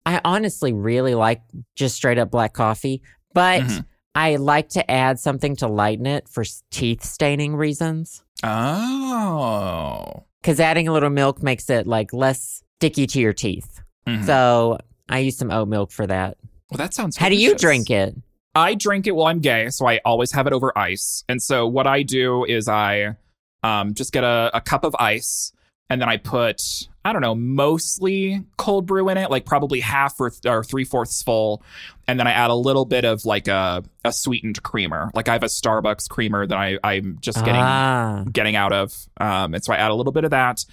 I 0.06 0.20
honestly 0.24 0.72
really 0.72 1.14
like 1.14 1.40
just 1.74 1.96
straight 1.96 2.18
up 2.18 2.30
black 2.30 2.52
coffee, 2.52 3.02
but. 3.32 3.62
Mhm. 3.62 3.86
I 4.14 4.36
like 4.36 4.68
to 4.70 4.90
add 4.90 5.18
something 5.18 5.56
to 5.56 5.68
lighten 5.68 6.06
it 6.06 6.28
for 6.28 6.44
teeth 6.70 7.02
staining 7.02 7.56
reasons. 7.56 8.22
Oh. 8.44 10.24
because 10.40 10.58
adding 10.60 10.88
a 10.88 10.92
little 10.92 11.10
milk 11.10 11.42
makes 11.42 11.70
it 11.70 11.86
like 11.86 12.12
less 12.12 12.62
sticky 12.78 13.06
to 13.06 13.20
your 13.20 13.32
teeth. 13.32 13.80
Mhm. 14.08 14.24
So 14.26 14.78
I 15.08 15.20
use 15.20 15.36
some 15.38 15.50
oat 15.52 15.68
milk 15.68 15.92
for 15.92 16.06
that. 16.06 16.36
well, 16.70 16.78
that 16.78 16.92
sounds 16.94 17.16
good. 17.16 17.22
How 17.22 17.28
do 17.28 17.36
you 17.36 17.54
drink 17.54 17.90
it? 17.90 18.16
I 18.54 18.74
drink 18.74 19.06
it 19.06 19.12
while 19.14 19.28
I'm 19.28 19.38
gay, 19.40 19.68
so 19.70 19.86
I 19.86 20.00
always 20.04 20.32
have 20.32 20.46
it 20.46 20.52
over 20.52 20.76
ice. 20.76 21.22
And 21.28 21.40
so 21.42 21.66
what 21.68 21.86
I 21.86 22.02
do 22.02 22.44
is 22.44 22.66
I 22.68 23.14
um, 23.62 23.94
just 23.94 24.12
get 24.12 24.24
a, 24.24 24.50
a 24.52 24.60
cup 24.60 24.84
of 24.84 24.96
ice, 24.98 25.52
and 25.88 26.00
then 26.00 26.08
I 26.08 26.16
put 26.16 26.88
I 27.05 27.12
don't 27.12 27.22
know, 27.22 27.34
mostly 27.34 28.44
cold 28.57 28.86
brew 28.86 29.09
in 29.09 29.18
it, 29.18 29.30
like 29.30 29.44
probably 29.44 29.80
half 29.80 30.20
or, 30.20 30.30
or 30.46 30.62
three 30.62 30.84
fourths 30.84 31.22
full, 31.22 31.62
and 32.07 32.18
then 32.18 32.26
I 32.26 32.32
add 32.32 32.50
a 32.50 32.55
little 32.55 32.84
bit 32.84 33.05
of 33.05 33.24
like 33.24 33.48
a, 33.48 33.82
a 34.05 34.12
sweetened 34.12 34.62
creamer. 34.62 35.11
Like 35.14 35.28
I 35.28 35.32
have 35.32 35.42
a 35.42 35.46
Starbucks 35.46 36.09
creamer 36.09 36.46
that 36.46 36.57
I 36.57 36.78
I'm 36.84 37.18
just 37.20 37.44
getting 37.44 37.61
ah, 37.61 38.24
getting 38.30 38.55
out 38.57 38.72
of, 38.72 38.92
um, 39.20 39.55
and 39.55 39.64
so 39.64 39.72
I 39.72 39.76
add 39.76 39.90
a 39.90 39.94
little 39.94 40.12
bit 40.12 40.24
of 40.24 40.30
that. 40.30 40.64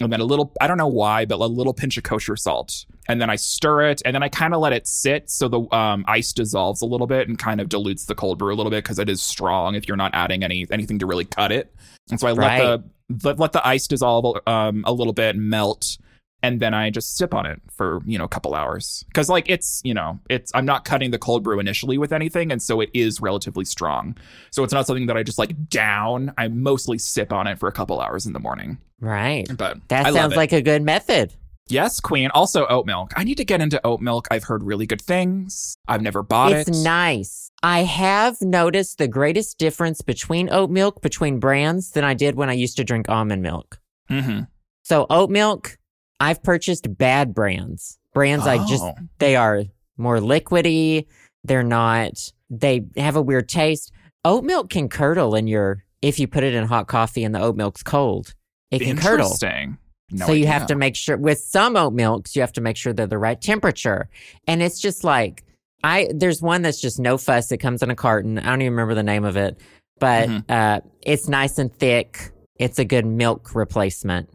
And 0.00 0.12
then 0.12 0.20
a 0.20 0.24
little, 0.24 0.52
I 0.60 0.66
don't 0.66 0.78
know 0.78 0.86
why, 0.86 1.24
but 1.24 1.40
a 1.40 1.46
little 1.46 1.74
pinch 1.74 1.96
of 1.96 2.04
kosher 2.04 2.36
salt. 2.36 2.84
And 3.08 3.20
then 3.20 3.30
I 3.30 3.36
stir 3.36 3.88
it 3.88 4.02
and 4.04 4.14
then 4.14 4.22
I 4.22 4.28
kind 4.28 4.54
of 4.54 4.60
let 4.60 4.72
it 4.72 4.86
sit 4.86 5.30
so 5.30 5.48
the 5.48 5.60
um, 5.74 6.04
ice 6.06 6.32
dissolves 6.32 6.82
a 6.82 6.86
little 6.86 7.06
bit 7.06 7.26
and 7.28 7.38
kind 7.38 7.60
of 7.60 7.68
dilutes 7.68 8.04
the 8.04 8.14
cold 8.14 8.38
brew 8.38 8.54
a 8.54 8.56
little 8.56 8.70
bit 8.70 8.84
because 8.84 8.98
it 8.98 9.08
is 9.08 9.22
strong 9.22 9.74
if 9.74 9.88
you're 9.88 9.96
not 9.96 10.10
adding 10.14 10.44
any 10.44 10.66
anything 10.70 10.98
to 10.98 11.06
really 11.06 11.24
cut 11.24 11.50
it. 11.50 11.74
And 12.10 12.20
so 12.20 12.28
I 12.28 12.32
Right. 12.32 12.60
let 12.60 12.82
the 13.10 13.24
let, 13.24 13.38
let 13.38 13.52
the 13.52 13.66
ice 13.66 13.86
dissolve 13.86 14.38
um, 14.46 14.84
a 14.86 14.92
little 14.92 15.14
bit 15.14 15.34
and 15.34 15.48
melt. 15.48 15.96
And 16.42 16.60
then 16.60 16.72
I 16.72 16.90
just 16.90 17.16
sip 17.16 17.34
on 17.34 17.46
it 17.46 17.60
for, 17.68 18.00
you 18.06 18.16
know, 18.16 18.24
a 18.24 18.28
couple 18.28 18.54
hours. 18.54 19.04
Cause 19.12 19.28
like 19.28 19.48
it's, 19.48 19.80
you 19.84 19.92
know, 19.92 20.20
it's, 20.30 20.52
I'm 20.54 20.64
not 20.64 20.84
cutting 20.84 21.10
the 21.10 21.18
cold 21.18 21.42
brew 21.42 21.58
initially 21.58 21.98
with 21.98 22.12
anything. 22.12 22.52
And 22.52 22.62
so 22.62 22.80
it 22.80 22.90
is 22.94 23.20
relatively 23.20 23.64
strong. 23.64 24.16
So 24.50 24.62
it's 24.62 24.72
not 24.72 24.86
something 24.86 25.06
that 25.06 25.16
I 25.16 25.24
just 25.24 25.38
like 25.38 25.68
down. 25.68 26.32
I 26.38 26.46
mostly 26.48 26.96
sip 26.98 27.32
on 27.32 27.46
it 27.48 27.58
for 27.58 27.68
a 27.68 27.72
couple 27.72 28.00
hours 28.00 28.24
in 28.24 28.32
the 28.34 28.38
morning. 28.38 28.78
right. 29.00 29.48
But 29.56 29.78
That 29.88 30.06
I 30.06 30.12
sounds 30.12 30.36
like 30.36 30.52
a 30.52 30.62
good 30.62 30.82
method. 30.82 31.32
yes, 31.68 31.98
Queen. 31.98 32.30
Also 32.32 32.66
oat 32.68 32.86
milk. 32.86 33.12
I 33.16 33.24
need 33.24 33.36
to 33.38 33.44
get 33.44 33.60
into 33.60 33.84
oat 33.84 34.00
milk. 34.00 34.28
I've 34.30 34.44
heard 34.44 34.62
really 34.62 34.86
good 34.86 35.02
things. 35.02 35.76
I've 35.88 36.02
never 36.02 36.22
bought 36.22 36.52
it's 36.52 36.68
it. 36.68 36.70
It's 36.72 36.84
nice. 36.84 37.50
I 37.64 37.80
have 37.82 38.40
noticed 38.40 38.98
the 38.98 39.08
greatest 39.08 39.58
difference 39.58 40.02
between 40.02 40.48
oat 40.50 40.70
milk 40.70 41.02
between 41.02 41.40
brands 41.40 41.90
than 41.90 42.04
I 42.04 42.14
did 42.14 42.36
when 42.36 42.48
I 42.48 42.52
used 42.52 42.76
to 42.76 42.84
drink 42.84 43.08
almond 43.08 43.42
milk. 43.42 43.80
hmm 44.08 44.42
So 44.84 45.06
oat 45.10 45.30
milk, 45.30 45.76
I've 46.20 46.42
purchased 46.42 46.96
bad 46.98 47.34
brands. 47.34 47.98
Brands 48.14 48.46
I 48.46 48.64
just 48.66 48.82
Oh. 48.82 48.94
they 49.18 49.36
are 49.36 49.64
more 49.96 50.18
liquidy. 50.18 51.06
They're 51.44 51.62
not. 51.62 52.12
They 52.50 52.84
have 52.96 53.16
a 53.16 53.22
weird 53.22 53.48
taste. 53.48 53.92
Oat 54.24 54.44
milk 54.44 54.70
can 54.70 54.88
curdle 54.88 55.34
in 55.34 55.46
your 55.46 55.84
if 56.02 56.18
you 56.18 56.26
put 56.26 56.44
it 56.44 56.54
in 56.54 56.64
hot 56.64 56.88
coffee 56.88 57.24
and 57.24 57.34
the 57.34 57.40
oat 57.40 57.56
milk's 57.56 57.82
cold. 57.82 58.34
It 58.70 58.80
can 58.80 58.96
curdle. 58.96 59.26
Interesting. 59.26 59.78
No 60.10 60.26
so 60.26 60.32
you 60.32 60.46
have 60.46 60.66
to 60.68 60.74
make 60.74 60.96
sure 60.96 61.16
with 61.18 61.38
some 61.38 61.76
oat 61.76 61.92
milks, 61.92 62.34
you 62.34 62.40
have 62.40 62.52
to 62.54 62.60
make 62.62 62.76
sure 62.78 62.92
they're 62.92 63.06
the 63.06 63.18
right 63.18 63.40
temperature. 63.40 64.08
And 64.46 64.62
it's 64.62 64.80
just 64.80 65.04
like 65.04 65.44
I 65.84 66.08
there's 66.14 66.40
one 66.42 66.62
that's 66.62 66.80
just 66.80 66.98
no 66.98 67.18
fuss. 67.18 67.52
It 67.52 67.58
comes 67.58 67.82
in 67.82 67.90
a 67.90 67.94
carton. 67.94 68.38
I 68.38 68.46
don't 68.46 68.62
even 68.62 68.72
remember 68.72 68.94
the 68.94 69.02
name 69.02 69.24
of 69.24 69.36
it, 69.36 69.60
but 70.00 70.28
Mhm. 70.28 70.44
uh, 70.48 70.80
it's 71.02 71.28
nice 71.28 71.58
and 71.58 71.72
thick. 71.72 72.32
It's 72.56 72.78
a 72.78 72.84
good 72.84 73.06
milk 73.06 73.54
replacement. 73.54 74.28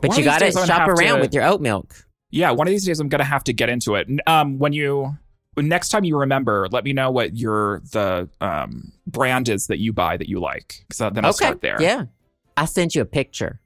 But 0.00 0.08
One 0.10 0.18
you 0.18 0.24
got 0.24 0.38
to 0.38 0.44
days 0.44 0.56
I'm 0.56 0.66
gonna 0.66 0.86
shop 0.86 0.88
around 0.88 1.16
to- 1.16 1.20
with 1.22 1.34
your 1.34 1.44
oat 1.44 1.60
milk. 1.60 1.94
Yeah, 2.30 2.50
one 2.50 2.66
of 2.66 2.70
these 2.70 2.84
days 2.84 3.00
I'm 3.00 3.08
gonna 3.08 3.24
have 3.24 3.44
to 3.44 3.52
get 3.52 3.68
into 3.68 3.94
it. 3.94 4.08
Um, 4.26 4.58
when 4.58 4.72
you 4.72 5.16
next 5.56 5.88
time 5.88 6.04
you 6.04 6.18
remember, 6.18 6.68
let 6.70 6.84
me 6.84 6.92
know 6.92 7.10
what 7.10 7.36
your 7.36 7.80
the 7.92 8.28
um 8.40 8.92
brand 9.06 9.48
is 9.48 9.68
that 9.68 9.78
you 9.78 9.92
buy 9.92 10.16
that 10.16 10.28
you 10.28 10.38
like. 10.40 10.84
Because 10.88 10.98
then 11.14 11.24
I'll 11.24 11.30
okay. 11.30 11.36
start 11.46 11.60
there. 11.62 11.80
Yeah. 11.80 12.04
I 12.56 12.64
sent 12.66 12.94
you 12.94 13.02
a 13.02 13.06
picture. 13.06 13.60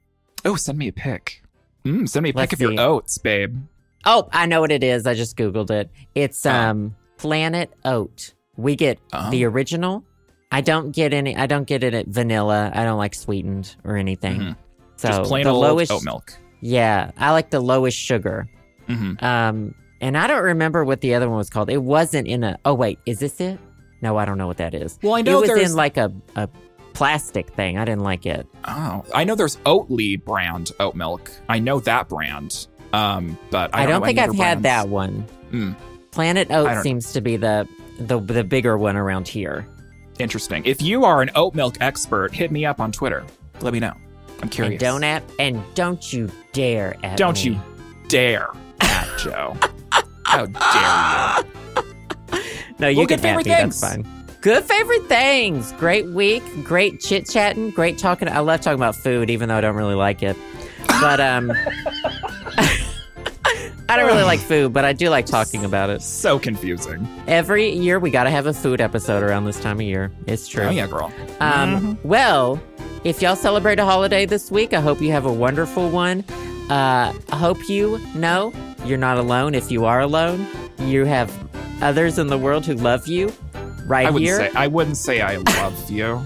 Oh, 0.45 0.57
send 0.57 0.79
me 0.79 0.89
a 0.89 0.93
pic. 0.93 1.43
Mm, 1.85 2.09
send 2.09 2.23
me 2.25 2.31
a 2.31 2.33
Let's 2.35 2.51
pic 2.51 2.53
of 2.55 2.61
your 2.61 2.81
oats, 2.81 3.19
babe. 3.19 3.59
Oh, 4.05 4.29
I 4.33 4.47
know 4.47 4.61
what 4.61 4.71
it 4.73 4.83
is. 4.85 5.07
I 5.07 5.15
just 5.15 5.37
Googled 5.37 5.71
it. 5.71 5.91
It's 6.15 6.45
Oh. 6.47 6.51
um 6.53 6.95
Planet 7.17 7.73
Oat. 7.85 8.35
We 8.57 8.77
get 8.77 8.99
Oh. 9.13 9.31
the 9.31 9.45
original. 9.45 10.05
I 10.53 10.61
don't 10.61 10.91
get 10.93 11.13
any 11.15 11.37
I 11.37 11.47
don't 11.47 11.65
get 11.67 11.83
it 11.83 11.95
at 11.95 12.07
vanilla. 12.09 12.71
I 12.75 12.85
don't 12.85 12.99
like 12.99 13.15
sweetened 13.15 13.75
or 13.85 13.97
anything. 13.97 14.41
Mhm. 14.41 14.57
So 15.01 15.09
Just 15.09 15.23
plain 15.23 15.45
the 15.45 15.51
old 15.51 15.63
lowest 15.63 15.91
oat 15.93 16.05
milk. 16.05 16.33
Yeah, 16.61 17.11
I 17.17 17.33
like 17.33 17.51
the 17.51 17.61
lowest 17.61 17.97
sugar. 17.99 18.49
hmm 18.87 19.15
Um 19.21 19.75
and 20.03 20.17
I 20.17 20.27
don't 20.27 20.43
remember 20.45 20.85
what 20.85 21.01
the 21.03 21.15
other 21.15 21.29
one 21.29 21.37
was 21.39 21.51
called. 21.51 21.71
It 21.71 21.83
wasn't 21.83 22.27
in 22.29 22.45
a 22.45 22.59
Oh 22.65 22.75
wait, 22.75 22.99
is 23.07 23.19
this 23.19 23.41
it? 23.41 23.59
No, 24.03 24.17
I 24.17 24.25
don't 24.25 24.39
know 24.39 24.47
what 24.47 24.57
that 24.59 24.75
is. 24.75 24.99
Well, 25.03 25.15
I 25.15 25.23
know 25.23 25.39
It 25.39 25.41
was 25.41 25.49
there's 25.49 25.71
in 25.71 25.77
like 25.77 25.97
a 25.97 26.13
a 26.37 26.49
plastic 26.93 27.49
thing. 27.51 27.79
I 27.79 27.85
didn't 27.85 28.03
like 28.03 28.27
it. 28.27 28.47
oh, 28.67 29.05
I 29.15 29.25
know 29.25 29.35
there's 29.35 29.57
Oatly 29.59 30.23
brand 30.23 30.73
oat 30.81 30.95
milk. 30.95 31.31
I 31.49 31.59
know 31.61 31.81
that 31.81 32.09
brand. 32.09 32.67
Um, 32.93 33.39
but 33.51 33.75
I 33.75 33.83
I 33.83 33.87
don't, 33.87 34.01
don't, 34.01 34.07
think 34.07 34.19
I've 34.19 34.31
other 34.31 34.37
had 34.43 34.61
brands. 34.61 34.85
that 34.85 34.89
one. 34.89 35.25
Mm. 35.53 35.77
Planet 36.11 36.51
Oat 36.51 36.83
seems 36.83 37.13
to 37.13 37.21
be 37.21 37.37
the 37.37 37.67
the 38.01 38.19
the 38.19 38.43
bigger 38.45 38.77
one 38.77 38.97
around 38.97 39.29
here. 39.29 39.67
Interesting. 40.19 40.63
If 40.67 40.83
you 40.83 41.05
are 41.05 41.23
an 41.23 41.31
oat 41.37 41.55
milk 41.55 41.77
expert, 41.81 42.35
hit 42.35 42.51
me 42.51 42.67
up 42.67 42.81
on 42.81 42.91
Twitter. 42.93 43.25
Let 43.61 43.73
me 43.73 43.81
know. 43.81 43.95
I'm 44.43 44.49
curious. 44.49 44.73
And 44.73 44.81
don't 44.81 45.05
at 45.05 45.23
and 45.39 45.63
don't 45.75 46.13
you 46.13 46.31
dare 46.53 46.97
at 47.05 47.17
Don't 47.17 47.37
me. 47.45 47.51
you 47.53 47.61
dare 48.09 48.49
at 48.81 49.09
Joe. 49.19 49.57
How 50.25 50.47
dare 50.47 51.45
you? 51.45 52.43
No, 52.79 52.89
you 52.89 52.99
Well, 52.99 53.07
can 53.07 53.17
good 53.17 53.21
favorite 53.21 53.47
at 53.49 53.65
me. 53.67 53.71
things. 53.71 53.81
That's 53.81 53.95
fine. 53.97 54.07
Good 54.41 54.65
favorite 54.65 55.07
things. 55.07 55.73
Great 55.73 56.07
week. 56.07 56.43
Great 56.65 57.01
chit 57.01 57.29
chatting. 57.29 57.71
Great 57.71 57.99
talking. 57.99 58.27
I 58.29 58.39
love 58.39 58.63
talking 58.63 58.79
about 58.79 58.97
food, 58.97 59.29
even 59.29 59.51
though 59.51 59.57
I 59.57 59.61
don't 59.61 59.77
really 59.77 59.95
like 59.95 60.23
it. 60.23 60.35
But 60.87 61.21
um, 61.21 61.53
I 63.89 63.97
don't 63.97 64.07
really 64.07 64.23
like 64.23 64.39
food, 64.41 64.73
but 64.73 64.85
I 64.85 64.93
do 64.93 65.11
like 65.11 65.27
talking 65.27 65.65
about 65.65 65.91
it. 65.91 66.01
So 66.01 66.39
confusing. 66.39 67.07
Every 67.27 67.69
year 67.71 67.99
we 67.99 68.11
got 68.11 68.25
to 68.25 68.31
have 68.31 68.47
a 68.47 68.55
food 68.55 68.81
episode 68.81 69.23
around 69.23 69.45
this 69.45 69.59
time 69.61 69.77
of 69.79 69.83
year. 69.83 70.13
It's 70.27 70.47
true. 70.49 70.65
Oh 70.65 70.71
yeah, 70.71 70.87
girl. 70.87 71.13
Um, 71.41 71.99
Well, 72.05 72.61
if 73.05 73.23
y'all 73.23 73.37
celebrate 73.37 73.79
a 73.79 73.85
holiday 73.85 74.27
this 74.27 74.51
week, 74.51 74.75
I 74.75 74.81
hope 74.81 75.01
you 75.01 75.13
have 75.13 75.25
a 75.25 75.33
wonderful 75.33 75.89
one. 75.91 76.21
Uh, 76.69 77.13
I 77.31 77.37
hope 77.37 77.69
you 77.69 77.99
know 78.15 78.53
you're 78.85 78.99
not 78.99 79.17
alone. 79.19 79.55
If 79.55 79.71
you 79.71 79.85
are 79.87 80.01
alone, 80.01 80.47
you 80.79 81.05
have 81.05 81.33
others 81.83 82.19
in 82.19 82.27
the 82.27 82.39
world 82.39 82.67
who 82.67 82.75
love 82.75 83.07
you 83.07 83.33
right 83.87 84.09
I 84.09 84.19
here. 84.19 84.37
say 84.37 84.51
I 84.55 84.67
wouldn't 84.67 84.97
say 84.97 85.21
I 85.21 85.37
love 85.37 85.91
you. 85.91 86.25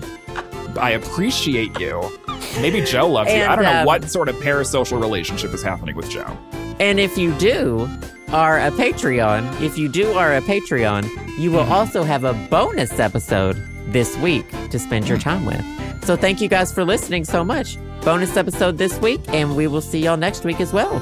I 0.79 0.91
appreciate 0.91 1.79
you. 1.79 2.19
Maybe 2.61 2.83
Joe 2.85 3.09
loves 3.09 3.33
you. 3.33 3.45
I 3.45 3.55
don't 3.55 3.65
know 3.65 3.81
um, 3.81 3.87
what 3.87 4.11
sort 4.11 4.29
of 4.29 4.35
parasocial 4.37 5.01
relationship 5.01 5.55
is 5.55 5.63
happening 5.63 5.95
with 5.95 6.11
Joe. 6.11 6.37
And 6.81 6.99
if 6.99 7.17
you 7.17 7.33
do 7.39 7.89
are 8.33 8.59
a 8.59 8.73
Patreon, 8.73 9.61
if 9.63 9.79
you 9.79 9.89
do 9.89 10.13
are 10.13 10.35
a 10.35 10.41
Patreon, 10.41 11.39
you 11.39 11.53
will 11.53 11.61
also 11.61 12.03
have 12.03 12.25
a 12.25 12.35
bonus 12.51 12.99
episode 12.99 13.57
this 13.87 14.17
week 14.19 14.49
to 14.71 14.79
spend 14.79 15.09
your 15.09 15.19
time 15.19 15.47
with. 15.47 15.65
So 16.05 16.17
thank 16.17 16.41
you 16.41 16.49
guys 16.49 16.73
for 16.73 16.85
listening 16.85 17.25
so 17.25 17.43
much. 17.45 17.79
Bonus 18.03 18.37
episode 18.37 18.77
this 18.77 18.99
week, 18.99 19.21
and 19.29 19.57
we 19.57 19.67
will 19.67 19.81
see 19.81 20.01
y'all 20.01 20.19
next 20.19 20.45
week 20.45 20.61
as 20.61 20.73
well. 20.73 21.01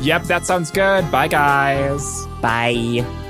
Yep, 0.00 0.24
that 0.24 0.44
sounds 0.44 0.70
good. 0.70 1.08
Bye 1.10 1.28
guys. 1.28 2.26
Bye. 2.42 3.29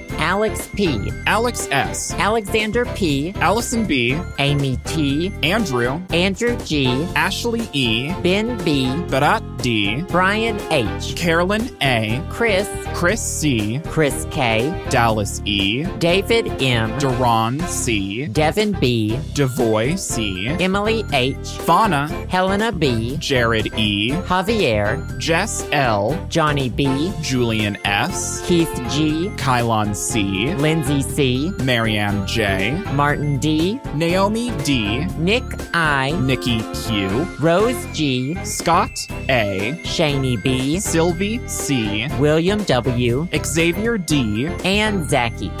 Alex 0.21 0.69
P., 0.75 1.11
Alex 1.25 1.67
S., 1.71 2.13
Alexander 2.13 2.85
P., 2.85 3.31
Allison 3.37 3.85
B., 3.85 4.15
Amy 4.37 4.77
T., 4.85 5.31
Andrew, 5.41 5.99
Andrew 6.11 6.55
G., 6.57 6.85
Ashley 7.15 7.67
E., 7.73 8.13
Ben 8.21 8.55
B., 8.63 8.95
Barat 9.09 9.41
D., 9.57 10.03
Brian 10.09 10.59
H., 10.71 11.15
Carolyn 11.15 11.75
A., 11.81 12.23
Chris, 12.29 12.69
Chris 12.93 13.19
C., 13.19 13.81
Chris 13.85 14.27
K., 14.29 14.69
Dallas 14.91 15.41
E., 15.43 15.85
David 15.97 16.61
M., 16.61 16.95
Duran 16.99 17.59
C., 17.61 18.27
Devin 18.27 18.73
B., 18.79 19.17
Devoy 19.33 19.97
C., 19.97 20.47
Emily 20.47 21.03
H., 21.13 21.35
Fauna, 21.65 22.07
Helena 22.29 22.71
B., 22.71 23.17
Jared 23.17 23.73
E., 23.75 24.11
Javier, 24.11 25.19
Jess 25.19 25.67
L., 25.71 26.15
Johnny 26.29 26.69
B., 26.69 27.11
Julian 27.21 27.75
S., 27.85 28.45
Keith 28.47 28.71
G., 28.91 29.29
Kylon 29.37 29.95
C., 29.95 30.10
Lindsay 30.15 31.01
C., 31.01 31.51
Marianne 31.63 32.27
J., 32.27 32.71
Martin 32.93 33.39
D., 33.39 33.79
Naomi 33.95 34.51
D., 34.63 35.05
Nick 35.17 35.43
I., 35.73 36.11
Nikki 36.21 36.61
Q., 36.73 37.07
Rose 37.39 37.85
G., 37.93 38.35
Scott 38.43 38.91
A., 39.29 39.79
Shaney 39.83 40.41
B., 40.43 40.79
Sylvie 40.79 41.39
C., 41.47 42.07
William 42.19 42.63
W., 42.65 43.27
Xavier 43.45 43.97
D. 43.97 44.47
and 44.65 45.09
Zachy. 45.09 45.51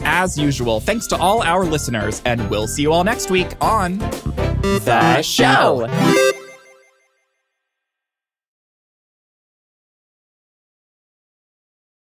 As 0.00 0.36
usual, 0.38 0.80
thanks 0.80 1.06
to 1.06 1.16
all 1.16 1.42
our 1.42 1.64
listeners, 1.64 2.20
and 2.26 2.50
we'll 2.50 2.66
see 2.66 2.82
you 2.82 2.92
all 2.92 3.04
next 3.04 3.30
week 3.30 3.48
on 3.62 3.98
The 3.98 5.22
Show. 5.22 5.88